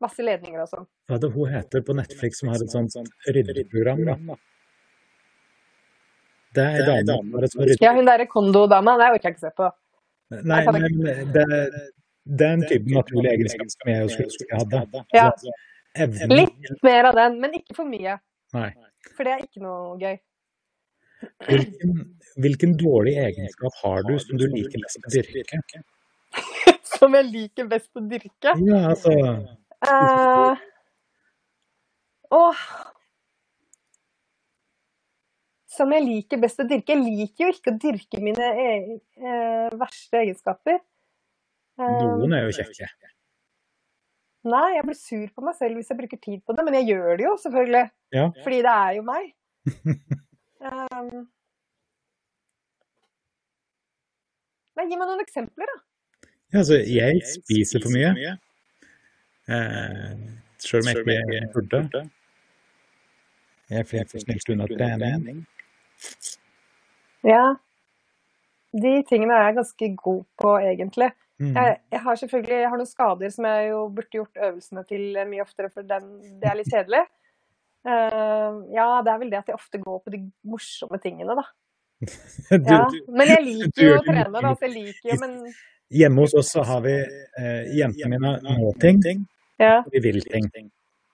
Masse 0.02 0.22
ledninger 0.26 0.62
og 0.62 0.70
sånn. 0.70 0.88
Hva 1.10 1.18
er 1.18 1.22
det 1.24 1.30
hun 1.34 1.50
heter 1.50 1.84
på 1.86 1.96
Netflix 1.98 2.42
som 2.42 2.52
har 2.54 2.62
et 2.62 2.74
sånt 2.74 2.98
ryddeprogram? 3.30 4.04
da? 4.06 4.38
Det 6.58 6.66
er 6.66 6.92
ei 6.98 7.06
dame 7.08 7.26
som 7.26 7.38
har 7.38 7.48
et 7.48 7.54
sånt 7.56 7.66
rydde... 7.70 7.80
Ja, 7.86 7.94
hun 7.98 8.10
derre 8.10 8.28
Kondo-dama, 8.30 8.98
det 9.02 9.10
orker 9.16 9.30
jeg 9.30 9.38
ikke 9.38 9.48
se 9.48 9.54
på. 9.58 9.70
Nei, 10.46 10.62
men 10.74 11.02
det, 11.34 11.46
det 12.26 12.48
er 12.48 12.58
en 12.58 12.66
type 12.70 12.94
naturlig 12.94 13.32
egenskap 13.32 13.70
som 13.74 13.92
jeg 13.92 14.10
skulle 14.14 14.34
skulle 14.34 14.34
ønske 14.34 14.50
jeg 14.50 14.60
hadde. 14.64 15.06
Ja. 15.16 15.30
Altså, 15.32 16.28
Litt 16.32 16.84
mer 16.86 17.10
av 17.10 17.18
den, 17.18 17.40
men 17.42 17.56
ikke 17.58 17.76
for 17.76 17.90
mye. 17.90 18.18
Nei. 18.56 18.70
For 19.16 19.28
det 19.28 19.34
er 19.34 19.48
ikke 19.48 19.64
noe 19.64 19.96
gøy. 20.00 20.20
Hvilken, 21.48 21.98
hvilken 22.42 22.78
dårlig 22.80 23.16
egenskap 23.22 23.82
har 23.84 24.06
du 24.08 24.14
som 24.22 24.40
du 24.40 24.46
liker 24.50 24.82
best 24.82 25.02
å 25.02 25.12
dyrke? 25.14 25.82
Som 26.92 27.16
jeg 27.18 27.28
liker 27.32 27.68
best 27.70 27.90
å 27.98 28.04
dyrke. 28.06 28.54
Ja, 28.62 28.82
altså 28.92 29.16
Uh, 29.82 30.54
åh. 32.30 32.60
Som 35.72 35.94
jeg 35.96 36.06
liker 36.06 36.42
best 36.44 36.62
å 36.62 36.68
dyrke. 36.70 36.94
Jeg 36.94 37.02
liker 37.02 37.48
jo 37.48 37.56
ikke 37.56 37.74
å 37.74 37.80
dyrke 37.82 38.22
mine 38.22 38.50
e 38.62 38.68
eh, 38.92 39.72
verste 39.82 40.20
egenskaper. 40.20 40.78
Eh, 41.80 42.02
Noen 42.04 42.34
er 42.36 42.48
jo 42.48 42.52
kjekke. 42.58 42.88
Nei, 44.52 44.68
jeg 44.74 44.86
blir 44.88 44.98
sur 44.98 45.28
på 45.36 45.44
meg 45.46 45.56
selv 45.60 45.78
hvis 45.78 45.92
jeg 45.92 46.00
bruker 46.00 46.20
tid 46.22 46.40
på 46.46 46.56
det, 46.58 46.64
men 46.66 46.74
jeg 46.80 46.88
gjør 46.96 47.12
det 47.20 47.26
jo 47.28 47.36
selvfølgelig. 47.44 47.86
Ja. 48.18 48.26
Fordi 48.42 48.60
det 48.66 48.74
er 48.74 48.92
jo 48.98 49.04
meg. 49.06 49.28
um, 50.66 51.12
nei, 54.78 54.86
gi 54.90 54.98
meg 54.98 55.06
noen 55.06 55.22
eksempler, 55.22 55.70
da. 55.70 55.78
Ja, 56.52 56.58
altså, 56.64 56.82
jeg 56.84 57.22
spiser 57.32 57.80
for 57.86 57.94
mye. 57.96 58.34
Eh, 59.52 60.16
Sjøl 60.62 60.82
om 60.84 60.90
jeg 60.90 60.98
ikke 60.98 61.54
burde. 61.54 62.02
Jeg 63.72 63.80
er 63.80 63.86
for 63.88 64.20
snilt 64.20 64.50
unna 64.52 64.68
trening. 64.68 65.46
Ja. 67.24 67.46
De 68.72 68.92
tingene 69.10 69.36
er 69.36 69.50
jeg 69.50 69.58
ganske 69.60 69.90
god 70.00 70.22
på, 70.40 70.52
egentlig. 70.60 71.10
Mm. 71.42 71.56
Jeg, 71.56 71.78
jeg 71.92 72.02
har 72.04 72.20
selvfølgelig 72.20 72.60
jeg 72.60 72.70
har 72.70 72.80
noen 72.80 72.90
skader 72.90 73.34
som 73.34 73.48
jeg 73.50 73.72
jo 73.72 73.80
burde 73.96 74.18
gjort 74.20 74.44
øvelsene 74.48 74.84
til 74.90 75.18
mye 75.32 75.42
oftere, 75.44 75.72
for 75.74 75.88
den, 75.90 76.12
det 76.40 76.52
er 76.52 76.60
litt 76.60 76.70
kjedelig. 76.72 77.02
Uh, 77.82 78.62
ja, 78.76 78.86
det 79.02 79.10
er 79.10 79.20
vel 79.24 79.32
det 79.32 79.40
at 79.40 79.50
jeg 79.50 79.58
ofte 79.58 79.82
går 79.82 80.04
på 80.06 80.14
de 80.14 80.22
morsomme 80.46 81.02
tingene, 81.02 81.36
da. 81.40 81.48
Du, 82.52 82.70
Ja. 82.70 82.86
Men 83.10 83.30
jeg 83.30 83.44
liker 83.48 83.88
jo 83.88 83.98
å 83.98 84.06
trene, 84.06 84.30
da. 84.38 84.54
Så 84.54 84.68
jeg 84.68 84.76
liker 84.76 85.12
jo, 85.14 85.18
men 85.24 85.36
hjemme 85.92 86.24
hos 86.26 86.38
oss 86.38 86.54
så 86.56 86.64
har 86.68 86.86
vi 86.86 86.94
eh, 87.02 87.74
jentene 87.78 88.20
mine 88.22 88.56
må 88.62 88.72
ting, 88.80 89.26
ja. 89.60 89.82
og 89.82 89.92
de 89.92 90.04
vil 90.04 90.22
ting. 90.30 90.48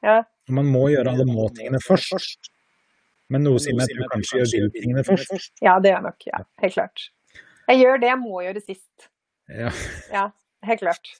ja. 0.05 0.21
Man 0.53 0.69
må 0.71 0.85
gjøre 0.93 1.11
alle 1.11 1.25
må-tingene 1.27 1.79
først. 1.83 2.51
Men 3.33 3.43
noe 3.43 3.59
sier 3.59 3.75
meg 3.75 3.89
at 3.89 3.97
du 3.97 4.05
kanskje 4.13 4.37
gjør 4.39 4.51
vil-tingene 4.53 5.03
først. 5.03 5.51
Ja, 5.59 5.75
det 5.83 5.91
gjør 5.91 5.97
jeg 5.97 6.05
nok. 6.05 6.27
Ja, 6.29 6.43
helt 6.63 6.75
klart. 6.77 7.07
Jeg 7.67 7.81
gjør 7.83 8.01
det 8.01 8.09
jeg 8.11 8.19
må 8.21 8.41
gjøre 8.45 8.63
sist. 8.63 9.09
Ja. 9.51 9.71
Ja, 10.11 10.25
helt 10.67 10.83
klart. 10.83 11.11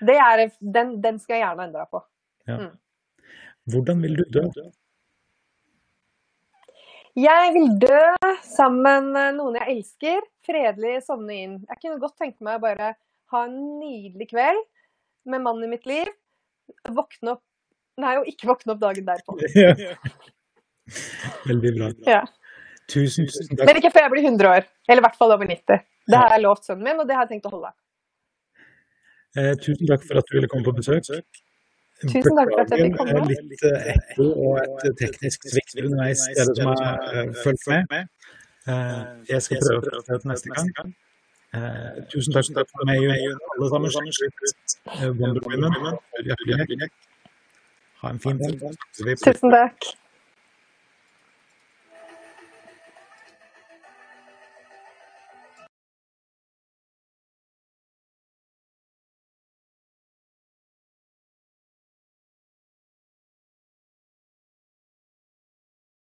Det 0.00 0.16
er, 0.16 0.46
den, 0.60 0.94
den 1.04 1.18
skal 1.20 1.38
jeg 1.38 1.44
gjerne 1.44 1.66
endre 1.68 1.86
på. 1.92 2.02
Hvordan 3.70 4.00
vil 4.02 4.16
du 4.20 4.24
dø? 4.32 4.44
Jeg 7.18 7.52
vil 7.56 7.68
dø 7.82 8.30
sammen 8.46 9.10
med 9.14 9.36
noen 9.40 9.58
jeg 9.60 9.76
elsker. 9.76 10.24
Fredelig 10.46 11.00
sovne 11.04 11.36
inn. 11.36 11.56
Jeg 11.68 11.82
kunne 11.82 12.00
godt 12.02 12.16
tenke 12.20 12.44
meg 12.46 12.60
å 12.60 12.64
bare 12.64 12.94
ha 13.34 13.44
en 13.46 13.56
nydelig 13.80 14.30
kveld 14.30 14.62
med 15.30 15.44
mannen 15.44 15.66
i 15.66 15.72
mitt 15.74 15.86
liv. 15.90 16.08
Våkne 16.88 17.36
opp 17.36 17.46
Nei, 18.00 18.14
og 18.16 18.28
ikke 18.30 18.48
våkne 18.48 18.72
opp 18.72 18.80
dagen 18.80 19.04
derpå. 19.04 19.34
Ja. 19.60 19.74
Veldig 21.44 21.70
bra. 21.76 21.88
Ja. 22.08 22.20
Tusen, 22.90 23.28
tusen 23.30 23.54
takk. 23.56 23.68
Men 23.68 23.78
ikke 23.80 23.92
før 23.94 24.06
jeg 24.06 24.12
blir 24.14 24.26
100 24.26 24.50
år. 24.50 24.66
Eller 24.88 25.02
i 25.02 25.06
hvert 25.06 25.20
fall 25.20 25.34
over 25.36 25.46
90. 25.50 25.84
Det 26.10 26.18
har 26.18 26.34
jeg 26.34 26.42
lovt 26.42 26.66
sønnen 26.66 26.86
min, 26.88 26.98
og 27.02 27.06
det 27.08 27.16
har 27.16 27.26
jeg 27.26 27.36
tenkt 27.36 27.46
å 27.50 27.54
holde. 27.54 27.70
Eh, 29.38 29.54
tusen 29.62 29.86
takk 29.86 30.02
for 30.08 30.18
at 30.18 30.26
du 30.30 30.36
ville 30.38 30.50
komme 30.50 30.66
på 30.66 30.74
besøk. 30.74 31.06
Tusen 32.00 32.34
takk 32.38 32.50
for 32.54 32.62
at 32.64 32.72
jeg 32.74 32.88
fikk 32.88 32.96
komme. 32.98 33.22
Litt 33.28 33.66
eh, 33.68 33.92
ekko 33.94 34.26
og 34.32 34.58
et 34.62 34.88
eh, 34.88 34.96
teknisk 35.02 35.46
svikt 35.52 35.76
underveis, 35.84 36.24
dere 36.38 36.56
som 36.56 36.72
har 36.72 37.06
eh, 37.12 37.30
fulgt 37.44 37.68
med. 37.70 38.08
Eh, 38.70 38.98
jeg 39.30 39.46
skal 39.46 39.62
prøve 39.62 39.94
å 40.00 40.02
få 40.02 40.16
det 40.16 40.20
til 40.24 40.32
neste 40.32 40.56
gang. 40.56 40.94
Eh, 41.50 42.00
tusen 42.10 42.34
takk 42.34 42.50
for 42.50 42.82
var 42.82 42.90
med, 42.90 43.04
June. 43.04 43.38
Alle 43.54 43.70
sammen. 43.70 43.90
Wonder 45.20 45.42
Women. 45.46 46.88
Ha 48.00 48.14
en 48.14 48.22
fin 48.22 48.38
dag. 48.40 48.52
Tusen 48.98 49.54
takk. 49.54 49.92